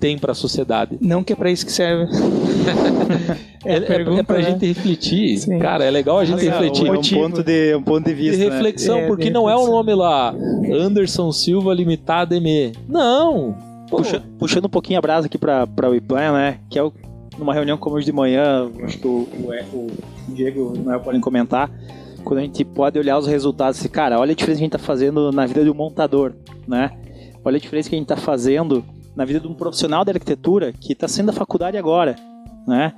tem 0.00 0.18
para 0.18 0.32
a 0.32 0.34
sociedade? 0.34 0.98
Não 1.00 1.22
que 1.24 1.32
é 1.32 1.36
pra 1.36 1.50
isso 1.50 1.64
que 1.64 1.72
serve. 1.72 2.06
É, 3.66 3.76
é, 3.76 3.80
pergunta, 3.80 4.20
é 4.20 4.22
pra 4.22 4.36
né? 4.38 4.42
gente 4.50 4.66
refletir. 4.66 5.38
Sim. 5.38 5.58
Cara, 5.58 5.84
é 5.84 5.90
legal 5.90 6.18
a 6.18 6.24
gente 6.26 6.36
Legal, 6.40 6.60
refletir. 6.60 6.86
é 6.86 6.90
um 6.90 6.94
Motivo. 6.96 7.20
ponto 7.22 7.42
de, 7.42 7.74
um 7.74 7.82
ponto 7.82 8.04
de 8.04 8.10
de 8.14 8.14
vista. 8.14 8.44
né? 8.44 8.50
reflexão, 8.50 8.98
É, 8.98 9.06
porque 9.06 9.24
de 9.24 9.30
não 9.30 9.48
é 9.48 9.54
o 9.54 9.60
reflexão. 9.60 9.74
nome 9.76 9.94
lá, 9.94 10.34
Anderson 10.70 11.32
Silva 11.32 11.72
Limitada 11.72 12.38
ME. 12.38 12.72
Não! 12.86 13.56
Puxa- 13.88 14.22
puxando 14.38 14.66
um 14.66 14.68
pouquinho 14.68 14.98
a 14.98 15.02
brasa 15.02 15.28
aqui 15.28 15.38
para 15.38 15.66
o 15.82 15.88
WePlan, 15.92 16.32
né? 16.32 16.58
Que 16.68 16.78
é 16.78 16.82
o- 16.84 16.92
numa 17.38 17.54
reunião 17.54 17.78
como 17.78 17.96
hoje 17.96 18.04
de 18.04 18.12
manhã, 18.12 18.70
acho 18.82 18.98
que 18.98 19.06
o, 19.08 19.26
o, 19.32 19.50
o 19.78 19.90
Diego 20.34 20.74
e 20.76 20.78
o 20.80 20.82
Noel 20.84 21.00
podem 21.00 21.20
comentar, 21.20 21.70
quando 22.22 22.40
a 22.40 22.42
gente 22.42 22.62
pode 22.66 22.98
olhar 22.98 23.16
os 23.18 23.26
resultados 23.26 23.82
e, 23.82 23.88
cara, 23.88 24.20
olha 24.20 24.32
a 24.32 24.34
diferença 24.34 24.58
que 24.58 24.64
a 24.64 24.66
gente 24.66 24.74
está 24.76 24.86
fazendo 24.86 25.32
na 25.32 25.46
vida 25.46 25.64
de 25.64 25.70
um 25.70 25.74
montador, 25.74 26.34
né? 26.68 26.90
Olha 27.44 27.56
a 27.56 27.60
diferença 27.60 27.88
que 27.88 27.94
a 27.94 27.98
gente 27.98 28.10
está 28.10 28.16
fazendo 28.16 28.84
na 29.14 29.24
vida 29.24 29.38
de 29.40 29.46
um 29.46 29.54
profissional 29.54 30.04
da 30.04 30.12
arquitetura 30.12 30.72
que 30.72 30.92
está 30.92 31.06
saindo 31.06 31.26
da 31.26 31.32
faculdade 31.32 31.76
agora, 31.76 32.16
né? 32.66 32.92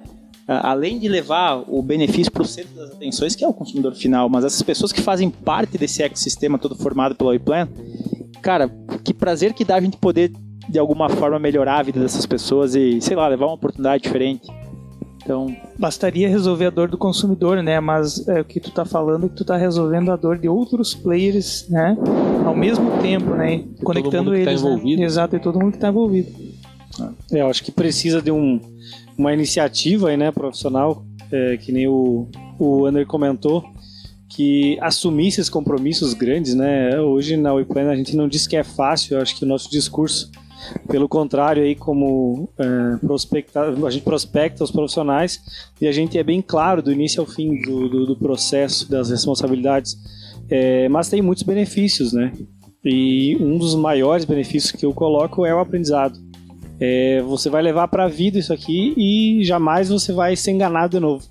A- 0.48 0.70
Além 0.70 0.98
de 0.98 1.08
levar 1.08 1.64
o 1.68 1.82
benefício 1.82 2.30
para 2.32 2.42
o 2.42 2.46
centro 2.46 2.74
das 2.76 2.92
atenções, 2.92 3.34
que 3.34 3.44
é 3.44 3.48
o 3.48 3.52
consumidor 3.52 3.94
final, 3.94 4.28
mas 4.28 4.44
essas 4.44 4.62
pessoas 4.62 4.92
que 4.92 5.00
fazem 5.00 5.28
parte 5.28 5.76
desse 5.76 6.02
ecossistema 6.02 6.58
todo 6.58 6.76
formado 6.76 7.14
pelo 7.14 7.30
WePlan, 7.30 7.68
cara, 8.40 8.68
que 9.04 9.12
prazer 9.12 9.52
que 9.52 9.64
dá 9.64 9.74
a 9.76 9.80
gente 9.80 9.96
poder 9.96 10.32
de 10.68 10.78
alguma 10.78 11.08
forma 11.08 11.38
melhorar 11.38 11.78
a 11.80 11.82
vida 11.82 12.00
dessas 12.00 12.24
pessoas 12.26 12.74
e, 12.74 13.00
sei 13.00 13.16
lá, 13.16 13.26
levar 13.28 13.46
uma 13.46 13.54
oportunidade 13.54 14.02
diferente. 14.04 14.46
Então, 15.26 15.56
Bastaria 15.76 16.28
resolver 16.28 16.66
a 16.66 16.70
dor 16.70 16.88
do 16.88 16.96
consumidor, 16.96 17.60
né? 17.60 17.80
Mas 17.80 18.26
é, 18.28 18.42
o 18.42 18.44
que 18.44 18.60
tu 18.60 18.70
tá 18.70 18.84
falando 18.84 19.26
é 19.26 19.28
que 19.28 19.34
tu 19.34 19.44
tá 19.44 19.56
resolvendo 19.56 20.12
a 20.12 20.16
dor 20.16 20.38
de 20.38 20.48
outros 20.48 20.94
players, 20.94 21.66
né? 21.68 21.98
Ao 22.44 22.54
mesmo 22.54 23.02
tempo, 23.02 23.30
né? 23.34 23.64
Conectando 23.82 24.30
mundo 24.30 24.38
que 24.38 24.44
tá 24.44 24.50
eles. 24.52 24.62
né? 24.62 24.68
envolvido. 24.70 25.02
Exato, 25.02 25.34
e 25.34 25.40
todo 25.40 25.58
mundo 25.58 25.72
que 25.72 25.78
tá 25.78 25.88
envolvido. 25.88 26.32
É, 27.32 27.40
eu 27.40 27.48
acho 27.48 27.64
que 27.64 27.72
precisa 27.72 28.22
de 28.22 28.30
um, 28.30 28.60
uma 29.18 29.34
iniciativa 29.34 30.10
aí, 30.10 30.16
né, 30.16 30.30
profissional, 30.30 31.04
é, 31.32 31.56
que 31.56 31.72
nem 31.72 31.88
o, 31.88 32.28
o 32.56 32.86
Ander 32.86 33.04
comentou, 33.04 33.64
que 34.28 34.78
assumisse 34.80 35.40
esses 35.40 35.50
compromissos 35.50 36.14
grandes, 36.14 36.54
né? 36.54 37.00
Hoje 37.00 37.36
na 37.36 37.52
WePlan 37.52 37.90
a 37.90 37.96
gente 37.96 38.14
não 38.14 38.28
diz 38.28 38.46
que 38.46 38.56
é 38.56 38.62
fácil, 38.62 39.16
eu 39.16 39.22
acho 39.22 39.36
que 39.36 39.44
o 39.44 39.48
nosso 39.48 39.68
discurso, 39.68 40.30
pelo 40.88 41.08
contrário, 41.08 41.62
aí 41.62 41.74
como 41.74 42.48
é, 42.58 42.96
prospectar, 43.04 43.68
a 43.84 43.90
gente 43.90 44.02
prospecta 44.02 44.64
os 44.64 44.70
profissionais 44.70 45.40
e 45.80 45.86
a 45.86 45.92
gente 45.92 46.18
é 46.18 46.22
bem 46.22 46.40
claro 46.40 46.82
do 46.82 46.92
início 46.92 47.20
ao 47.20 47.26
fim 47.26 47.60
do, 47.62 47.88
do, 47.88 48.06
do 48.06 48.16
processo, 48.16 48.90
das 48.90 49.10
responsabilidades, 49.10 49.96
É, 50.48 50.88
mas 50.88 51.08
tem 51.08 51.20
muitos 51.20 51.42
benefícios, 51.42 52.12
né? 52.12 52.32
E 52.84 53.36
um 53.40 53.58
dos 53.58 53.74
maiores 53.74 54.24
benefícios 54.24 54.70
que 54.70 54.86
eu 54.86 54.92
coloco 54.94 55.44
é 55.44 55.52
o 55.52 55.58
aprendizado. 55.58 56.16
É, 56.78 57.20
você 57.22 57.50
vai 57.50 57.62
levar 57.62 57.88
para 57.88 58.04
a 58.04 58.08
vida 58.08 58.38
isso 58.38 58.52
aqui 58.52 58.94
e 58.96 59.42
jamais 59.42 59.88
você 59.88 60.12
vai 60.12 60.36
ser 60.36 60.52
enganado 60.52 60.96
de 60.96 61.00
novo. 61.00 61.24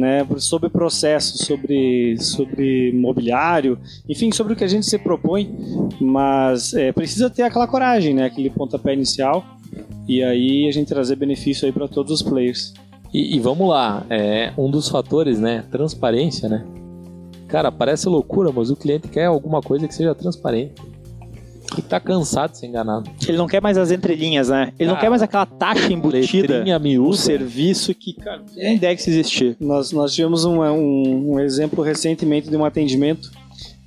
Né, 0.00 0.26
sobre 0.38 0.70
processo, 0.70 1.44
sobre, 1.44 2.16
sobre 2.18 2.90
mobiliário, 2.92 3.78
enfim, 4.08 4.32
sobre 4.32 4.54
o 4.54 4.56
que 4.56 4.64
a 4.64 4.66
gente 4.66 4.86
se 4.86 4.96
propõe, 4.96 5.54
mas 6.00 6.72
é, 6.72 6.90
precisa 6.90 7.28
ter 7.28 7.42
aquela 7.42 7.66
coragem, 7.66 8.14
né, 8.14 8.24
aquele 8.24 8.48
pontapé 8.48 8.94
inicial, 8.94 9.44
e 10.08 10.22
aí 10.22 10.66
a 10.66 10.72
gente 10.72 10.88
trazer 10.88 11.16
benefício 11.16 11.66
aí 11.66 11.72
para 11.72 11.86
todos 11.86 12.12
os 12.12 12.22
players. 12.22 12.72
E, 13.12 13.36
e 13.36 13.40
vamos 13.40 13.68
lá, 13.68 14.06
é, 14.08 14.52
um 14.56 14.70
dos 14.70 14.88
fatores, 14.88 15.38
né? 15.38 15.64
Transparência, 15.70 16.48
né? 16.48 16.64
Cara, 17.46 17.70
parece 17.70 18.08
loucura, 18.08 18.50
mas 18.50 18.70
o 18.70 18.76
cliente 18.76 19.08
quer 19.08 19.26
alguma 19.26 19.60
coisa 19.60 19.86
que 19.86 19.94
seja 19.94 20.14
transparente. 20.14 20.80
E 21.78 21.82
tá 21.82 22.00
cansado 22.00 22.50
de 22.52 22.58
ser 22.58 22.66
enganado. 22.66 23.10
ele 23.28 23.38
não 23.38 23.46
quer 23.46 23.60
mais 23.62 23.78
as 23.78 23.90
entrelinhas, 23.90 24.48
né? 24.48 24.72
Ele 24.78 24.88
não 24.88 24.96
Ah, 24.96 25.00
quer 25.00 25.08
mais 25.08 25.22
aquela 25.22 25.46
taxa 25.46 25.92
embutida 25.92 26.54
Letrinha 26.56 26.78
miúda. 26.78 27.16
serviço 27.16 27.94
que, 27.94 28.12
cara, 28.14 28.42
nem 28.56 28.76
ideia 28.76 28.94
que 28.96 29.02
se 29.02 29.10
existir. 29.10 29.56
Nós, 29.60 29.92
nós 29.92 30.14
tivemos 30.14 30.44
um, 30.44 30.60
um, 30.62 31.32
um 31.34 31.40
exemplo 31.40 31.82
recentemente 31.84 32.48
de 32.50 32.56
um 32.56 32.64
atendimento 32.64 33.30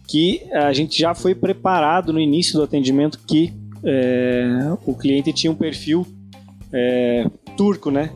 que 0.08 0.42
a 0.54 0.72
gente 0.74 1.00
já 1.00 1.14
foi 1.14 1.34
preparado 1.36 2.14
no 2.14 2.20
início 2.20 2.54
do 2.56 2.64
atendimento 2.64 3.20
que 3.28 3.54
é, 3.84 4.48
o 4.86 4.94
cliente 4.96 5.34
tinha 5.34 5.52
um 5.52 5.56
perfil 5.56 6.06
é, 6.72 7.26
turco, 7.58 7.92
né? 7.92 8.12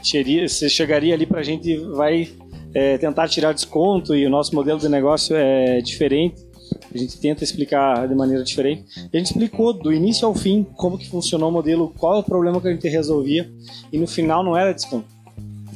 Que 0.00 0.08
seria- 0.08 0.48
Você 0.48 0.68
chegaria 0.68 1.12
ali 1.14 1.26
para 1.26 1.40
a 1.40 1.42
gente 1.42 1.76
vai 1.94 2.28
é, 2.74 2.98
tentar 2.98 3.28
tirar 3.28 3.52
desconto 3.52 4.14
e 4.14 4.26
o 4.26 4.30
nosso 4.30 4.54
modelo 4.54 4.78
de 4.78 4.88
negócio 4.88 5.34
é 5.34 5.80
diferente. 5.80 6.36
A 6.92 6.98
gente 6.98 7.18
tenta 7.18 7.44
explicar 7.44 8.06
de 8.08 8.14
maneira 8.14 8.42
diferente. 8.42 8.84
E 9.12 9.16
a 9.16 9.18
gente 9.18 9.32
explicou 9.32 9.72
do 9.72 9.92
início 9.92 10.26
ao 10.26 10.34
fim 10.34 10.66
como 10.76 10.98
que 10.98 11.08
funcionou 11.08 11.48
o 11.48 11.52
modelo, 11.52 11.92
qual 11.98 12.16
é 12.16 12.18
o 12.18 12.22
problema 12.22 12.60
que 12.60 12.68
a 12.68 12.72
gente 12.72 12.88
resolvia 12.88 13.50
e 13.92 13.98
no 13.98 14.06
final 14.06 14.42
não 14.42 14.56
era 14.56 14.72
desconto 14.72 15.18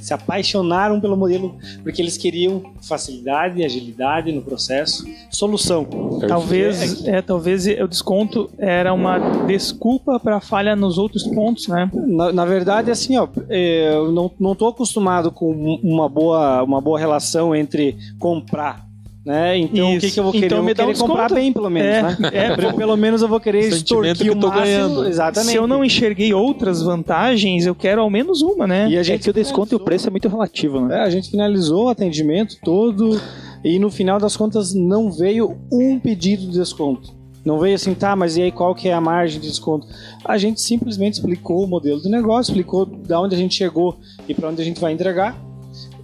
se 0.02 0.12
apaixonaram 0.12 1.00
pelo 1.00 1.16
modelo 1.16 1.56
porque 1.82 2.02
eles 2.02 2.16
queriam 2.16 2.62
facilidade, 2.82 3.64
agilidade 3.64 4.32
no 4.32 4.42
processo, 4.42 5.06
solução. 5.30 5.86
Talvez, 6.26 7.06
é, 7.06 7.22
talvez 7.22 7.66
o 7.66 7.86
desconto 7.86 8.50
era 8.58 8.92
uma 8.92 9.46
desculpa 9.46 10.18
para 10.18 10.40
falha 10.40 10.74
nos 10.74 10.98
outros 10.98 11.22
pontos, 11.22 11.68
né? 11.68 11.88
Na, 11.94 12.32
na 12.32 12.44
verdade, 12.44 12.90
assim, 12.90 13.16
ó, 13.16 13.28
é, 13.48 13.94
eu 13.94 14.10
não, 14.10 14.30
não 14.38 14.54
tô 14.56 14.66
acostumado 14.66 15.30
com 15.30 15.52
uma 15.82 16.08
boa, 16.08 16.64
uma 16.64 16.80
boa 16.80 16.98
relação 16.98 17.54
entre 17.54 17.96
comprar. 18.18 18.91
Né? 19.24 19.56
Então 19.58 19.94
o 19.94 20.00
que, 20.00 20.06
Isso. 20.06 20.14
que 20.14 20.18
eu 20.20 20.24
vou 20.24 20.32
querer? 20.32 20.46
Então 20.46 20.58
eu 20.58 20.62
vou 20.62 20.68
me 20.68 20.74
dá 20.74 20.82
um 20.82 20.86
querer 20.86 20.98
comprar 20.98 21.22
desconto. 21.28 21.34
bem, 21.40 21.52
pelo 21.52 21.70
menos, 21.70 21.88
É, 21.88 22.02
né? 22.20 22.30
é, 22.32 22.56
Pelo- 22.56 22.74
pelo 22.74 22.96
menos 22.96 23.22
eu 23.22 23.28
vou 23.28 23.38
querer 23.38 23.60
extorquir 23.68 24.16
que 24.16 24.24
o 24.24 24.32
eu 24.32 24.40
tô 24.40 24.48
máximo. 24.48 24.64
ganhando. 24.66 25.06
Exatamente. 25.08 25.50
Se 25.52 25.56
eu 25.56 25.66
não 25.68 25.84
enxerguei 25.84 26.34
outras 26.34 26.82
vantagens, 26.82 27.64
eu 27.64 27.74
quero 27.74 28.00
ao 28.00 28.10
menos 28.10 28.42
uma, 28.42 28.66
né? 28.66 28.88
E 28.90 28.96
a 28.96 29.00
É 29.00 29.04
gente 29.04 29.22
que 29.22 29.30
o 29.30 29.32
desconto 29.32 29.74
e 29.74 29.76
o 29.76 29.80
preço 29.80 30.08
é 30.08 30.10
muito 30.10 30.26
relativo, 30.28 30.80
né? 30.80 30.98
É, 30.98 31.02
a 31.02 31.10
gente 31.10 31.30
finalizou 31.30 31.84
o 31.84 31.88
atendimento 31.88 32.56
todo 32.64 33.20
e 33.64 33.78
no 33.78 33.90
final 33.92 34.18
das 34.18 34.36
contas 34.36 34.74
não 34.74 35.12
veio 35.12 35.56
um 35.72 36.00
pedido 36.00 36.42
de 36.46 36.58
desconto. 36.58 37.14
Não 37.44 37.60
veio 37.60 37.76
assim, 37.76 37.94
tá, 37.94 38.16
mas 38.16 38.36
e 38.36 38.42
aí 38.42 38.50
qual 38.50 38.74
que 38.74 38.88
é 38.88 38.92
a 38.92 39.00
margem 39.00 39.40
de 39.40 39.46
desconto? 39.48 39.86
A 40.24 40.36
gente 40.36 40.60
simplesmente 40.60 41.14
explicou 41.14 41.62
o 41.64 41.66
modelo 41.68 42.00
do 42.00 42.08
negócio, 42.08 42.50
explicou 42.50 42.86
da 42.86 43.20
onde 43.20 43.36
a 43.36 43.38
gente 43.38 43.54
chegou 43.54 43.96
e 44.28 44.34
para 44.34 44.48
onde 44.48 44.60
a 44.60 44.64
gente 44.64 44.80
vai 44.80 44.92
entregar 44.92 45.36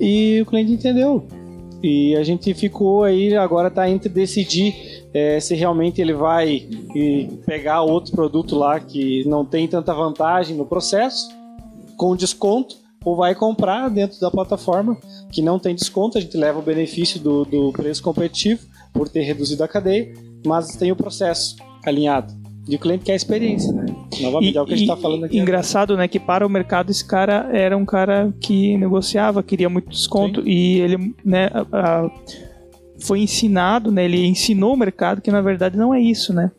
e 0.01 0.39
o 0.43 0.47
cliente 0.47 0.71
entendeu. 0.73 1.27
E 1.83 2.17
a 2.17 2.25
gente 2.25 2.53
ficou 2.55 3.05
aí, 3.05 3.37
agora 3.37 3.71
tá 3.71 3.89
entre 3.89 4.09
decidir 4.09 5.07
é, 5.15 5.39
se 5.39 5.55
realmente 5.55 6.01
ele 6.01 6.13
vai 6.13 6.69
pegar 7.47 7.83
outro 7.83 8.13
produto 8.13 8.57
lá 8.57 8.81
que 8.81 9.25
não 9.29 9.45
tem 9.45 9.69
tanta 9.69 9.95
vantagem 9.95 10.57
no 10.57 10.67
processo, 10.67 11.29
com 11.97 12.17
desconto, 12.17 12.77
ou 13.05 13.17
vai 13.17 13.35
comprar 13.35 13.89
dentro 13.89 14.19
da 14.21 14.31
plataforma 14.31 14.97
que 15.31 15.41
não 15.41 15.59
tem 15.59 15.75
desconto, 15.75 16.19
a 16.19 16.21
gente 16.21 16.37
leva 16.37 16.59
o 16.59 16.63
benefício 16.63 17.21
do, 17.21 17.45
do 17.45 17.73
preço 17.73 18.03
competitivo 18.03 18.67
por 18.93 19.09
ter 19.09 19.23
reduzido 19.23 19.63
a 19.63 19.69
cadeia, 19.69 20.13
mas 20.45 20.77
tem 20.77 20.91
o 20.91 20.97
processo 20.97 21.57
alinhado. 21.87 22.48
E 22.69 22.77
o 22.77 22.79
cliente 22.79 23.05
quer 23.05 23.13
a 23.13 23.17
experiência, 23.17 23.73
né? 23.73 23.87
Novamente, 24.21 24.59
é 24.59 24.61
o 24.63 24.67
que 24.67 24.75
a 24.75 24.77
gente 24.77 24.89
está 24.91 25.01
falando 25.01 25.25
aqui. 25.25 25.39
Engraçado, 25.39 25.97
né? 25.97 26.07
Que 26.07 26.21
para 26.21 26.47
o 26.47 26.51
mercado 26.51 26.91
esse 26.91 27.05
cara 27.05 27.49
era 27.53 27.77
um 27.77 27.87
cara 27.87 28.33
que 28.41 28.77
negociava, 28.77 29.43
queria 29.43 29.69
muito 29.71 29.89
desconto 29.89 30.47
e 30.47 30.79
ele, 30.81 31.15
né? 31.25 31.49
a- 31.53 31.67
a- 31.73 32.11
foi 33.01 33.21
ensinado, 33.21 33.91
né? 33.91 34.05
Ele 34.05 34.27
ensinou 34.27 34.75
o 34.75 34.77
mercado 34.77 35.23
que 35.23 35.31
na 35.31 35.41
verdade 35.41 35.79
não 35.79 35.95
é 35.95 36.01
isso, 36.01 36.35
né? 36.35 36.51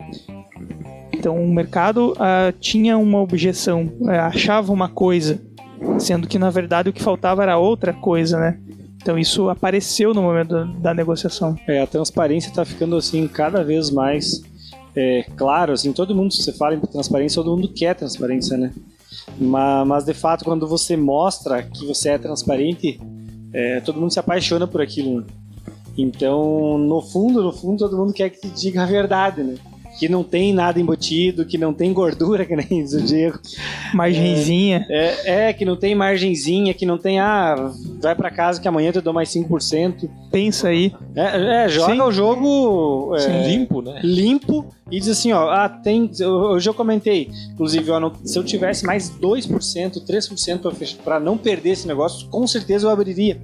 Então 1.13 1.35
o 1.35 1.53
mercado 1.53 2.15
ah, 2.17 2.53
tinha 2.59 2.97
uma 2.97 3.19
objeção, 3.21 3.91
eh, 4.07 4.17
achava 4.19 4.71
uma 4.71 4.87
coisa, 4.87 5.39
sendo 5.99 6.27
que 6.27 6.39
na 6.39 6.49
verdade 6.49 6.89
o 6.89 6.93
que 6.93 7.03
faltava 7.03 7.43
era 7.43 7.57
outra 7.57 7.93
coisa, 7.93 8.39
né? 8.39 8.57
Então 9.01 9.17
isso 9.19 9.49
apareceu 9.49 10.13
no 10.13 10.21
momento 10.21 10.49
da, 10.49 10.63
da 10.63 10.93
negociação. 10.93 11.55
É, 11.67 11.81
a 11.81 11.87
transparência 11.87 12.49
está 12.49 12.63
ficando 12.65 12.95
assim 12.95 13.27
cada 13.27 13.63
vez 13.63 13.89
mais 13.91 14.41
é, 15.01 15.23
claro, 15.37 15.71
assim, 15.71 15.93
todo 15.93 16.13
mundo, 16.13 16.33
se 16.33 16.43
você 16.43 16.51
fala 16.51 16.75
em 16.75 16.79
transparência, 16.81 17.41
todo 17.41 17.55
mundo 17.55 17.69
quer 17.69 17.95
transparência, 17.95 18.57
né? 18.57 18.73
Mas, 19.39 19.87
mas 19.87 20.03
de 20.03 20.13
fato, 20.13 20.43
quando 20.43 20.67
você 20.67 20.97
mostra 20.97 21.63
que 21.63 21.85
você 21.85 22.09
é 22.09 22.17
transparente, 22.17 22.99
é, 23.53 23.79
todo 23.79 23.97
mundo 23.97 24.11
se 24.11 24.19
apaixona 24.19 24.67
por 24.67 24.81
aquilo. 24.81 25.21
né? 25.21 25.27
Então, 25.97 26.77
no 26.77 27.01
fundo, 27.01 27.41
no 27.41 27.53
fundo, 27.53 27.77
todo 27.77 27.97
mundo 27.97 28.11
quer 28.11 28.29
que 28.29 28.41
te 28.41 28.49
diga 28.49 28.83
a 28.83 28.85
verdade, 28.85 29.41
né? 29.41 29.55
Que 29.99 30.07
não 30.07 30.23
tem 30.23 30.53
nada 30.53 30.79
embutido, 30.79 31.45
que 31.45 31.57
não 31.57 31.73
tem 31.73 31.91
gordura, 31.91 32.45
que 32.47 32.55
nem 32.55 32.67
diz 32.83 32.93
o 32.93 33.01
Diego. 33.01 33.37
Margenzinha. 33.93 34.85
É, 34.89 35.47
é, 35.49 35.53
que 35.53 35.65
não 35.65 35.75
tem 35.75 35.93
margenzinha, 35.93 36.73
que 36.73 36.85
não 36.85 36.97
tem, 36.97 37.19
ah, 37.19 37.71
vai 38.01 38.15
pra 38.15 38.31
casa 38.31 38.61
que 38.61 38.67
amanhã 38.67 38.89
eu 38.89 38.93
te 38.93 39.01
dou 39.01 39.13
mais 39.13 39.29
5%. 39.29 40.09
Pensa 40.31 40.69
aí. 40.69 40.93
É, 41.15 41.65
é 41.65 41.69
joga 41.69 41.93
Sim. 41.93 42.01
o 42.01 42.11
jogo 42.11 43.15
é, 43.17 43.47
Limpo, 43.47 43.81
né? 43.81 43.99
limpo 44.03 44.65
e 44.91 44.99
diz 44.99 45.09
assim, 45.09 45.31
ó, 45.33 45.49
ah, 45.49 45.67
tem, 45.69 46.09
hoje 46.23 46.69
eu 46.69 46.73
comentei, 46.73 47.29
inclusive, 47.53 47.91
ó, 47.91 47.99
não- 47.99 48.13
se 48.23 48.37
eu 48.39 48.43
tivesse 48.43 48.85
mais 48.85 49.09
2%, 49.09 49.99
3% 50.05 50.97
para 51.03 51.19
não 51.19 51.37
perder 51.37 51.71
esse 51.71 51.87
negócio, 51.87 52.27
com 52.29 52.47
certeza 52.47 52.87
eu 52.87 52.91
abriria. 52.91 53.39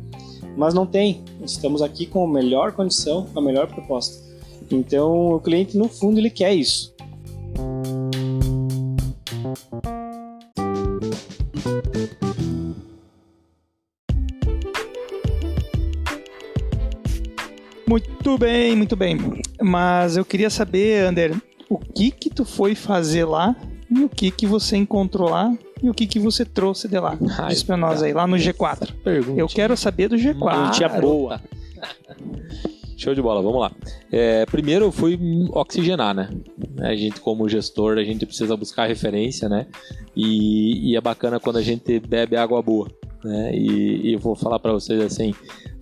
mas 0.58 0.74
não 0.74 0.86
tem. 0.86 1.22
Estamos 1.43 1.82
aqui 1.82 2.06
com 2.06 2.24
a 2.26 2.28
melhor 2.32 2.72
condição, 2.72 3.26
com 3.34 3.39
a 3.39 3.43
melhor 3.43 3.68
proposta. 3.68 4.24
Então 4.70 5.34
o 5.34 5.39
cliente 5.39 5.78
no 5.78 5.88
fundo 5.88 6.20
ele 6.20 6.30
quer 6.30 6.53
isso. 6.53 6.93
Muito 17.88 18.38
bem, 18.38 18.76
muito 18.76 18.95
bem. 18.95 19.18
Mas 19.61 20.18
eu 20.18 20.26
queria 20.26 20.49
saber, 20.49 21.05
Ander, 21.05 21.39
o 21.70 21.78
que 21.78 22.11
que 22.11 22.30
tu 22.30 22.43
foi 22.43 22.76
fazer 22.76 23.26
lá 23.26 23.55
e 23.89 24.03
o 24.03 24.09
que 24.09 24.32
que 24.32 24.45
você 24.47 24.76
encontrou 24.76 25.30
lá 25.30 25.55
e 25.82 25.89
o 25.89 25.93
que 25.93 26.07
que 26.07 26.20
você 26.20 26.43
trouxe 26.43 26.88
de 26.88 26.99
lá. 26.99 27.18
Ai, 27.38 27.49
Diz 27.49 27.63
pra 27.63 27.78
nós 27.78 28.01
aí, 28.01 28.11
lá 28.11 28.26
no 28.26 28.38
G4. 28.38 28.91
Pergunta. 29.03 29.39
Eu 29.39 29.47
quero 29.47 29.78
saber 29.78 30.09
do 30.09 30.16
G4. 30.16 30.66
Gente 30.66 30.84
é 30.84 30.99
boa. 30.99 31.41
Show 32.98 33.14
de 33.14 33.22
bola, 33.22 33.41
vamos 33.41 33.60
lá. 33.60 33.72
É, 34.12 34.46
primeiro 34.46 34.91
fui 34.91 35.20
oxigenar, 35.52 36.16
né? 36.16 36.30
A 36.80 36.96
gente, 36.96 37.20
como 37.20 37.50
gestor, 37.50 37.98
a 37.98 38.04
gente 38.04 38.26
precisa 38.26 38.56
buscar 38.56 38.88
referência, 38.88 39.50
né? 39.50 39.68
E, 40.16 40.91
e 40.91 40.96
é 40.96 41.02
bacana 41.02 41.39
quando 41.39 41.58
a 41.58 41.62
gente 41.62 42.00
bebe 42.00 42.38
água 42.38 42.62
boa, 42.62 42.88
né? 43.24 43.54
E, 43.54 44.10
e 44.10 44.14
eu 44.14 44.20
vou 44.20 44.36
falar 44.36 44.60
para 44.60 44.72
vocês 44.72 45.02
assim, 45.02 45.34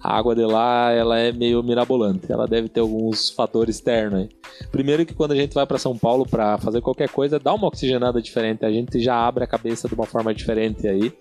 a 0.04 0.18
água 0.18 0.36
de 0.36 0.44
lá, 0.44 0.92
ela 0.92 1.18
é 1.18 1.32
meio 1.32 1.64
mirabolante, 1.64 2.30
ela 2.30 2.46
deve 2.46 2.68
ter 2.68 2.82
alguns 2.82 3.30
fatores 3.30 3.78
externos 3.78 4.20
aí. 4.20 4.30
Primeiro 4.70 5.06
que 5.06 5.14
quando 5.14 5.32
a 5.32 5.36
gente 5.36 5.54
vai 5.54 5.66
para 5.66 5.78
São 5.78 5.98
Paulo 5.98 6.26
para 6.30 6.58
fazer 6.58 6.82
qualquer 6.82 7.08
coisa, 7.08 7.40
dá 7.40 7.54
uma 7.54 7.68
oxigenada 7.68 8.22
diferente, 8.22 8.66
a 8.66 8.72
gente 8.72 9.00
já 9.00 9.16
abre 9.16 9.46
a 9.46 9.48
cabeça 9.48 9.88
de 9.88 9.96
uma 9.96 10.06
forma 10.06 10.34
diferente 10.34 10.86
aí, 10.90 11.14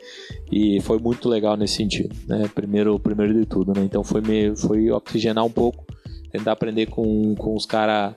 e 0.50 0.80
foi 0.80 0.98
muito 0.98 1.28
legal 1.28 1.56
nesse 1.56 1.76
sentido, 1.76 2.12
né? 2.26 2.50
Primeiro, 2.52 2.98
primeiro 2.98 3.32
de 3.32 3.46
tudo, 3.46 3.72
né? 3.72 3.84
Então 3.84 4.02
foi 4.02 4.20
meio, 4.20 4.56
foi 4.56 4.90
oxigenar 4.90 5.44
um 5.44 5.50
pouco, 5.50 5.86
tentar 6.32 6.50
aprender 6.50 6.86
com, 6.86 7.36
com 7.36 7.54
os 7.54 7.64
caras 7.64 8.14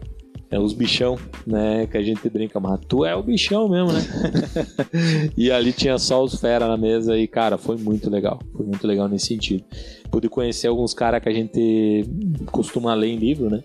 é, 0.50 0.60
os 0.60 0.74
bichão, 0.74 1.18
né? 1.46 1.88
Que 1.88 1.98
a 1.98 2.04
gente 2.04 2.30
brinca, 2.30 2.60
mas 2.60 2.80
tu 2.88 3.04
é 3.04 3.16
o 3.16 3.24
bichão 3.24 3.68
mesmo, 3.68 3.92
né? 3.92 4.02
e 5.38 5.52
ali 5.52 5.74
tinha 5.74 5.98
só 5.98 6.24
os 6.24 6.40
fera 6.40 6.68
na 6.68 6.78
mesa 6.78 7.18
e, 7.18 7.28
cara, 7.28 7.58
foi 7.58 7.78
muito 7.78 8.10
legal. 8.10 8.40
Foi 8.56 8.66
muito 8.66 8.86
legal 8.88 9.08
nesse 9.08 9.28
sentido. 9.28 9.64
Pude 10.10 10.30
conhecer 10.30 10.68
alguns 10.68 10.94
caras 10.94 11.22
que 11.22 11.30
a 11.30 11.34
gente 11.34 12.06
costuma 12.52 12.94
ler 12.94 13.08
em 13.08 13.18
livro, 13.18 13.50
né? 13.50 13.64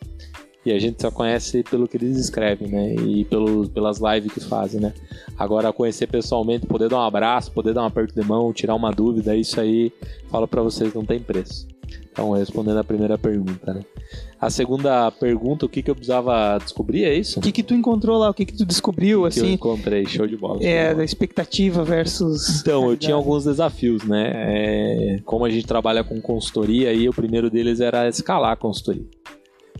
E 0.65 0.73
a 0.73 0.79
gente 0.79 1.01
só 1.01 1.11
conhece 1.11 1.63
pelo 1.63 1.89
que 1.89 1.97
eles 1.97 2.19
escrevem, 2.19 2.69
né? 2.69 2.95
E 2.95 3.25
pelo, 3.25 3.69
pelas 3.71 3.99
lives 3.99 4.33
que 4.33 4.41
fazem, 4.41 4.81
né? 4.81 4.93
Agora, 5.39 5.73
conhecer 5.73 6.07
pessoalmente, 6.07 6.67
poder 6.67 6.89
dar 6.89 6.99
um 6.99 7.03
abraço, 7.03 7.51
poder 7.51 7.73
dar 7.73 7.83
um 7.83 7.87
aperto 7.87 8.15
de 8.15 8.27
mão, 8.27 8.53
tirar 8.53 8.75
uma 8.75 8.91
dúvida, 8.91 9.35
isso 9.35 9.59
aí, 9.59 9.91
falo 10.29 10.47
para 10.47 10.63
vocês, 10.63 10.93
não 10.93 11.05
tem 11.05 11.19
preço. 11.19 11.67
Então, 12.13 12.33
respondendo 12.33 12.79
a 12.79 12.85
primeira 12.85 13.17
pergunta, 13.17 13.73
né? 13.73 13.83
A 14.41 14.51
segunda 14.51 15.11
pergunta, 15.11 15.67
o 15.67 15.69
que, 15.69 15.83
que 15.83 15.91
eu 15.91 15.95
precisava 15.95 16.59
descobrir, 16.59 17.05
é 17.05 17.15
isso? 17.15 17.39
O 17.39 17.43
que 17.43 17.53
que 17.53 17.63
tu 17.63 17.75
encontrou 17.75 18.19
lá? 18.19 18.31
O 18.31 18.35
que 18.35 18.45
que 18.45 18.57
tu 18.57 18.65
descobriu, 18.65 19.19
que 19.19 19.25
eu 19.25 19.27
assim? 19.27 19.53
encontrei, 19.53 20.07
show 20.07 20.27
de 20.27 20.37
bola. 20.37 20.63
É, 20.63 20.95
da 20.95 21.05
expectativa 21.05 21.85
versus... 21.85 22.61
Então, 22.61 22.91
eu 22.91 22.97
tinha 22.97 23.15
alguns 23.15 23.45
desafios, 23.45 24.05
né? 24.05 24.33
É, 24.35 25.21
como 25.25 25.45
a 25.45 25.51
gente 25.51 25.67
trabalha 25.67 26.03
com 26.03 26.21
consultoria, 26.21 26.91
aí 26.91 27.09
o 27.09 27.13
primeiro 27.13 27.51
deles 27.51 27.81
era 27.81 28.09
escalar 28.09 28.53
a 28.53 28.57
consultoria. 28.57 29.05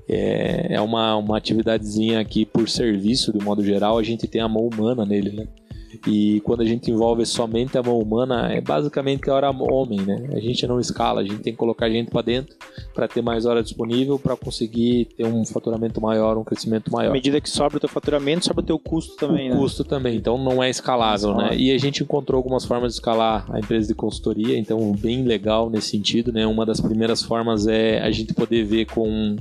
É, 0.09 0.75
é 0.75 0.81
uma, 0.81 1.17
uma 1.17 1.37
atividadezinha 1.39 2.25
que, 2.25 2.45
por 2.45 2.69
serviço, 2.69 3.33
de 3.33 3.45
modo 3.45 3.65
geral, 3.65 3.97
a 3.97 4.03
gente 4.03 4.27
tem 4.27 4.41
a 4.41 4.49
mão 4.49 4.67
humana 4.67 5.07
nele, 5.07 5.31
né? 5.31 5.47
E 6.07 6.41
quando 6.45 6.63
a 6.63 6.65
gente 6.65 6.91
envolve 6.91 7.25
somente 7.27 7.77
a 7.77 7.83
mão 7.83 7.99
humana, 7.99 8.53
é 8.53 8.61
basicamente 8.61 9.29
a 9.29 9.35
hora 9.35 9.51
homem, 9.51 10.01
né? 10.01 10.29
A 10.33 10.41
gente 10.41 10.67
não 10.67 10.79
escala, 10.79 11.21
a 11.21 11.25
gente 11.25 11.39
tem 11.39 11.53
que 11.53 11.59
colocar 11.59 11.91
gente 11.91 12.11
para 12.11 12.23
dentro 12.23 12.55
para 12.95 13.09
ter 13.09 13.23
mais 13.23 13.47
hora 13.47 13.63
disponível 13.63 14.19
para 14.19 14.37
conseguir 14.37 15.07
ter 15.17 15.27
um 15.27 15.45
faturamento 15.45 16.01
maior, 16.01 16.37
um 16.39 16.45
crescimento 16.45 16.89
À 16.89 16.99
maior 16.99 17.13
medida 17.13 17.41
que 17.41 17.51
sobra 17.51 17.77
o 17.77 17.81
teu 17.81 17.89
faturamento, 17.89 18.45
sobra 18.45 18.63
o 18.63 18.67
teu 18.67 18.79
custo 18.79 19.17
também, 19.17 19.51
o 19.51 19.55
né? 19.55 19.61
custo 19.61 19.85
também, 19.85 20.17
então 20.17 20.39
não 20.39 20.63
é 20.63 20.71
escalável, 20.71 21.35
né? 21.35 21.57
E 21.57 21.73
a 21.73 21.79
gente 21.79 22.03
encontrou 22.03 22.37
algumas 22.37 22.65
formas 22.65 22.93
de 22.93 22.99
escalar 22.99 23.47
a 23.51 23.59
empresa 23.59 23.89
de 23.89 23.95
consultoria, 23.95 24.59
então 24.59 24.93
bem 24.93 25.25
legal 25.25 25.69
nesse 25.69 25.91
sentido, 25.91 26.33
né? 26.33 26.47
Uma 26.47 26.65
das 26.65 26.81
primeiras 26.81 27.23
formas 27.23 27.67
é 27.67 28.01
a 28.01 28.11
gente 28.11 28.35
poder 28.35 28.65
ver 28.65 28.87
com 28.87 29.37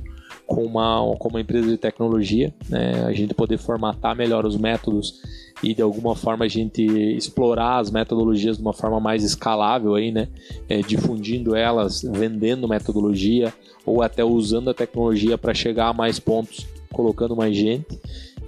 com 0.46 0.64
uma, 0.64 1.14
com 1.16 1.28
uma 1.28 1.40
empresa 1.40 1.68
de 1.68 1.76
tecnologia, 1.76 2.52
né? 2.68 3.04
a 3.06 3.12
gente 3.12 3.32
poder 3.34 3.56
formatar 3.56 4.16
melhor 4.16 4.44
os 4.44 4.56
métodos 4.56 5.20
e 5.62 5.74
de 5.74 5.82
alguma 5.82 6.14
forma 6.16 6.44
a 6.44 6.48
gente 6.48 6.82
explorar 6.82 7.78
as 7.78 7.90
metodologias 7.90 8.56
de 8.56 8.62
uma 8.62 8.72
forma 8.72 8.98
mais 8.98 9.22
escalável 9.22 9.94
aí, 9.94 10.10
né? 10.10 10.28
É, 10.68 10.78
difundindo 10.80 11.54
elas, 11.54 12.02
vendendo 12.02 12.68
metodologia 12.68 13.52
ou 13.84 14.02
até 14.02 14.24
usando 14.24 14.70
a 14.70 14.74
tecnologia 14.74 15.36
para 15.36 15.54
chegar 15.54 15.88
a 15.88 15.92
mais 15.92 16.18
pontos, 16.18 16.66
colocando 16.92 17.36
mais 17.36 17.56
gente. 17.56 17.98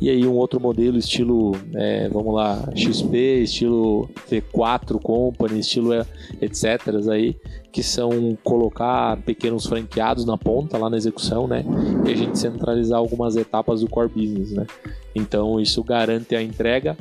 E 0.03 0.11
aí 0.11 0.27
um 0.27 0.35
outro 0.35 0.59
modelo 0.59 0.99
estilo, 0.99 1.53
é, 1.75 2.09
vamos 2.09 2.35
lá, 2.35 2.69
XP, 2.75 3.43
estilo 3.45 4.11
V4 4.29 5.01
Company, 5.01 5.61
estilo 5.61 5.93
é, 5.93 6.05
etc. 6.41 6.89
aí, 7.09 7.37
que 7.71 7.85
são 7.85 8.37
colocar 8.43 9.17
pequenos 9.23 9.65
franqueados 9.65 10.25
na 10.25 10.37
ponta 10.37 10.77
lá 10.77 10.91
na 10.91 10.97
execução, 10.97 11.47
né? 11.47 11.65
E 12.05 12.11
a 12.11 12.17
gente 12.17 12.37
centralizar 12.37 12.99
algumas 12.99 13.37
etapas 13.37 13.83
do 13.83 13.89
core 13.89 14.09
business, 14.09 14.51
né? 14.51 14.67
Então 15.15 15.61
isso 15.61 15.85
garante 15.85 16.35
a 16.35 16.43
entrega, 16.43 16.97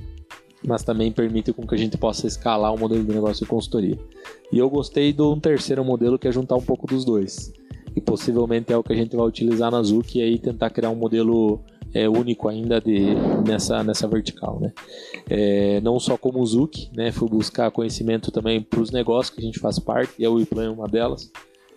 mas 0.64 0.84
também 0.84 1.12
permite 1.12 1.52
com 1.52 1.66
que 1.66 1.74
a 1.74 1.80
gente 1.80 1.98
possa 1.98 2.28
escalar 2.28 2.72
o 2.72 2.78
modelo 2.78 3.04
de 3.04 3.12
negócio 3.12 3.44
de 3.44 3.50
consultoria. 3.50 3.98
E 4.52 4.60
eu 4.60 4.70
gostei 4.70 5.12
de 5.12 5.24
um 5.24 5.40
terceiro 5.40 5.84
modelo 5.84 6.20
que 6.20 6.28
é 6.28 6.32
juntar 6.32 6.56
um 6.56 6.62
pouco 6.62 6.86
dos 6.86 7.04
dois. 7.04 7.52
E 7.96 8.00
possivelmente 8.00 8.72
é 8.72 8.78
o 8.78 8.84
que 8.84 8.94
a 8.94 8.96
gente 8.96 9.16
vai 9.16 9.26
utilizar 9.26 9.72
na 9.72 9.82
Zuc 9.82 10.20
e 10.20 10.22
aí 10.22 10.38
tentar 10.38 10.70
criar 10.70 10.92
um 10.92 10.96
modelo 10.96 11.62
é, 11.94 12.08
único 12.08 12.48
ainda 12.48 12.80
de, 12.80 13.16
nessa, 13.46 13.84
nessa 13.84 14.08
vertical, 14.08 14.60
né? 14.60 14.74
É, 15.30 15.82
não 15.82 16.00
só 16.00 16.18
como 16.18 16.46
Zuc, 16.46 16.90
né? 16.94 17.12
Fui 17.12 17.30
buscar 17.30 17.72
conhecimento 17.72 18.32
também 18.32 18.62
para 18.62 18.80
os 18.80 18.92
negócios 18.92 19.34
que 19.34 19.42
a 19.42 19.46
gente 19.46 19.60
faz 19.60 19.80
parte, 19.80 20.14
e 20.20 20.26
a 20.26 20.30
WePlan 20.30 20.66
é 20.66 20.70
uma 20.70 20.88
delas. 20.88 21.32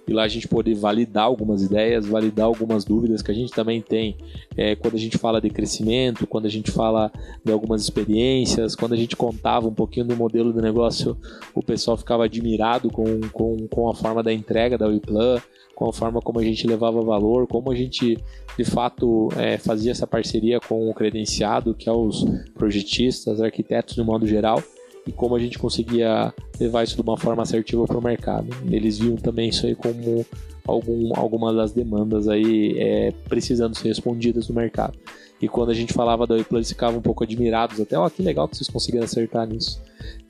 E 0.06 0.12
lá 0.12 0.24
a 0.24 0.28
gente 0.28 0.46
poder 0.46 0.74
validar 0.74 1.24
algumas 1.24 1.62
ideias, 1.62 2.06
validar 2.06 2.46
algumas 2.46 2.84
dúvidas 2.84 3.22
que 3.22 3.30
a 3.30 3.34
gente 3.34 3.52
também 3.52 3.80
tem 3.80 4.16
é, 4.56 4.76
quando 4.76 4.94
a 4.94 4.98
gente 4.98 5.16
fala 5.16 5.40
de 5.40 5.48
crescimento, 5.48 6.26
quando 6.26 6.46
a 6.46 6.50
gente 6.50 6.70
fala 6.70 7.10
de 7.42 7.50
algumas 7.50 7.82
experiências, 7.82 8.76
quando 8.76 8.92
a 8.92 8.96
gente 8.96 9.16
contava 9.16 9.66
um 9.66 9.74
pouquinho 9.74 10.06
do 10.06 10.16
modelo 10.16 10.52
de 10.52 10.60
negócio, 10.60 11.16
o 11.54 11.62
pessoal 11.62 11.96
ficava 11.96 12.24
admirado 12.24 12.90
com, 12.90 13.20
com, 13.32 13.66
com 13.68 13.88
a 13.88 13.94
forma 13.94 14.22
da 14.22 14.32
entrega 14.32 14.76
da 14.76 14.86
WePlan, 14.86 15.40
com 15.74 15.88
a 15.88 15.92
forma 15.92 16.20
como 16.20 16.38
a 16.38 16.44
gente 16.44 16.66
levava 16.66 17.00
valor, 17.02 17.46
como 17.46 17.70
a 17.70 17.74
gente 17.74 18.18
de 18.56 18.64
fato 18.64 19.28
é, 19.36 19.58
fazia 19.58 19.90
essa 19.90 20.06
parceria 20.06 20.60
com 20.60 20.88
o 20.88 20.94
credenciado, 20.94 21.74
que 21.74 21.88
é 21.88 21.92
os 21.92 22.24
projetistas, 22.54 23.40
arquitetos 23.40 23.94
de 23.94 24.02
modo 24.02 24.26
geral, 24.26 24.62
e 25.06 25.12
como 25.12 25.34
a 25.34 25.38
gente 25.38 25.58
conseguia 25.58 26.32
levar 26.58 26.82
isso 26.82 26.94
de 26.94 27.02
uma 27.02 27.16
forma 27.16 27.42
assertiva 27.42 27.84
para 27.84 27.98
o 27.98 28.02
mercado. 28.02 28.48
Eles 28.70 28.98
viam 28.98 29.16
também 29.16 29.48
isso 29.48 29.66
aí 29.66 29.74
como 29.74 30.24
algum, 30.66 31.12
algumas 31.14 31.54
das 31.54 31.72
demandas 31.72 32.28
aí 32.28 32.76
é, 32.78 33.12
precisando 33.28 33.76
ser 33.76 33.88
respondidas 33.88 34.48
no 34.48 34.54
mercado. 34.54 34.96
E 35.40 35.48
quando 35.48 35.70
a 35.70 35.74
gente 35.74 35.92
falava 35.92 36.26
da 36.26 36.34
WePlan, 36.34 36.58
eles 36.58 36.70
ficavam 36.70 36.98
um 36.98 37.02
pouco 37.02 37.24
admirados, 37.24 37.80
até, 37.80 37.98
ó, 37.98 38.08
que 38.08 38.22
legal 38.22 38.48
que 38.48 38.56
vocês 38.56 38.68
conseguiram 38.68 39.04
acertar 39.04 39.46
nisso. 39.46 39.82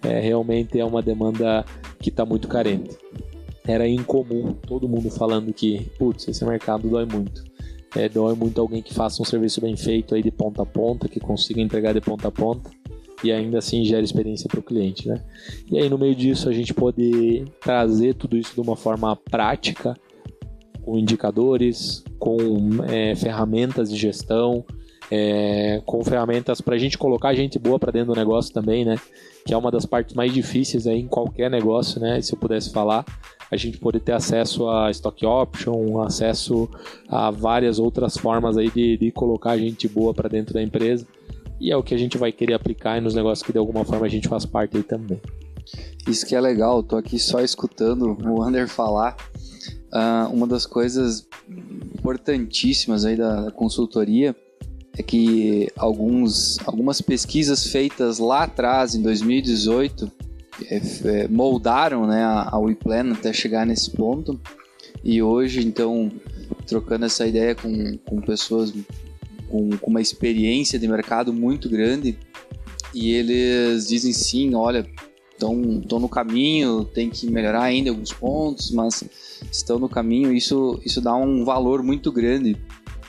É, 0.02 0.18
realmente 0.18 0.78
é 0.78 0.84
uma 0.84 1.02
demanda 1.02 1.64
que 2.00 2.08
está 2.08 2.24
muito 2.24 2.48
carente 2.48 2.96
era 3.66 3.88
incomum 3.88 4.52
todo 4.52 4.88
mundo 4.88 5.10
falando 5.10 5.52
que, 5.52 5.90
putz, 5.98 6.28
esse 6.28 6.44
mercado 6.44 6.88
dói 6.88 7.06
muito. 7.06 7.42
É, 7.96 8.08
dói 8.08 8.34
muito 8.34 8.60
alguém 8.60 8.82
que 8.82 8.92
faça 8.92 9.22
um 9.22 9.24
serviço 9.24 9.60
bem 9.60 9.76
feito 9.76 10.14
aí 10.14 10.22
de 10.22 10.30
ponta 10.30 10.62
a 10.62 10.66
ponta, 10.66 11.08
que 11.08 11.20
consiga 11.20 11.60
entregar 11.60 11.94
de 11.94 12.00
ponta 12.00 12.28
a 12.28 12.30
ponta 12.30 12.70
e 13.24 13.32
ainda 13.32 13.58
assim 13.58 13.84
gera 13.84 14.04
experiência 14.04 14.48
para 14.48 14.60
o 14.60 14.62
cliente, 14.62 15.08
né? 15.08 15.20
E 15.70 15.78
aí 15.78 15.88
no 15.88 15.98
meio 15.98 16.14
disso 16.14 16.48
a 16.48 16.52
gente 16.52 16.74
poder 16.74 17.44
trazer 17.60 18.14
tudo 18.14 18.36
isso 18.36 18.54
de 18.54 18.60
uma 18.60 18.76
forma 18.76 19.16
prática, 19.16 19.96
com 20.82 20.98
indicadores, 20.98 22.04
com 22.18 22.84
é, 22.86 23.14
ferramentas 23.16 23.90
de 23.90 23.96
gestão, 23.96 24.64
é, 25.10 25.82
com 25.84 26.04
ferramentas 26.04 26.60
para 26.60 26.74
a 26.74 26.78
gente 26.78 26.98
colocar 26.98 27.34
gente 27.34 27.58
boa 27.58 27.78
para 27.78 27.90
dentro 27.92 28.12
do 28.12 28.18
negócio 28.18 28.52
também, 28.52 28.84
né? 28.84 28.96
Que 29.46 29.54
é 29.54 29.56
uma 29.56 29.70
das 29.70 29.86
partes 29.86 30.14
mais 30.14 30.32
difíceis 30.32 30.86
aí 30.86 31.00
em 31.00 31.08
qualquer 31.08 31.50
negócio, 31.50 32.00
né? 32.00 32.20
Se 32.20 32.34
eu 32.34 32.38
pudesse 32.38 32.72
falar, 32.72 33.04
a 33.50 33.56
gente 33.56 33.78
poder 33.78 34.00
ter 34.00 34.12
acesso 34.12 34.68
a 34.68 34.90
stock 34.90 35.24
option, 35.24 36.00
acesso 36.00 36.68
a 37.08 37.30
várias 37.30 37.78
outras 37.78 38.16
formas 38.16 38.56
aí 38.56 38.70
de, 38.70 38.96
de 38.96 39.10
colocar 39.10 39.56
gente 39.56 39.88
boa 39.88 40.12
para 40.12 40.28
dentro 40.28 40.54
da 40.54 40.62
empresa. 40.62 41.06
E 41.60 41.70
é 41.70 41.76
o 41.76 41.82
que 41.82 41.94
a 41.94 41.98
gente 41.98 42.18
vai 42.18 42.32
querer 42.32 42.54
aplicar 42.54 43.00
nos 43.00 43.14
negócios 43.14 43.44
que 43.44 43.52
de 43.52 43.58
alguma 43.58 43.84
forma 43.84 44.06
a 44.06 44.08
gente 44.08 44.28
faz 44.28 44.44
parte 44.44 44.76
aí 44.76 44.82
também. 44.82 45.20
Isso 46.08 46.26
que 46.26 46.34
é 46.34 46.40
legal, 46.40 46.82
tô 46.82 46.96
aqui 46.96 47.18
só 47.18 47.40
escutando 47.40 48.16
o 48.22 48.42
Ander 48.42 48.68
falar. 48.68 49.16
Ah, 49.90 50.28
uma 50.32 50.46
das 50.46 50.66
coisas 50.66 51.26
importantíssimas 51.94 53.04
aí 53.04 53.16
da 53.16 53.50
consultoria 53.52 54.36
é 54.96 55.02
que 55.02 55.68
alguns, 55.76 56.58
algumas 56.66 57.00
pesquisas 57.00 57.66
feitas 57.66 58.18
lá 58.18 58.44
atrás, 58.44 58.94
em 58.94 59.02
2018, 59.02 60.10
é, 60.66 60.76
é, 61.04 61.28
moldaram 61.28 62.06
né, 62.06 62.22
a, 62.22 62.48
a 62.52 62.58
WePlan 62.58 63.12
até 63.12 63.32
chegar 63.32 63.66
nesse 63.66 63.90
ponto. 63.90 64.40
E 65.02 65.22
hoje, 65.22 65.66
então, 65.66 66.10
trocando 66.66 67.04
essa 67.04 67.26
ideia 67.26 67.54
com, 67.54 67.98
com 67.98 68.20
pessoas 68.20 68.72
com, 69.48 69.70
com 69.70 69.90
uma 69.90 70.00
experiência 70.00 70.78
de 70.78 70.88
mercado 70.88 71.32
muito 71.32 71.68
grande, 71.68 72.18
e 72.94 73.12
eles 73.12 73.88
dizem 73.88 74.12
sim, 74.12 74.54
olha, 74.54 74.86
estão 75.32 75.98
no 75.98 76.08
caminho, 76.08 76.84
tem 76.84 77.10
que 77.10 77.28
melhorar 77.30 77.62
ainda 77.62 77.90
alguns 77.90 78.12
pontos, 78.12 78.70
mas 78.70 79.04
estão 79.50 79.78
no 79.78 79.88
caminho, 79.88 80.32
isso, 80.32 80.80
isso 80.84 81.00
dá 81.00 81.14
um 81.14 81.44
valor 81.44 81.82
muito 81.82 82.12
grande. 82.12 82.56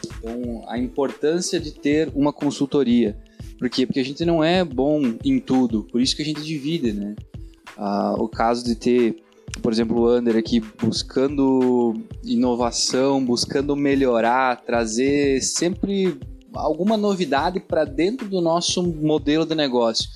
Então, 0.06 0.64
a 0.68 0.78
importância 0.78 1.60
de 1.60 1.72
ter 1.72 2.12
uma 2.16 2.34
consultoria. 2.34 3.18
Por 3.58 3.70
quê? 3.70 3.86
Porque 3.86 4.00
a 4.00 4.06
gente 4.06 4.26
não 4.26 4.44
é 4.44 4.64
bom 4.64 5.02
em 5.24 5.40
tudo, 5.40 5.84
por 5.84 6.02
isso 6.02 6.16
que 6.16 6.22
a 6.22 6.26
gente 6.26 6.42
divide, 6.42 6.92
né? 6.92 7.16
Ah, 7.78 8.16
o 8.18 8.28
caso 8.28 8.66
de 8.66 8.76
ter, 8.76 9.16
por 9.62 9.72
exemplo, 9.72 10.00
o 10.00 10.18
Under 10.18 10.36
aqui 10.38 10.60
buscando 10.60 11.94
inovação, 12.24 13.24
buscando 13.24 13.76
melhorar, 13.76 14.64
trazer 14.64 15.42
sempre 15.42 16.20
alguma 16.54 16.96
novidade 16.96 17.60
para 17.60 17.84
dentro 17.84 18.28
do 18.28 18.42
nosso 18.42 18.84
modelo 18.84 19.46
de 19.46 19.56
negócio. 19.56 20.10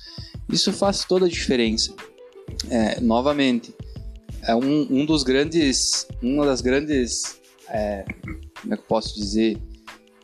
Isso 0.48 0.72
faz 0.72 1.04
toda 1.04 1.26
a 1.26 1.28
diferença. 1.28 1.94
É, 2.68 3.00
novamente, 3.00 3.74
é 4.42 4.54
um, 4.54 4.86
um 4.90 5.04
dos 5.04 5.22
grandes, 5.22 6.06
uma 6.22 6.44
das 6.44 6.60
grandes, 6.60 7.40
é, 7.68 8.04
como 8.60 8.74
é 8.74 8.76
que 8.76 8.82
eu 8.82 8.86
posso 8.86 9.14
dizer, 9.14 9.58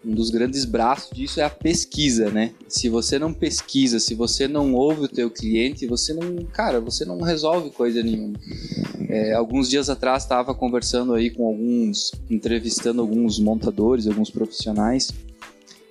um 0.04 0.14
dos 0.14 0.30
grandes 0.30 0.64
braços 0.64 1.10
disso 1.16 1.40
é 1.40 1.44
a 1.44 1.50
pesquisa, 1.50 2.30
né? 2.30 2.52
Se 2.68 2.88
você 2.88 3.18
não 3.18 3.34
pesquisa, 3.34 3.98
se 3.98 4.14
você 4.14 4.46
não 4.46 4.72
ouve 4.72 5.02
o 5.02 5.08
teu 5.08 5.28
cliente, 5.28 5.84
você 5.86 6.14
não, 6.14 6.44
cara, 6.52 6.80
você 6.80 7.04
não 7.04 7.20
resolve 7.20 7.70
coisa 7.70 8.02
nenhuma. 8.02 8.38
É, 9.08 9.32
alguns 9.34 9.68
dias 9.68 9.88
atrás 9.88 10.24
estava 10.24 10.54
conversando 10.54 11.14
aí 11.14 11.30
com 11.30 11.46
alguns, 11.46 12.12
entrevistando 12.28 13.00
alguns 13.00 13.38
montadores, 13.38 14.06
alguns 14.06 14.30
profissionais 14.30 15.12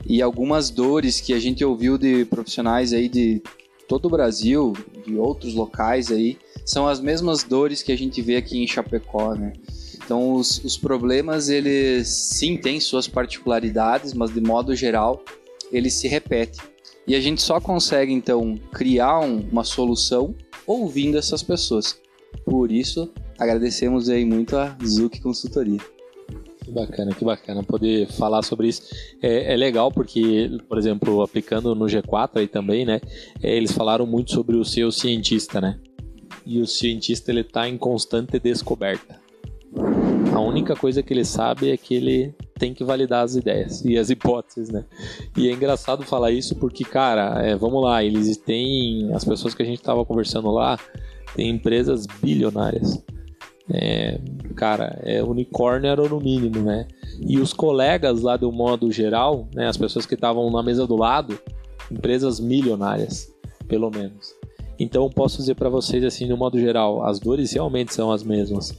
e 0.06 0.22
algumas 0.22 0.70
dores 0.70 1.22
que 1.22 1.34
a 1.34 1.40
gente 1.40 1.64
ouviu 1.64 1.98
de 1.98 2.26
profissionais 2.26 2.94
aí 2.94 3.08
de 3.08 3.42
todo 3.88 4.06
o 4.06 4.10
Brasil, 4.10 4.74
de 5.06 5.16
outros 5.16 5.54
locais 5.54 6.12
aí, 6.12 6.38
são 6.66 6.88
as 6.88 7.00
mesmas 7.00 7.44
dores 7.44 7.84
que 7.84 7.92
a 7.92 7.98
gente 7.98 8.22
vê 8.22 8.36
aqui 8.36 8.62
em 8.62 8.68
Chapecó, 8.68 9.36
né? 9.36 9.54
Então 9.96 10.34
os, 10.34 10.64
os 10.64 10.78
problemas 10.78 11.50
eles 11.50 12.08
sim 12.08 12.58
têm 12.58 12.80
suas 12.80 13.08
particularidades, 13.08 14.14
mas 14.14 14.34
de 14.34 14.42
modo 14.42 14.76
geral 14.76 15.24
eles 15.72 15.94
se 15.94 16.08
repetem. 16.08 16.62
E 17.08 17.16
a 17.16 17.20
gente 17.20 17.42
só 17.42 17.60
consegue 17.60 18.12
então 18.12 18.60
criar 18.72 19.20
um, 19.20 19.48
uma 19.52 19.64
solução 19.64 20.36
ouvindo 20.66 21.18
essas 21.18 21.44
pessoas. 21.44 21.98
Por 22.44 22.72
isso 22.72 23.12
agradecemos 23.38 24.10
aí 24.10 24.26
muito 24.26 24.58
a 24.58 24.76
Zuc 24.84 25.20
Consultoria. 25.22 25.80
Que 26.64 26.72
bacana, 26.72 27.14
que 27.14 27.24
bacana 27.24 27.64
poder 27.64 28.08
falar 28.08 28.42
sobre 28.42 28.68
isso. 28.68 28.82
É, 29.22 29.54
é, 29.54 29.56
legal 29.56 29.92
porque, 29.92 30.50
por 30.68 30.80
exemplo, 30.80 31.22
aplicando 31.22 31.76
no 31.76 31.86
G4 31.86 32.38
aí 32.38 32.48
também, 32.48 32.84
né? 32.86 33.00
É, 33.42 33.56
eles 33.56 33.72
falaram 33.72 34.08
muito 34.08 34.32
sobre 34.32 34.56
o 34.56 34.66
seu 34.66 34.92
cientista, 34.92 35.62
né? 35.62 35.80
E 36.44 36.60
o 36.60 36.66
cientista 36.66 37.32
ele 37.32 37.42
está 37.42 37.70
em 37.70 37.78
constante 37.78 38.40
descoberta. 38.40 39.20
A 40.34 40.40
única 40.40 40.76
coisa 40.76 41.04
que 41.04 41.14
ele 41.14 41.24
sabe 41.24 41.70
é 41.70 41.78
que 41.78 41.94
ele 41.94 42.34
tem 42.58 42.74
que 42.74 42.84
validar 42.84 43.24
as 43.24 43.36
ideias 43.36 43.84
e 43.86 43.98
as 43.98 44.10
hipóteses, 44.10 44.70
né? 44.70 44.86
E 45.38 45.48
é 45.48 45.52
engraçado 45.52 46.04
falar 46.04 46.32
isso 46.32 46.56
porque, 46.56 46.84
cara, 46.84 47.46
é, 47.46 47.56
vamos 47.56 47.84
lá, 47.84 48.04
eles 48.04 48.38
têm 48.38 49.14
as 49.14 49.24
pessoas 49.24 49.54
que 49.54 49.62
a 49.62 49.66
gente 49.66 49.80
estava 49.80 50.04
conversando 50.04 50.50
lá, 50.50 50.80
tem 51.36 51.50
empresas 51.50 52.06
bilionárias 52.22 53.04
é, 53.70 54.20
cara, 54.56 55.00
é 55.04 55.24
unicórnio 55.24 55.90
era 55.90 56.08
no 56.08 56.20
mínimo, 56.20 56.62
né? 56.62 56.88
E 57.20 57.40
os 57.40 57.54
colegas 57.54 58.22
lá 58.22 58.38
do 58.38 58.52
modo 58.52 58.92
geral, 58.92 59.48
né, 59.54 59.68
as 59.68 59.78
pessoas 59.78 60.06
que 60.06 60.14
estavam 60.14 60.52
na 60.52 60.62
mesa 60.62 60.86
do 60.86 60.96
lado, 60.96 61.40
empresas 61.92 62.40
milionárias, 62.40 63.34
pelo 63.68 63.90
menos. 63.90 64.36
Então 64.78 65.10
posso 65.10 65.38
dizer 65.38 65.56
para 65.56 65.70
vocês 65.70 66.04
assim, 66.04 66.28
no 66.28 66.38
modo 66.38 66.60
geral, 66.60 67.06
as 67.06 67.20
dores 67.20 67.54
realmente 67.54 67.94
são 67.94 68.12
as 68.12 68.24
mesmas. 68.24 68.78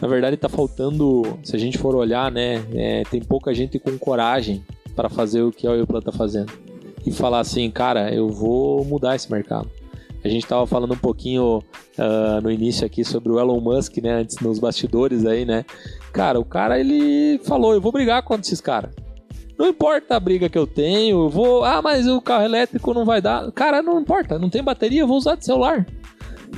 Na 0.00 0.06
verdade, 0.06 0.36
está 0.36 0.48
faltando, 0.48 1.22
se 1.42 1.56
a 1.56 1.58
gente 1.58 1.78
for 1.78 1.96
olhar, 1.96 2.30
né, 2.30 2.64
é, 2.74 3.02
tem 3.10 3.20
pouca 3.20 3.52
gente 3.52 3.78
com 3.78 3.98
coragem 3.98 4.62
para 4.94 5.08
fazer 5.08 5.42
o 5.42 5.50
que 5.50 5.66
a 5.66 5.70
Euplan 5.70 5.98
está 5.98 6.12
fazendo 6.12 6.52
e 7.04 7.10
falar 7.10 7.40
assim, 7.40 7.68
cara, 7.70 8.12
eu 8.14 8.28
vou 8.28 8.84
mudar 8.84 9.16
esse 9.16 9.30
mercado. 9.30 9.68
A 10.24 10.28
gente 10.28 10.42
estava 10.42 10.66
falando 10.66 10.94
um 10.94 10.98
pouquinho 10.98 11.58
uh, 11.58 12.40
no 12.42 12.50
início 12.50 12.84
aqui 12.84 13.04
sobre 13.04 13.30
o 13.30 13.38
Elon 13.38 13.60
Musk, 13.60 13.98
né? 13.98 14.12
Antes 14.14 14.38
nos 14.40 14.58
bastidores 14.58 15.24
aí, 15.24 15.44
né? 15.44 15.64
Cara, 16.12 16.40
o 16.40 16.44
cara 16.44 16.78
ele 16.78 17.38
falou: 17.44 17.72
eu 17.72 17.80
vou 17.80 17.92
brigar 17.92 18.22
contra 18.22 18.42
esses 18.42 18.60
caras. 18.60 18.92
Não 19.56 19.66
importa 19.66 20.16
a 20.16 20.20
briga 20.20 20.48
que 20.48 20.58
eu 20.58 20.66
tenho, 20.66 21.24
eu 21.24 21.28
vou. 21.28 21.64
Ah, 21.64 21.82
mas 21.82 22.06
o 22.06 22.20
carro 22.20 22.44
elétrico 22.44 22.94
não 22.94 23.04
vai 23.04 23.20
dar. 23.20 23.50
Cara, 23.52 23.82
não 23.82 24.00
importa, 24.00 24.38
não 24.38 24.50
tem 24.50 24.62
bateria, 24.62 25.00
eu 25.00 25.06
vou 25.06 25.16
usar 25.16 25.36
de 25.36 25.44
celular. 25.44 25.86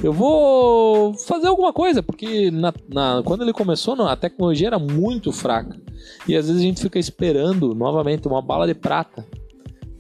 Eu 0.03 0.13
vou 0.13 1.15
fazer 1.15 1.49
alguma 1.49 1.73
coisa, 1.73 2.03
porque 2.03 2.51
na, 2.51 2.73
na, 2.89 3.23
quando 3.25 3.43
ele 3.43 3.53
começou, 3.53 4.01
a 4.03 4.17
tecnologia 4.17 4.69
era 4.69 4.79
muito 4.79 5.33
fraca. 5.33 5.79
E 6.27 6.37
às 6.37 6.47
vezes 6.47 6.63
a 6.63 6.65
gente 6.65 6.81
fica 6.81 6.99
esperando 6.99 7.75
novamente 7.75 8.27
uma 8.27 8.41
bala 8.41 8.67
de 8.67 8.75
prata 8.75 9.27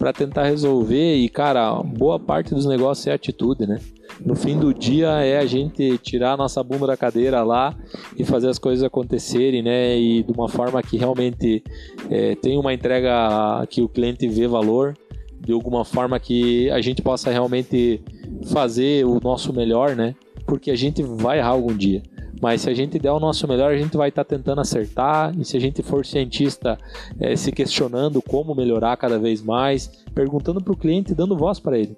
para 0.01 0.14
tentar 0.14 0.44
resolver. 0.44 1.16
E, 1.16 1.28
cara, 1.28 1.74
boa 1.82 2.18
parte 2.18 2.55
dos 2.55 2.64
negócios 2.64 3.07
é 3.07 3.12
atitude, 3.12 3.66
né? 3.66 3.78
No 4.24 4.34
fim 4.34 4.59
do 4.59 4.72
dia 4.72 5.09
é 5.22 5.38
a 5.38 5.44
gente 5.44 5.98
tirar 5.98 6.32
a 6.32 6.36
nossa 6.38 6.62
bunda 6.62 6.86
da 6.86 6.96
cadeira 6.96 7.42
lá 7.42 7.76
e 8.16 8.24
fazer 8.24 8.48
as 8.48 8.59
coisas 8.59 8.82
acontecerem, 8.82 9.62
né? 9.62 9.98
E 9.98 10.22
de 10.22 10.32
uma 10.32 10.48
forma 10.48 10.82
que 10.82 10.96
realmente 10.96 11.62
é, 12.09 12.34
tem 12.34 12.59
uma 12.59 12.72
entrega 12.72 13.66
que 13.68 13.82
o 13.82 13.88
cliente 13.90 14.26
vê 14.26 14.48
valor, 14.48 14.96
de 15.38 15.53
alguma 15.53 15.84
forma 15.84 16.18
que 16.18 16.70
a 16.70 16.80
gente 16.80 17.03
possa 17.03 17.30
realmente 17.30 18.03
fazer 18.46 19.05
o 19.05 19.20
nosso 19.20 19.53
melhor, 19.53 19.94
né? 19.94 20.14
Porque 20.46 20.70
a 20.70 20.76
gente 20.76 21.03
vai 21.03 21.40
errar 21.40 21.51
algum 21.51 21.76
dia. 21.76 22.03
Mas 22.41 22.62
se 22.62 22.70
a 22.70 22.74
gente 22.74 22.99
der 22.99 23.12
o 23.12 23.20
nosso 23.20 23.47
melhor, 23.47 23.72
a 23.72 23.76
gente 23.76 23.97
vai 23.97 24.09
estar 24.09 24.24
tá 24.24 24.36
tentando 24.36 24.61
acertar. 24.61 25.34
E 25.38 25.45
se 25.45 25.57
a 25.57 25.61
gente 25.61 25.82
for 25.82 26.05
cientista, 26.07 26.78
é, 27.18 27.36
se 27.36 27.53
questionando 27.53 28.22
como 28.22 28.55
melhorar 28.55 28.97
cada 28.97 29.18
vez 29.18 29.43
mais, 29.43 29.91
perguntando 30.14 30.61
para 30.62 30.72
o 30.72 30.76
cliente, 30.76 31.14
dando 31.14 31.36
voz 31.36 31.61
para 31.61 31.78
ele. 31.78 31.97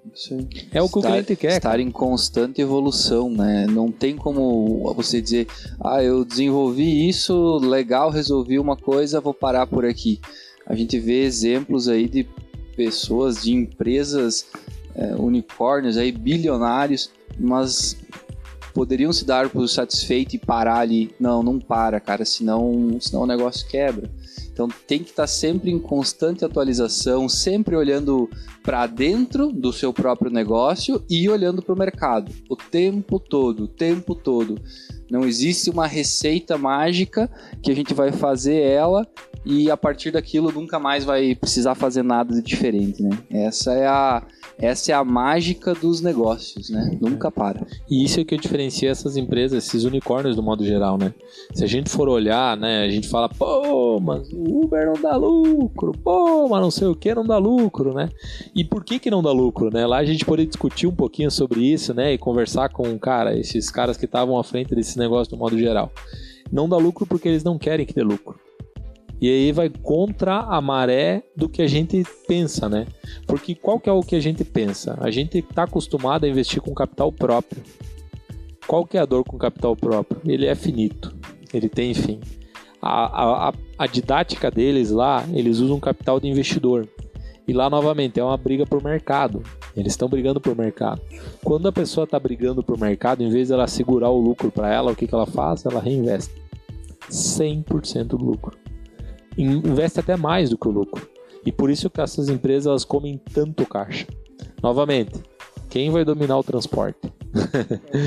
É 0.72 0.82
o 0.82 0.88
que 0.88 0.99
estar, 0.99 1.09
o 1.09 1.12
cliente 1.12 1.36
quer. 1.36 1.57
Estar 1.57 1.70
cara. 1.70 1.82
em 1.82 1.90
constante 1.90 2.61
evolução, 2.61 3.30
né? 3.30 3.66
Não 3.70 3.90
tem 3.90 4.16
como 4.16 4.93
você 4.95 5.20
dizer, 5.20 5.47
ah, 5.80 6.03
eu 6.03 6.24
desenvolvi 6.24 7.09
isso, 7.09 7.59
legal, 7.59 8.11
resolvi 8.11 8.59
uma 8.59 8.76
coisa, 8.76 9.20
vou 9.20 9.34
parar 9.34 9.66
por 9.66 9.84
aqui. 9.84 10.20
A 10.66 10.74
gente 10.74 10.99
vê 10.99 11.22
exemplos 11.22 11.88
aí 11.88 12.09
de 12.09 12.26
pessoas, 12.76 13.43
de 13.43 13.53
empresas, 13.53 14.47
é, 14.95 15.14
unicórnios 15.14 15.97
aí, 15.97 16.12
bilionários, 16.12 17.11
mas 17.38 17.97
poderiam 18.72 19.12
se 19.12 19.24
dar 19.24 19.48
por 19.48 19.68
satisfeito 19.68 20.34
e 20.34 20.38
parar 20.38 20.78
ali. 20.78 21.14
Não, 21.18 21.42
não 21.42 21.58
para, 21.58 22.00
cara, 22.00 22.24
senão, 22.24 22.98
senão 23.00 23.22
o 23.22 23.26
negócio 23.26 23.66
quebra. 23.68 24.10
Então 24.52 24.68
tem 24.86 25.02
que 25.02 25.10
estar 25.10 25.26
sempre 25.26 25.70
em 25.70 25.78
constante 25.78 26.44
atualização, 26.44 27.28
sempre 27.28 27.74
olhando 27.74 28.28
para 28.62 28.86
dentro 28.86 29.50
do 29.50 29.72
seu 29.72 29.92
próprio 29.92 30.30
negócio 30.30 31.02
e 31.08 31.28
olhando 31.28 31.62
para 31.62 31.74
o 31.74 31.78
mercado 31.78 32.30
o 32.48 32.56
tempo 32.56 33.18
todo, 33.18 33.64
o 33.64 33.68
tempo 33.68 34.14
todo. 34.14 34.60
Não 35.10 35.24
existe 35.24 35.70
uma 35.70 35.86
receita 35.86 36.56
mágica 36.56 37.30
que 37.62 37.70
a 37.70 37.74
gente 37.74 37.92
vai 37.94 38.12
fazer 38.12 38.60
ela 38.60 39.06
e 39.44 39.70
a 39.70 39.76
partir 39.76 40.10
daquilo 40.10 40.52
nunca 40.52 40.78
mais 40.78 41.04
vai 41.04 41.34
precisar 41.34 41.74
fazer 41.74 42.02
nada 42.02 42.34
de 42.34 42.42
diferente, 42.42 43.02
né? 43.02 43.18
Essa 43.30 43.72
é 43.72 43.86
a 43.86 44.22
essa 44.59 44.92
é 44.92 44.94
a 44.94 45.05
mágica 45.05 45.74
dos 45.74 46.00
negócios, 46.00 46.70
né? 46.70 46.96
Nunca 47.00 47.30
para. 47.30 47.66
E 47.90 48.05
isso 48.05 48.20
é 48.20 48.24
que 48.24 48.36
diferencia 48.36 48.90
essas 48.90 49.16
empresas, 49.16 49.64
esses 49.64 49.84
unicórnios 49.84 50.36
do 50.36 50.42
modo 50.42 50.64
geral, 50.64 50.98
né? 50.98 51.14
Se 51.53 51.64
a 51.64 51.66
gente 51.66 51.90
for 51.90 52.09
olhar, 52.09 52.57
né, 52.57 52.84
a 52.84 52.88
gente 52.88 53.09
fala, 53.09 53.28
pô, 53.28 54.00
mas 54.00 54.30
o 54.32 54.62
Uber 54.62 54.86
não 54.86 55.00
dá 55.00 55.16
lucro, 55.16 55.92
pô, 55.92 56.48
mas 56.48 56.61
não 56.61 56.70
sei 56.70 56.88
o 56.88 56.94
que 56.94 57.14
não 57.14 57.24
dá 57.24 57.38
lucro, 57.38 57.92
né? 57.94 58.09
E 58.55 58.64
por 58.64 58.84
que 58.84 58.98
que 58.98 59.11
não 59.11 59.22
dá 59.22 59.32
lucro, 59.32 59.70
né? 59.72 59.86
Lá 59.86 59.98
a 59.98 60.05
gente 60.05 60.24
poderia 60.24 60.48
discutir 60.48 60.86
um 60.86 60.94
pouquinho 60.94 61.30
sobre 61.30 61.61
isso, 61.61 61.94
né, 61.94 62.12
e 62.12 62.18
conversar 62.18 62.68
com, 62.68 62.98
cara, 62.98 63.38
esses 63.38 63.70
caras 63.70 63.96
que 63.96 64.05
estavam 64.05 64.38
à 64.38 64.44
frente 64.44 64.74
desse 64.74 64.98
negócio 64.98 65.30
do 65.32 65.38
modo 65.38 65.59
geral. 65.59 65.92
Não 66.50 66.68
dá 66.68 66.76
lucro 66.76 67.07
porque 67.07 67.28
eles 67.28 67.44
não 67.44 67.59
querem 67.59 67.86
que 67.86 67.94
dê 67.94 68.03
lucro. 68.03 68.38
E 69.22 69.30
aí 69.30 69.52
vai 69.52 69.68
contra 69.70 70.40
a 70.40 70.60
maré 70.60 71.22
do 71.36 71.48
que 71.48 71.62
a 71.62 71.66
gente 71.68 72.04
pensa, 72.26 72.68
né? 72.68 72.88
Porque 73.24 73.54
qual 73.54 73.78
que 73.78 73.88
é 73.88 73.92
o 73.92 74.02
que 74.02 74.16
a 74.16 74.20
gente 74.20 74.42
pensa? 74.42 74.98
A 75.00 75.12
gente 75.12 75.38
está 75.38 75.62
acostumado 75.62 76.24
a 76.24 76.28
investir 76.28 76.60
com 76.60 76.74
capital 76.74 77.12
próprio. 77.12 77.62
Qual 78.66 78.84
que 78.84 78.98
é 78.98 79.00
a 79.00 79.06
dor 79.06 79.22
com 79.22 79.38
capital 79.38 79.76
próprio? 79.76 80.20
Ele 80.26 80.46
é 80.46 80.56
finito, 80.56 81.14
ele 81.54 81.68
tem 81.68 81.94
fim. 81.94 82.18
A, 82.82 83.50
a, 83.50 83.54
a 83.78 83.86
didática 83.86 84.50
deles 84.50 84.90
lá, 84.90 85.24
eles 85.32 85.60
usam 85.60 85.78
capital 85.78 86.18
de 86.18 86.26
investidor. 86.26 86.88
E 87.46 87.52
lá, 87.52 87.70
novamente, 87.70 88.18
é 88.18 88.24
uma 88.24 88.36
briga 88.36 88.66
por 88.66 88.82
mercado. 88.82 89.44
Eles 89.76 89.92
estão 89.92 90.08
brigando 90.08 90.40
por 90.40 90.56
mercado. 90.56 91.00
Quando 91.44 91.68
a 91.68 91.72
pessoa 91.72 92.04
está 92.04 92.18
brigando 92.18 92.60
por 92.60 92.76
mercado, 92.76 93.22
em 93.22 93.30
vez 93.30 93.46
de 93.46 93.54
ela 93.54 93.68
segurar 93.68 94.10
o 94.10 94.20
lucro 94.20 94.50
para 94.50 94.68
ela, 94.68 94.90
o 94.90 94.96
que, 94.96 95.06
que 95.06 95.14
ela 95.14 95.26
faz? 95.26 95.64
Ela 95.64 95.80
reinveste. 95.80 96.34
100% 97.08 98.04
do 98.06 98.16
lucro. 98.16 98.61
Investe 99.36 100.00
até 100.00 100.16
mais 100.16 100.50
do 100.50 100.58
que 100.58 100.68
o 100.68 100.70
lucro. 100.70 101.08
E 101.44 101.50
por 101.50 101.70
isso 101.70 101.90
que 101.90 102.00
essas 102.00 102.28
empresas 102.28 102.66
elas 102.66 102.84
comem 102.84 103.20
tanto 103.32 103.66
caixa. 103.66 104.06
Novamente, 104.62 105.20
quem 105.68 105.90
vai 105.90 106.04
dominar 106.04 106.38
o 106.38 106.42
transporte? 106.42 107.12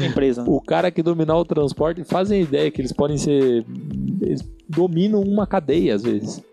empresa. 0.08 0.44
o 0.48 0.62
cara 0.62 0.92
que 0.92 1.02
dominar 1.02 1.38
o 1.38 1.46
transporte 1.46 2.04
fazem 2.04 2.42
ideia 2.42 2.70
que 2.72 2.80
eles 2.80 2.94
podem 2.94 3.18
ser. 3.18 3.66
Eles 4.22 4.48
dominam 4.70 5.22
uma 5.22 5.48
cadeia 5.48 5.96
às 5.96 6.04
vezes. 6.04 6.44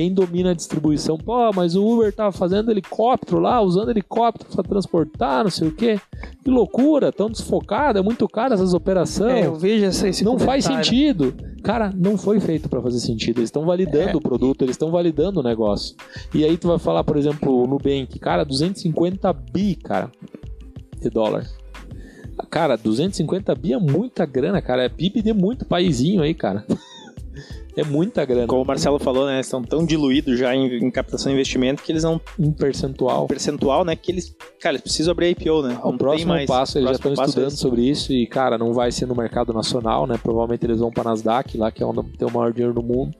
Quem 0.00 0.14
domina 0.14 0.52
a 0.52 0.54
distribuição, 0.54 1.18
pô, 1.18 1.52
mas 1.52 1.76
o 1.76 1.86
Uber 1.86 2.10
tava 2.10 2.32
fazendo 2.32 2.70
helicóptero 2.70 3.38
lá, 3.38 3.60
usando 3.60 3.90
helicóptero 3.90 4.48
para 4.50 4.64
transportar, 4.64 5.44
não 5.44 5.50
sei 5.50 5.68
o 5.68 5.72
quê. 5.72 6.00
Que 6.42 6.50
loucura, 6.50 7.12
tão 7.12 7.28
desfocado, 7.28 7.98
é 7.98 8.02
muito 8.02 8.26
caro 8.26 8.54
essas 8.54 8.72
operações. 8.72 9.44
É, 9.44 9.46
eu 9.46 9.56
vejo 9.56 9.84
essa, 9.84 10.08
esse 10.08 10.24
Não 10.24 10.38
faz 10.38 10.64
sentido. 10.64 11.34
Cara, 11.62 11.92
não 11.94 12.16
foi 12.16 12.40
feito 12.40 12.66
para 12.66 12.80
fazer 12.80 12.98
sentido. 12.98 13.40
Eles 13.40 13.48
estão 13.48 13.66
validando 13.66 14.12
é. 14.12 14.16
o 14.16 14.22
produto, 14.22 14.62
eles 14.62 14.72
estão 14.72 14.90
validando 14.90 15.40
o 15.40 15.42
negócio. 15.42 15.94
E 16.32 16.46
aí 16.46 16.56
tu 16.56 16.68
vai 16.68 16.78
falar, 16.78 17.04
por 17.04 17.18
exemplo, 17.18 17.62
o 17.62 17.66
Nubank, 17.66 18.18
cara, 18.18 18.42
250 18.42 19.30
bi, 19.34 19.74
cara, 19.74 20.10
de 20.98 21.10
dólar. 21.10 21.46
Cara, 22.48 22.74
250 22.74 23.54
bi 23.54 23.74
é 23.74 23.78
muita 23.78 24.24
grana, 24.24 24.62
cara. 24.62 24.82
É 24.82 24.88
PIB 24.88 25.20
de 25.20 25.34
muito 25.34 25.66
paizinho 25.66 26.22
aí, 26.22 26.32
cara. 26.32 26.64
É 27.76 27.84
muita 27.84 28.24
grana. 28.24 28.46
Como 28.46 28.62
o 28.62 28.66
Marcelo 28.66 28.98
falou, 28.98 29.26
né? 29.26 29.40
Estão 29.40 29.62
tão 29.62 29.84
diluídos 29.84 30.38
já 30.38 30.54
em, 30.54 30.66
em 30.66 30.90
captação 30.90 31.30
de 31.30 31.34
investimento 31.34 31.82
que 31.82 31.92
eles 31.92 32.02
não. 32.02 32.20
Em 32.38 32.50
percentual. 32.52 33.26
percentual, 33.26 33.84
né? 33.84 33.94
Que 33.96 34.12
eles. 34.12 34.34
Cara, 34.60 34.74
eles 34.74 34.82
precisam 34.82 35.12
abrir 35.12 35.26
a 35.26 35.30
IPO, 35.30 35.62
né? 35.62 35.78
O 35.82 35.96
próximo 35.96 36.32
passo, 36.46 36.78
eles 36.78 36.88
já 36.88 36.96
estão 36.96 37.12
estudando 37.12 37.52
é 37.52 37.56
sobre 37.56 37.82
isso 37.88 38.12
e, 38.12 38.26
cara, 38.26 38.58
não 38.58 38.72
vai 38.72 38.90
ser 38.92 39.06
no 39.06 39.14
mercado 39.14 39.52
nacional, 39.52 40.06
né? 40.06 40.18
Provavelmente 40.22 40.64
eles 40.64 40.78
vão 40.78 40.90
para 40.90 41.10
Nasdaq, 41.10 41.56
lá 41.56 41.70
que 41.70 41.82
é 41.82 41.86
onde 41.86 42.02
tem 42.16 42.26
o 42.26 42.32
maior 42.32 42.52
dinheiro 42.52 42.74
do 42.74 42.82
mundo 42.82 43.14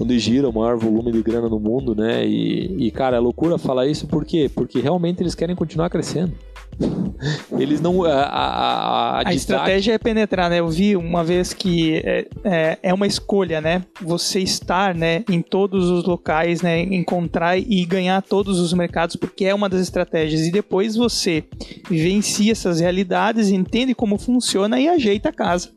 onde 0.00 0.18
gira 0.18 0.48
o 0.48 0.52
maior 0.52 0.76
volume 0.76 1.12
de 1.12 1.22
grana 1.22 1.48
no 1.48 1.60
mundo, 1.60 1.94
né? 1.94 2.26
E, 2.26 2.86
e, 2.86 2.90
cara, 2.90 3.16
é 3.16 3.20
loucura 3.20 3.58
falar 3.58 3.86
isso, 3.86 4.06
por 4.06 4.24
quê? 4.24 4.50
Porque 4.52 4.80
realmente 4.80 5.22
eles 5.22 5.34
querem 5.34 5.54
continuar 5.54 5.90
crescendo. 5.90 6.32
Eles 7.58 7.78
não. 7.78 8.04
A, 8.04 8.22
a, 8.22 9.20
a, 9.20 9.28
a 9.28 9.34
estratégia 9.34 9.92
é 9.92 9.98
penetrar, 9.98 10.48
né? 10.48 10.60
Eu 10.60 10.68
vi 10.68 10.96
uma 10.96 11.22
vez 11.22 11.52
que 11.52 11.98
é, 11.98 12.26
é, 12.42 12.78
é, 12.82 12.94
uma 12.94 13.06
escolha, 13.06 13.60
né? 13.60 13.84
Você 14.00 14.40
estar 14.40 14.94
né, 14.94 15.22
em 15.28 15.42
todos 15.42 15.90
os 15.90 16.04
locais, 16.04 16.62
né? 16.62 16.80
Encontrar 16.80 17.58
e 17.58 17.84
ganhar 17.84 18.22
todos 18.22 18.58
os 18.58 18.72
mercados, 18.72 19.16
porque 19.16 19.44
é 19.44 19.54
uma 19.54 19.68
das 19.68 19.82
estratégias. 19.82 20.46
E 20.46 20.50
depois 20.50 20.96
você 20.96 21.44
vivencia 21.88 22.52
essas 22.52 22.80
realidades, 22.80 23.50
entende 23.50 23.94
como 23.94 24.16
funciona 24.16 24.80
e 24.80 24.88
ajeita 24.88 25.28
a 25.28 25.32
casa. 25.32 25.70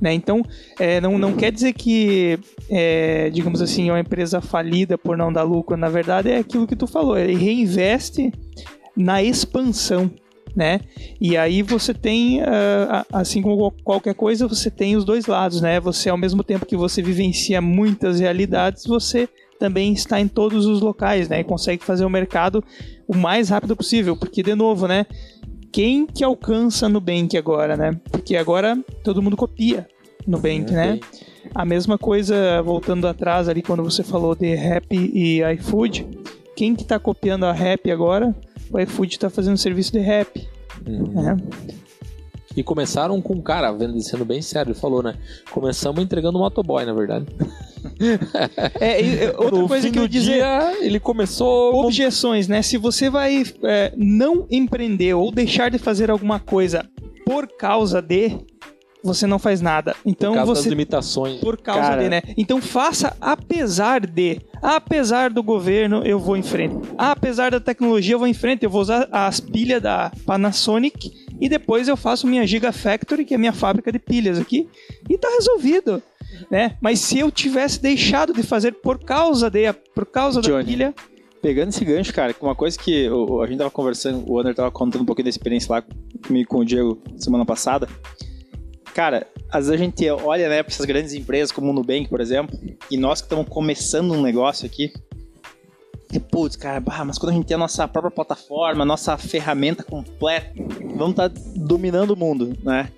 Né? 0.00 0.12
Então, 0.12 0.42
é, 0.78 1.00
não, 1.00 1.18
não 1.18 1.32
quer 1.34 1.50
dizer 1.50 1.72
que, 1.72 2.38
é, 2.68 3.30
digamos 3.30 3.62
assim, 3.62 3.88
é 3.88 3.92
uma 3.92 4.00
empresa 4.00 4.40
falida 4.40 4.96
por 4.98 5.16
não 5.16 5.32
dar 5.32 5.42
lucro. 5.42 5.76
Na 5.76 5.88
verdade, 5.88 6.30
é 6.30 6.38
aquilo 6.38 6.66
que 6.66 6.76
tu 6.76 6.86
falou, 6.86 7.18
ele 7.18 7.34
reinveste 7.34 8.32
na 8.96 9.22
expansão 9.22 10.10
né? 10.56 10.80
E 11.20 11.36
aí 11.36 11.60
você 11.60 11.92
tem, 11.92 12.40
uh, 12.40 13.04
assim 13.12 13.42
como 13.42 13.70
qualquer 13.84 14.14
coisa, 14.14 14.48
você 14.48 14.70
tem 14.70 14.96
os 14.96 15.04
dois 15.04 15.26
lados, 15.26 15.60
né? 15.60 15.78
Você, 15.80 16.08
ao 16.08 16.16
mesmo 16.16 16.42
tempo 16.42 16.64
que 16.64 16.74
você 16.74 17.02
vivencia 17.02 17.60
muitas 17.60 18.18
realidades, 18.18 18.86
você 18.86 19.28
também 19.58 19.92
está 19.92 20.18
em 20.18 20.26
todos 20.26 20.64
os 20.64 20.80
locais, 20.80 21.28
né? 21.28 21.40
E 21.40 21.44
consegue 21.44 21.84
fazer 21.84 22.06
o 22.06 22.10
mercado 22.10 22.64
o 23.06 23.14
mais 23.14 23.50
rápido 23.50 23.76
possível, 23.76 24.16
porque, 24.16 24.42
de 24.42 24.54
novo, 24.54 24.88
né? 24.88 25.04
Quem 25.70 26.06
que 26.06 26.24
alcança 26.24 26.88
Nubank 26.88 27.36
agora, 27.36 27.76
né? 27.76 28.00
Porque 28.10 28.34
agora 28.34 28.78
todo 29.04 29.20
mundo 29.20 29.36
copia 29.36 29.86
Nubank, 30.26 30.72
é, 30.72 30.74
né? 30.74 31.00
A 31.56 31.64
mesma 31.64 31.96
coisa, 31.96 32.60
voltando 32.62 33.06
atrás 33.08 33.48
ali, 33.48 33.62
quando 33.62 33.82
você 33.82 34.02
falou 34.02 34.34
de 34.34 34.54
Rap 34.54 34.86
e 34.92 35.42
iFood, 35.54 36.06
quem 36.54 36.74
que 36.74 36.82
está 36.82 36.98
copiando 36.98 37.44
a 37.44 37.52
Rap 37.52 37.90
agora? 37.90 38.34
o 38.70 38.80
iFood 38.80 39.14
está 39.14 39.30
fazendo 39.30 39.56
serviço 39.56 39.92
de 39.92 39.98
rap. 39.98 40.48
Uhum. 40.86 41.22
Né? 41.22 41.36
E 42.56 42.62
começaram 42.62 43.20
com 43.20 43.34
um 43.34 43.42
cara, 43.42 43.74
sendo 44.00 44.24
bem 44.24 44.40
sério, 44.40 44.70
ele 44.70 44.78
falou, 44.78 45.02
né? 45.02 45.14
Começamos 45.50 46.02
entregando 46.02 46.38
um 46.38 46.40
motoboy, 46.40 46.86
na 46.86 46.94
verdade. 46.94 47.26
é, 48.80 49.02
e, 49.02 49.26
outra 49.28 49.58
no 49.58 49.68
coisa 49.68 49.90
que 49.90 49.98
eu 49.98 50.08
dizer, 50.08 50.36
dia, 50.36 50.74
ele 50.80 50.98
começou 50.98 51.84
objeções, 51.84 52.48
né? 52.48 52.62
Se 52.62 52.78
você 52.78 53.10
vai 53.10 53.42
é, 53.62 53.92
não 53.94 54.46
empreender 54.50 55.12
ou 55.12 55.30
deixar 55.30 55.70
de 55.70 55.78
fazer 55.78 56.10
alguma 56.10 56.40
coisa 56.40 56.88
por 57.26 57.46
causa 57.46 58.00
de 58.00 58.38
você 59.06 59.26
não 59.26 59.38
faz 59.38 59.60
nada. 59.60 59.94
Então 60.04 60.32
por 60.32 60.38
causa 60.38 60.54
você 60.54 60.62
das 60.62 60.70
limitações. 60.70 61.40
Por 61.40 61.56
causa 61.56 61.80
Cara. 61.80 62.02
de, 62.02 62.08
né? 62.08 62.22
Então 62.36 62.60
faça 62.60 63.16
apesar 63.20 64.06
de, 64.06 64.40
apesar 64.62 65.30
do 65.30 65.42
governo, 65.42 66.02
eu 66.04 66.18
vou 66.18 66.36
em 66.36 66.42
frente. 66.42 66.76
Apesar 66.98 67.50
da 67.50 67.60
tecnologia, 67.60 68.14
eu 68.14 68.18
vou 68.18 68.28
em 68.28 68.34
frente. 68.34 68.64
Eu 68.64 68.70
vou 68.70 68.80
usar 68.80 69.08
as 69.10 69.40
pilhas 69.40 69.80
da 69.82 70.12
Panasonic 70.24 71.10
e 71.40 71.48
depois 71.48 71.88
eu 71.88 71.96
faço 71.96 72.26
minha 72.26 72.46
Gigafactory, 72.46 73.24
que 73.24 73.34
é 73.34 73.36
a 73.36 73.40
minha 73.40 73.52
fábrica 73.52 73.92
de 73.92 73.98
pilhas 73.98 74.38
aqui, 74.38 74.68
e 75.08 75.18
tá 75.18 75.28
resolvido. 75.28 76.02
Né? 76.50 76.76
Mas 76.80 77.00
se 77.00 77.18
eu 77.18 77.30
tivesse 77.30 77.80
deixado 77.80 78.32
de 78.32 78.42
fazer 78.42 78.72
por 78.72 78.98
causa 78.98 79.50
de, 79.50 79.72
por 79.94 80.06
causa 80.06 80.40
Johnny. 80.40 80.58
da 80.58 80.64
pilha, 80.64 80.94
pegando 81.40 81.68
esse 81.68 81.84
gancho, 81.84 82.12
cara, 82.12 82.34
uma 82.40 82.54
coisa 82.54 82.78
que 82.78 83.06
a 83.06 83.46
gente 83.46 83.58
tava 83.58 83.70
conversando, 83.70 84.28
o 84.30 84.38
André 84.38 84.52
tava 84.54 84.70
contando 84.70 85.02
um 85.02 85.04
pouquinho 85.04 85.24
da 85.24 85.30
experiência 85.30 85.72
lá 85.72 85.84
comigo 86.26 86.48
com 86.48 86.58
o 86.58 86.64
Diego 86.64 87.00
semana 87.16 87.44
passada 87.44 87.88
cara, 88.96 89.26
às 89.50 89.66
vezes 89.66 89.78
a 89.78 89.84
gente 89.84 90.08
olha, 90.08 90.48
né, 90.48 90.62
para 90.62 90.72
essas 90.72 90.86
grandes 90.86 91.12
empresas 91.12 91.52
como 91.52 91.70
o 91.70 91.72
Nubank, 91.74 92.08
por 92.08 92.18
exemplo, 92.18 92.58
e 92.90 92.96
nós 92.96 93.20
que 93.20 93.26
estamos 93.26 93.46
começando 93.46 94.14
um 94.14 94.22
negócio 94.22 94.64
aqui, 94.64 94.90
e, 96.10 96.18
putz, 96.18 96.56
cara, 96.56 96.80
bah, 96.80 97.04
mas 97.04 97.18
quando 97.18 97.32
a 97.32 97.34
gente 97.34 97.44
tem 97.44 97.56
a 97.56 97.58
nossa 97.58 97.86
própria 97.86 98.10
plataforma, 98.10 98.84
a 98.84 98.86
nossa 98.86 99.18
ferramenta 99.18 99.84
completa, 99.84 100.50
vamos 100.94 101.10
estar 101.10 101.28
tá 101.28 101.40
dominando 101.56 102.12
o 102.12 102.16
mundo, 102.16 102.56
né? 102.62 102.90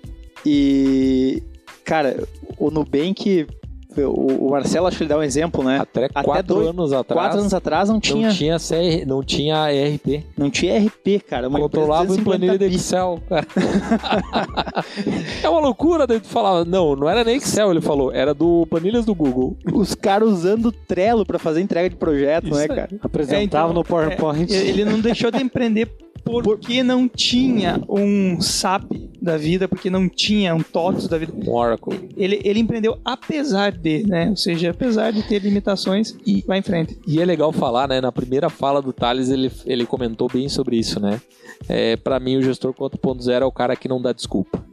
E, 0.45 1.43
cara, 1.83 2.25
o 2.57 2.71
Nubank 2.71 3.45
o, 3.97 4.51
Marcelo, 4.51 4.85
acho 4.85 4.97
que 4.97 5.03
ele 5.03 5.09
dá 5.09 5.17
um 5.17 5.23
exemplo, 5.23 5.63
né? 5.63 5.79
Até, 5.79 6.05
Até 6.05 6.23
quatro 6.23 6.55
dois, 6.55 6.67
anos 6.67 6.93
atrás. 6.93 7.21
Quatro 7.21 7.39
anos 7.39 7.53
atrás 7.53 7.89
não 7.89 7.99
tinha. 7.99 8.27
Não 8.27 8.35
tinha, 8.35 8.57
CR, 8.57 9.07
não 9.07 9.23
tinha 9.23 9.73
ERP. 9.73 10.23
Não 10.37 10.49
tinha 10.49 10.77
ERP, 10.77 11.23
cara. 11.27 11.47
Uma 11.47 11.59
Controlava 11.59 12.15
em 12.15 12.23
planilha 12.23 12.57
de 12.57 12.65
Excel, 12.65 13.19
cara. 13.27 13.47
é 15.43 15.49
uma 15.49 15.59
loucura 15.59 16.05
daí 16.05 16.19
tu 16.19 16.27
falava. 16.27 16.63
Não, 16.63 16.95
não 16.95 17.09
era 17.09 17.23
nem 17.23 17.37
Excel, 17.37 17.71
ele 17.71 17.81
falou. 17.81 18.11
Era 18.13 18.33
do 18.33 18.67
planilhas 18.69 19.05
do 19.05 19.15
Google. 19.15 19.57
Os 19.73 19.95
caras 19.95 20.29
usando 20.29 20.71
Trello 20.71 21.25
para 21.25 21.39
fazer 21.39 21.61
entrega 21.61 21.89
de 21.89 21.95
projeto, 21.95 22.47
Isso 22.47 22.57
né, 22.57 22.67
cara? 22.67 22.89
Apresentava 23.01 23.39
é, 23.39 23.71
então, 23.71 23.73
no 23.73 23.83
PowerPoint. 23.83 24.53
É, 24.53 24.67
ele 24.67 24.85
não 24.85 24.99
deixou 24.99 25.31
de 25.31 25.41
empreender 25.41 25.89
porque 26.23 26.83
não 26.83 27.07
tinha 27.07 27.81
um 27.89 28.39
SAP 28.39 28.91
da 29.21 29.37
vida, 29.37 29.67
porque 29.67 29.89
não 29.89 30.07
tinha 30.07 30.53
um 30.53 30.61
TOTS 30.61 31.07
da 31.07 31.17
vida. 31.17 31.33
Um 31.35 31.51
Oracle. 31.51 32.09
Ele, 32.15 32.39
ele 32.43 32.59
empreendeu 32.59 32.99
apesar 33.03 33.71
né? 34.05 34.29
Ou 34.29 34.35
seja, 34.35 34.71
apesar 34.71 35.11
de 35.11 35.23
ter 35.23 35.41
limitações, 35.41 36.15
e 36.25 36.43
vai 36.45 36.59
em 36.59 36.61
frente. 36.61 36.99
E 37.07 37.21
é 37.21 37.25
legal 37.25 37.51
falar, 37.51 37.87
né? 37.87 38.01
Na 38.01 38.11
primeira 38.11 38.49
fala 38.49 38.81
do 38.81 38.93
Thales, 38.93 39.29
ele, 39.29 39.51
ele 39.65 39.85
comentou 39.85 40.27
bem 40.31 40.49
sobre 40.49 40.77
isso, 40.77 40.99
né? 40.99 41.21
É, 41.67 41.95
para 41.95 42.19
mim, 42.19 42.37
o 42.37 42.41
gestor 42.41 42.73
4.0 42.73 43.41
é 43.41 43.45
o 43.45 43.51
cara 43.51 43.75
que 43.75 43.87
não 43.87 44.01
dá 44.01 44.13
desculpa. 44.13 44.63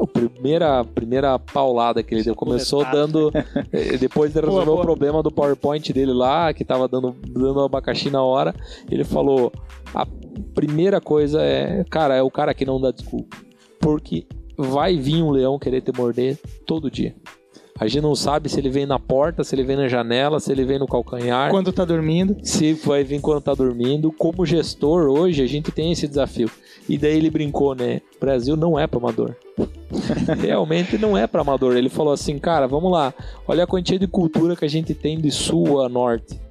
A 0.00 0.06
primeira, 0.06 0.84
primeira 0.84 1.38
paulada 1.38 2.02
que 2.02 2.14
ele 2.14 2.22
deu, 2.22 2.34
começou 2.34 2.84
dando. 2.84 3.30
Eh, 3.72 3.98
depois 3.98 4.32
de 4.32 4.40
resolver 4.40 4.70
o 4.70 4.80
problema 4.80 5.22
do 5.22 5.30
PowerPoint 5.30 5.92
dele 5.92 6.12
lá, 6.12 6.52
que 6.54 6.64
tava 6.64 6.88
dando, 6.88 7.14
dando 7.28 7.60
abacaxi 7.60 8.08
na 8.08 8.22
hora, 8.22 8.54
ele 8.90 9.04
falou: 9.04 9.52
a 9.94 10.06
primeira 10.54 11.00
coisa 11.00 11.42
é, 11.42 11.84
cara, 11.90 12.14
é 12.14 12.22
o 12.22 12.30
cara 12.30 12.54
que 12.54 12.64
não 12.64 12.80
dá 12.80 12.90
desculpa. 12.90 13.36
Porque 13.80 14.26
vai 14.56 14.96
vir 14.96 15.22
um 15.22 15.30
leão 15.30 15.58
querer 15.58 15.80
te 15.80 15.92
morder 15.96 16.38
todo 16.66 16.90
dia. 16.90 17.14
A 17.80 17.86
gente 17.86 18.02
não 18.02 18.14
sabe 18.14 18.48
se 18.48 18.58
ele 18.58 18.68
vem 18.68 18.86
na 18.86 18.98
porta, 18.98 19.44
se 19.44 19.54
ele 19.54 19.62
vem 19.62 19.76
na 19.76 19.86
janela, 19.86 20.40
se 20.40 20.50
ele 20.50 20.64
vem 20.64 20.78
no 20.78 20.86
calcanhar. 20.86 21.50
Quando 21.50 21.72
tá 21.72 21.84
dormindo. 21.84 22.36
Se 22.42 22.72
vai 22.72 23.04
vir 23.04 23.20
quando 23.20 23.40
tá 23.40 23.54
dormindo. 23.54 24.10
Como 24.10 24.44
gestor, 24.44 25.08
hoje, 25.08 25.42
a 25.42 25.46
gente 25.46 25.70
tem 25.70 25.92
esse 25.92 26.08
desafio. 26.08 26.50
E 26.88 26.98
daí 26.98 27.16
ele 27.16 27.30
brincou, 27.30 27.74
né? 27.74 28.00
Brasil 28.20 28.56
não 28.56 28.78
é 28.78 28.86
para 28.86 28.98
amador. 28.98 29.36
Realmente 30.40 30.98
não 30.98 31.16
é 31.16 31.26
para 31.26 31.42
amador. 31.42 31.76
Ele 31.76 31.88
falou 31.88 32.12
assim, 32.12 32.36
cara, 32.38 32.66
vamos 32.66 32.90
lá. 32.90 33.14
Olha 33.46 33.62
a 33.62 33.66
quantia 33.66 33.98
de 33.98 34.08
cultura 34.08 34.56
que 34.56 34.64
a 34.64 34.68
gente 34.68 34.92
tem 34.92 35.20
de 35.20 35.30
sul 35.30 35.80
a 35.80 35.88
norte. 35.88 36.47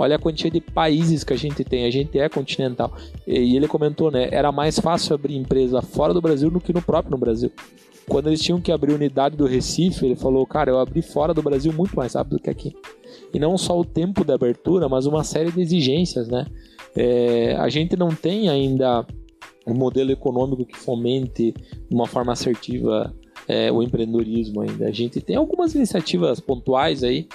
Olha 0.00 0.16
a 0.16 0.18
quantia 0.18 0.50
de 0.50 0.62
países 0.62 1.22
que 1.22 1.34
a 1.34 1.36
gente 1.36 1.62
tem, 1.62 1.84
a 1.84 1.90
gente 1.90 2.18
é 2.18 2.26
continental. 2.26 2.90
E 3.26 3.54
ele 3.54 3.68
comentou, 3.68 4.10
né? 4.10 4.30
Era 4.32 4.50
mais 4.50 4.78
fácil 4.78 5.14
abrir 5.14 5.36
empresa 5.36 5.82
fora 5.82 6.14
do 6.14 6.22
Brasil 6.22 6.50
do 6.50 6.58
que 6.58 6.72
no 6.72 6.80
próprio 6.80 7.10
no 7.10 7.18
Brasil. 7.18 7.52
Quando 8.08 8.28
eles 8.28 8.40
tinham 8.40 8.62
que 8.62 8.72
abrir 8.72 8.94
unidade 8.94 9.36
do 9.36 9.44
Recife, 9.44 10.06
ele 10.06 10.16
falou, 10.16 10.46
cara, 10.46 10.70
eu 10.70 10.78
abri 10.78 11.02
fora 11.02 11.34
do 11.34 11.42
Brasil 11.42 11.70
muito 11.70 11.94
mais 11.94 12.14
rápido 12.14 12.40
que 12.40 12.48
aqui. 12.48 12.74
E 13.34 13.38
não 13.38 13.58
só 13.58 13.78
o 13.78 13.84
tempo 13.84 14.24
da 14.24 14.36
abertura, 14.36 14.88
mas 14.88 15.04
uma 15.04 15.22
série 15.22 15.52
de 15.52 15.60
exigências, 15.60 16.28
né? 16.28 16.46
É, 16.96 17.56
a 17.58 17.68
gente 17.68 17.94
não 17.94 18.08
tem 18.08 18.48
ainda 18.48 19.06
um 19.66 19.74
modelo 19.74 20.10
econômico 20.10 20.64
que 20.64 20.78
fomente 20.78 21.52
de 21.52 21.94
uma 21.94 22.06
forma 22.06 22.32
assertiva 22.32 23.14
é, 23.46 23.70
o 23.70 23.82
empreendedorismo 23.82 24.62
ainda. 24.62 24.86
A 24.86 24.92
gente 24.92 25.20
tem 25.20 25.36
algumas 25.36 25.74
iniciativas 25.74 26.40
pontuais 26.40 27.04
aí, 27.04 27.28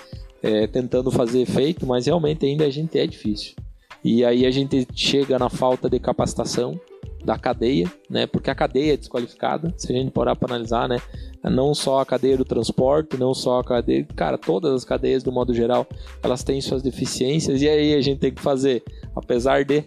é, 0.46 0.68
tentando 0.68 1.10
fazer 1.10 1.42
efeito, 1.42 1.88
mas 1.88 2.06
realmente 2.06 2.46
ainda 2.46 2.66
a 2.66 2.70
gente 2.70 3.00
é 3.00 3.08
difícil. 3.08 3.56
E 4.04 4.24
aí 4.24 4.46
a 4.46 4.52
gente 4.52 4.88
chega 4.94 5.40
na 5.40 5.50
falta 5.50 5.90
de 5.90 6.00
capacitação 6.00 6.80
da 7.26 7.38
cadeia, 7.38 7.92
né? 8.10 8.28
Porque 8.28 8.50
a 8.50 8.56
cadeia 8.56 8.94
é 8.94 8.98
desqualificada, 8.98 9.74
se 9.76 9.92
a 9.92 9.96
gente 9.96 10.12
parar 10.12 10.36
para 10.36 10.54
analisar, 10.54 10.88
né? 10.88 10.98
Não 11.44 11.76
só 11.76 12.00
a 12.00 12.06
cadeia 12.06 12.38
do 12.38 12.46
transporte, 12.46 13.18
não 13.18 13.34
só 13.34 13.60
a 13.60 13.64
cadeia, 13.64 14.06
cara, 14.16 14.38
todas 14.38 14.74
as 14.74 14.86
cadeias 14.86 15.24
do 15.24 15.32
modo 15.32 15.54
geral, 15.54 15.86
elas 16.24 16.44
têm 16.44 16.62
suas 16.62 16.82
deficiências 16.82 17.62
e 17.62 17.70
aí 17.70 17.94
a 17.94 18.02
gente 18.02 18.20
tem 18.20 18.34
que 18.34 18.42
fazer, 18.42 18.84
apesar 19.16 19.64
de, 19.64 19.84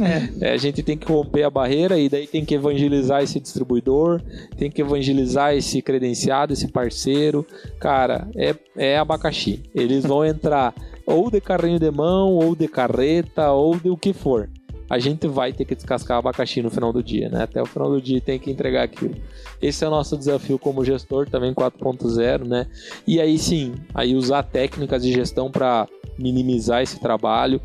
é. 0.00 0.28
É, 0.40 0.52
a 0.52 0.56
gente 0.56 0.82
tem 0.82 0.96
que 0.96 1.10
romper 1.10 1.42
a 1.44 1.50
barreira 1.50 1.98
e 1.98 2.08
daí 2.08 2.26
tem 2.26 2.44
que 2.44 2.54
evangelizar 2.54 3.22
esse 3.22 3.40
distribuidor, 3.40 4.20
tem 4.56 4.70
que 4.70 4.80
evangelizar 4.80 5.54
esse 5.54 5.80
credenciado, 5.82 6.52
esse 6.52 6.68
parceiro, 6.68 7.46
cara, 7.80 8.28
é, 8.36 8.54
é 8.76 8.98
abacaxi. 8.98 9.62
Eles 9.74 10.04
vão 10.04 10.24
entrar 10.24 10.74
ou 11.06 11.30
de 11.30 11.40
carrinho 11.40 11.80
de 11.80 11.90
mão, 11.90 12.34
ou 12.34 12.54
de 12.54 12.68
carreta, 12.68 13.50
ou 13.50 13.76
de 13.76 13.90
o 13.90 13.96
que 13.96 14.12
for 14.12 14.48
a 14.92 14.98
gente 14.98 15.26
vai 15.26 15.54
ter 15.54 15.64
que 15.64 15.74
descascar 15.74 16.18
abacaxi 16.18 16.60
no 16.60 16.68
final 16.68 16.92
do 16.92 17.02
dia, 17.02 17.30
né? 17.30 17.44
Até 17.44 17.62
o 17.62 17.64
final 17.64 17.88
do 17.88 17.98
dia 17.98 18.20
tem 18.20 18.38
que 18.38 18.50
entregar 18.50 18.82
aquilo. 18.82 19.14
Esse 19.62 19.82
é 19.86 19.88
o 19.88 19.90
nosso 19.90 20.18
desafio 20.18 20.58
como 20.58 20.84
gestor, 20.84 21.26
também 21.26 21.54
4.0, 21.54 22.44
né? 22.46 22.66
E 23.06 23.18
aí 23.18 23.38
sim, 23.38 23.72
aí 23.94 24.14
usar 24.14 24.42
técnicas 24.42 25.02
de 25.02 25.10
gestão 25.10 25.50
para 25.50 25.88
minimizar 26.18 26.82
esse 26.82 27.00
trabalho, 27.00 27.58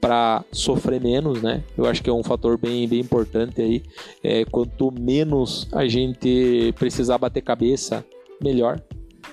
para 0.00 0.44
sofrer 0.52 1.00
menos, 1.00 1.42
né? 1.42 1.64
Eu 1.76 1.84
acho 1.84 2.00
que 2.00 2.08
é 2.08 2.12
um 2.12 2.22
fator 2.22 2.56
bem, 2.56 2.86
bem 2.86 3.00
importante 3.00 3.60
aí. 3.60 3.82
É, 4.22 4.44
quanto 4.44 4.92
menos 4.92 5.68
a 5.72 5.84
gente 5.88 6.72
precisar 6.78 7.18
bater 7.18 7.42
cabeça, 7.42 8.04
melhor. 8.40 8.80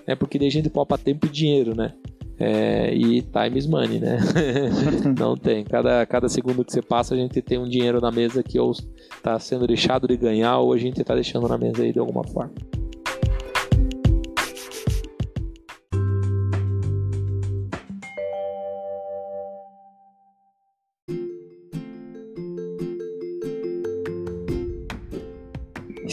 É 0.08 0.16
porque 0.16 0.40
daí 0.40 0.48
a 0.48 0.52
gente 0.52 0.72
poupa 0.72 0.98
tempo 0.98 1.28
e 1.28 1.30
dinheiro, 1.30 1.76
né? 1.76 1.94
É, 2.38 2.94
e 2.94 3.22
time 3.22 3.58
is 3.58 3.66
money, 3.66 4.00
né? 4.00 4.20
não 5.18 5.38
tem. 5.38 5.64
Cada, 5.64 6.06
cada 6.06 6.28
segundo 6.28 6.66
que 6.66 6.74
você 6.74 6.82
passa, 6.82 7.14
a 7.14 7.18
gente 7.18 7.42
tem 7.42 7.58
um 7.58 7.68
dinheiro 7.68 8.02
na 8.02 8.12
mesa 8.12 8.44
que 8.44 8.60
ou 8.60 8.72
está 8.72 9.40
sendo 9.40 9.66
deixado 9.66 10.08
de 10.08 10.18
ganhar 10.18 10.58
ou 10.58 10.74
a 10.74 10.78
gente 10.78 11.02
está 11.02 11.16
deixando 11.16 11.48
na 11.48 11.58
mesa 11.58 11.84
aí 11.84 11.94
de 11.94 12.00
alguma 12.00 12.24
forma. 12.24 12.54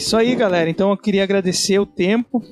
Isso 0.03 0.17
aí, 0.17 0.35
galera. 0.35 0.69
Então 0.69 0.89
eu 0.89 0.97
queria 0.97 1.23
agradecer 1.23 1.79
o 1.79 1.85
tempo 1.85 2.43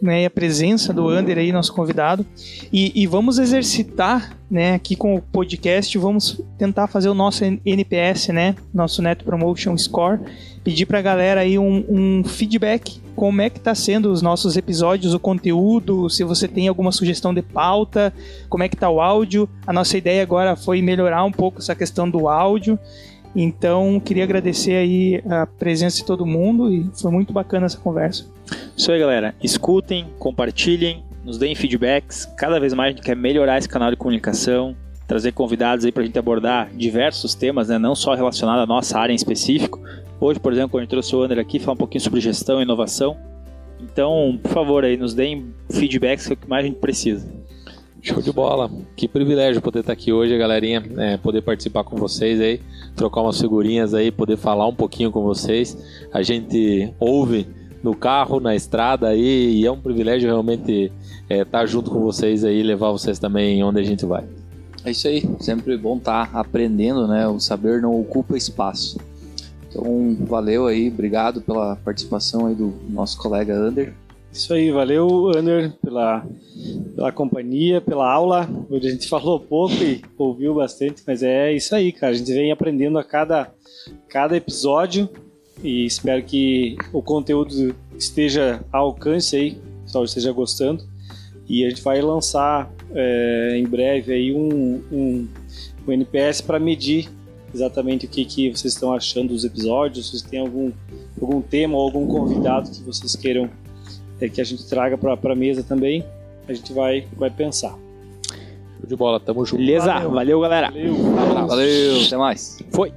né, 0.00 0.22
e 0.22 0.24
a 0.24 0.30
presença 0.30 0.90
do 0.90 1.06
Ander 1.06 1.36
aí, 1.36 1.52
nosso 1.52 1.70
convidado. 1.74 2.24
E, 2.72 2.90
e, 2.94 3.06
vamos 3.06 3.38
exercitar 3.38 4.34
né, 4.50 4.72
aqui 4.72 4.96
com 4.96 5.14
o 5.14 5.20
podcast, 5.20 5.98
vamos 5.98 6.40
tentar 6.56 6.86
fazer 6.86 7.10
o 7.10 7.14
nosso 7.14 7.44
NPS, 7.44 8.28
né? 8.28 8.54
Nosso 8.72 9.02
Net 9.02 9.22
Promotion 9.22 9.76
Score. 9.76 10.18
Pedir 10.64 10.86
pra 10.86 11.02
galera 11.02 11.42
aí 11.42 11.58
um, 11.58 11.84
um 11.90 12.24
feedback. 12.24 12.98
Como 13.14 13.42
é 13.42 13.50
que 13.50 13.60
tá 13.60 13.74
sendo 13.74 14.10
os 14.10 14.22
nossos 14.22 14.56
episódios, 14.56 15.12
o 15.12 15.20
conteúdo, 15.20 16.08
se 16.08 16.24
você 16.24 16.48
tem 16.48 16.68
alguma 16.68 16.90
sugestão 16.90 17.34
de 17.34 17.42
pauta, 17.42 18.14
como 18.48 18.62
é 18.62 18.68
que 18.68 18.76
tá 18.76 18.88
o 18.88 18.98
áudio. 18.98 19.46
A 19.66 19.74
nossa 19.74 19.98
ideia 19.98 20.22
agora 20.22 20.56
foi 20.56 20.80
melhorar 20.80 21.22
um 21.22 21.30
pouco 21.30 21.58
essa 21.58 21.74
questão 21.74 22.08
do 22.08 22.30
áudio. 22.30 22.78
Então, 23.34 23.98
queria 23.98 24.22
agradecer 24.22 24.74
aí 24.74 25.22
a 25.28 25.46
presença 25.46 25.96
de 25.96 26.04
todo 26.04 26.24
mundo 26.24 26.72
e 26.72 26.88
foi 26.94 27.10
muito 27.10 27.32
bacana 27.32 27.66
essa 27.66 27.78
conversa. 27.78 28.26
Isso 28.76 28.92
aí, 28.92 28.98
galera. 28.98 29.34
Escutem, 29.42 30.06
compartilhem, 30.18 31.02
nos 31.24 31.38
deem 31.38 31.54
feedbacks. 31.54 32.26
Cada 32.36 32.60
vez 32.60 32.72
mais 32.72 32.92
a 32.92 32.96
gente 32.96 33.04
quer 33.04 33.16
melhorar 33.16 33.58
esse 33.58 33.68
canal 33.68 33.90
de 33.90 33.96
comunicação, 33.96 34.76
trazer 35.06 35.32
convidados 35.32 35.84
aí 35.84 35.90
para 35.90 36.02
a 36.02 36.06
gente 36.06 36.18
abordar 36.18 36.70
diversos 36.74 37.34
temas, 37.34 37.68
né? 37.68 37.78
não 37.78 37.94
só 37.94 38.14
relacionados 38.14 38.62
à 38.62 38.66
nossa 38.66 38.98
área 38.98 39.12
em 39.12 39.16
específico. 39.16 39.80
Hoje, 40.20 40.38
por 40.38 40.52
exemplo, 40.52 40.78
a 40.78 40.82
gente 40.82 40.90
trouxe 40.90 41.14
o 41.16 41.22
Ander 41.22 41.38
aqui 41.38 41.58
falar 41.58 41.74
um 41.74 41.78
pouquinho 41.78 42.02
sobre 42.02 42.20
gestão 42.20 42.60
e 42.60 42.62
inovação. 42.62 43.16
Então, 43.80 44.38
por 44.42 44.52
favor, 44.52 44.84
aí, 44.84 44.96
nos 44.96 45.12
deem 45.12 45.52
feedbacks 45.70 46.26
que 46.26 46.32
é 46.32 46.34
o 46.34 46.36
que 46.36 46.48
mais 46.48 46.64
a 46.64 46.68
gente 46.68 46.78
precisa. 46.78 47.26
Show 48.00 48.20
de 48.20 48.32
bola. 48.32 48.70
Que 48.94 49.08
privilégio 49.08 49.62
poder 49.62 49.80
estar 49.80 49.92
aqui 49.92 50.12
hoje, 50.12 50.36
galerinha. 50.36 50.82
É, 50.98 51.16
poder 51.16 51.40
participar 51.40 51.84
com 51.84 51.96
vocês 51.96 52.40
aí, 52.40 52.60
trocar 52.94 53.22
umas 53.22 53.40
figurinhas 53.40 53.94
aí, 53.94 54.10
poder 54.10 54.36
falar 54.36 54.66
um 54.66 54.74
pouquinho 54.74 55.10
com 55.10 55.22
vocês. 55.22 55.76
A 56.12 56.22
gente 56.22 56.92
ouve 56.98 57.46
no 57.82 57.94
carro, 57.94 58.40
na 58.40 58.54
estrada 58.54 59.08
aí, 59.08 59.60
e 59.60 59.66
é 59.66 59.70
um 59.70 59.78
privilégio 59.78 60.28
realmente 60.28 60.90
é, 61.28 61.42
estar 61.42 61.66
junto 61.66 61.90
com 61.90 62.00
vocês 62.00 62.44
aí, 62.44 62.62
levar 62.62 62.90
vocês 62.90 63.18
também 63.18 63.62
onde 63.62 63.80
a 63.80 63.84
gente 63.84 64.06
vai. 64.06 64.24
É 64.84 64.90
isso 64.90 65.08
aí, 65.08 65.22
sempre 65.40 65.76
bom 65.76 65.96
estar 65.96 66.30
aprendendo, 66.34 67.06
né? 67.06 67.26
O 67.26 67.40
saber 67.40 67.80
não 67.80 67.98
ocupa 67.98 68.36
espaço. 68.36 68.98
Então, 69.68 70.16
valeu 70.20 70.66
aí, 70.66 70.88
obrigado 70.88 71.40
pela 71.40 71.76
participação 71.76 72.46
aí 72.46 72.54
do 72.54 72.72
nosso 72.88 73.18
colega 73.18 73.54
Ander. 73.54 73.94
Isso 74.34 74.52
aí, 74.52 74.72
valeu, 74.72 75.30
Ander, 75.30 75.72
pela, 75.80 76.26
pela 76.96 77.12
companhia, 77.12 77.80
pela 77.80 78.12
aula. 78.12 78.50
Hoje 78.68 78.88
a 78.88 78.90
gente 78.90 79.06
falou 79.08 79.38
pouco 79.38 79.74
e 79.74 80.02
ouviu 80.18 80.56
bastante, 80.56 81.04
mas 81.06 81.22
é 81.22 81.52
isso 81.52 81.72
aí, 81.72 81.92
cara. 81.92 82.12
A 82.12 82.16
gente 82.16 82.34
vem 82.34 82.50
aprendendo 82.50 82.98
a 82.98 83.04
cada, 83.04 83.54
cada 84.08 84.36
episódio 84.36 85.08
e 85.62 85.86
espero 85.86 86.20
que 86.24 86.76
o 86.92 87.00
conteúdo 87.00 87.76
esteja 87.96 88.60
ao 88.72 88.86
alcance 88.86 89.36
aí, 89.36 89.50
o 89.52 89.84
pessoal 89.84 90.04
esteja 90.04 90.32
gostando. 90.32 90.82
E 91.48 91.64
a 91.64 91.68
gente 91.68 91.80
vai 91.80 92.02
lançar 92.02 92.68
é, 92.92 93.56
em 93.56 93.64
breve 93.64 94.12
aí 94.12 94.34
um, 94.34 94.82
um, 94.90 95.28
um 95.86 95.92
NPS 95.92 96.40
para 96.40 96.58
medir 96.58 97.08
exatamente 97.54 98.06
o 98.06 98.08
que, 98.08 98.24
que 98.24 98.50
vocês 98.50 98.72
estão 98.72 98.92
achando 98.92 99.28
dos 99.28 99.44
episódios, 99.44 100.10
se 100.10 100.28
tem 100.28 100.40
algum, 100.40 100.72
algum 101.22 101.40
tema 101.40 101.76
ou 101.76 101.82
algum 101.84 102.04
convidado 102.04 102.68
que 102.68 102.82
vocês 102.82 103.14
queiram 103.14 103.48
é, 104.24 104.28
que 104.28 104.40
a 104.40 104.44
gente 104.44 104.66
traga 104.66 104.96
para 104.96 105.32
a 105.32 105.36
mesa 105.36 105.62
também, 105.62 106.04
a 106.48 106.52
gente 106.52 106.72
vai, 106.72 107.06
vai 107.16 107.30
pensar. 107.30 107.70
Show 107.70 108.86
de 108.86 108.96
bola, 108.96 109.20
tamo 109.20 109.44
junto. 109.44 109.58
Beleza, 109.58 109.92
valeu, 109.92 110.10
valeu 110.10 110.40
galera. 110.40 110.70
Valeu, 110.70 111.46
valeu, 111.46 112.02
até 112.06 112.16
mais. 112.16 112.58
Foi. 112.70 112.92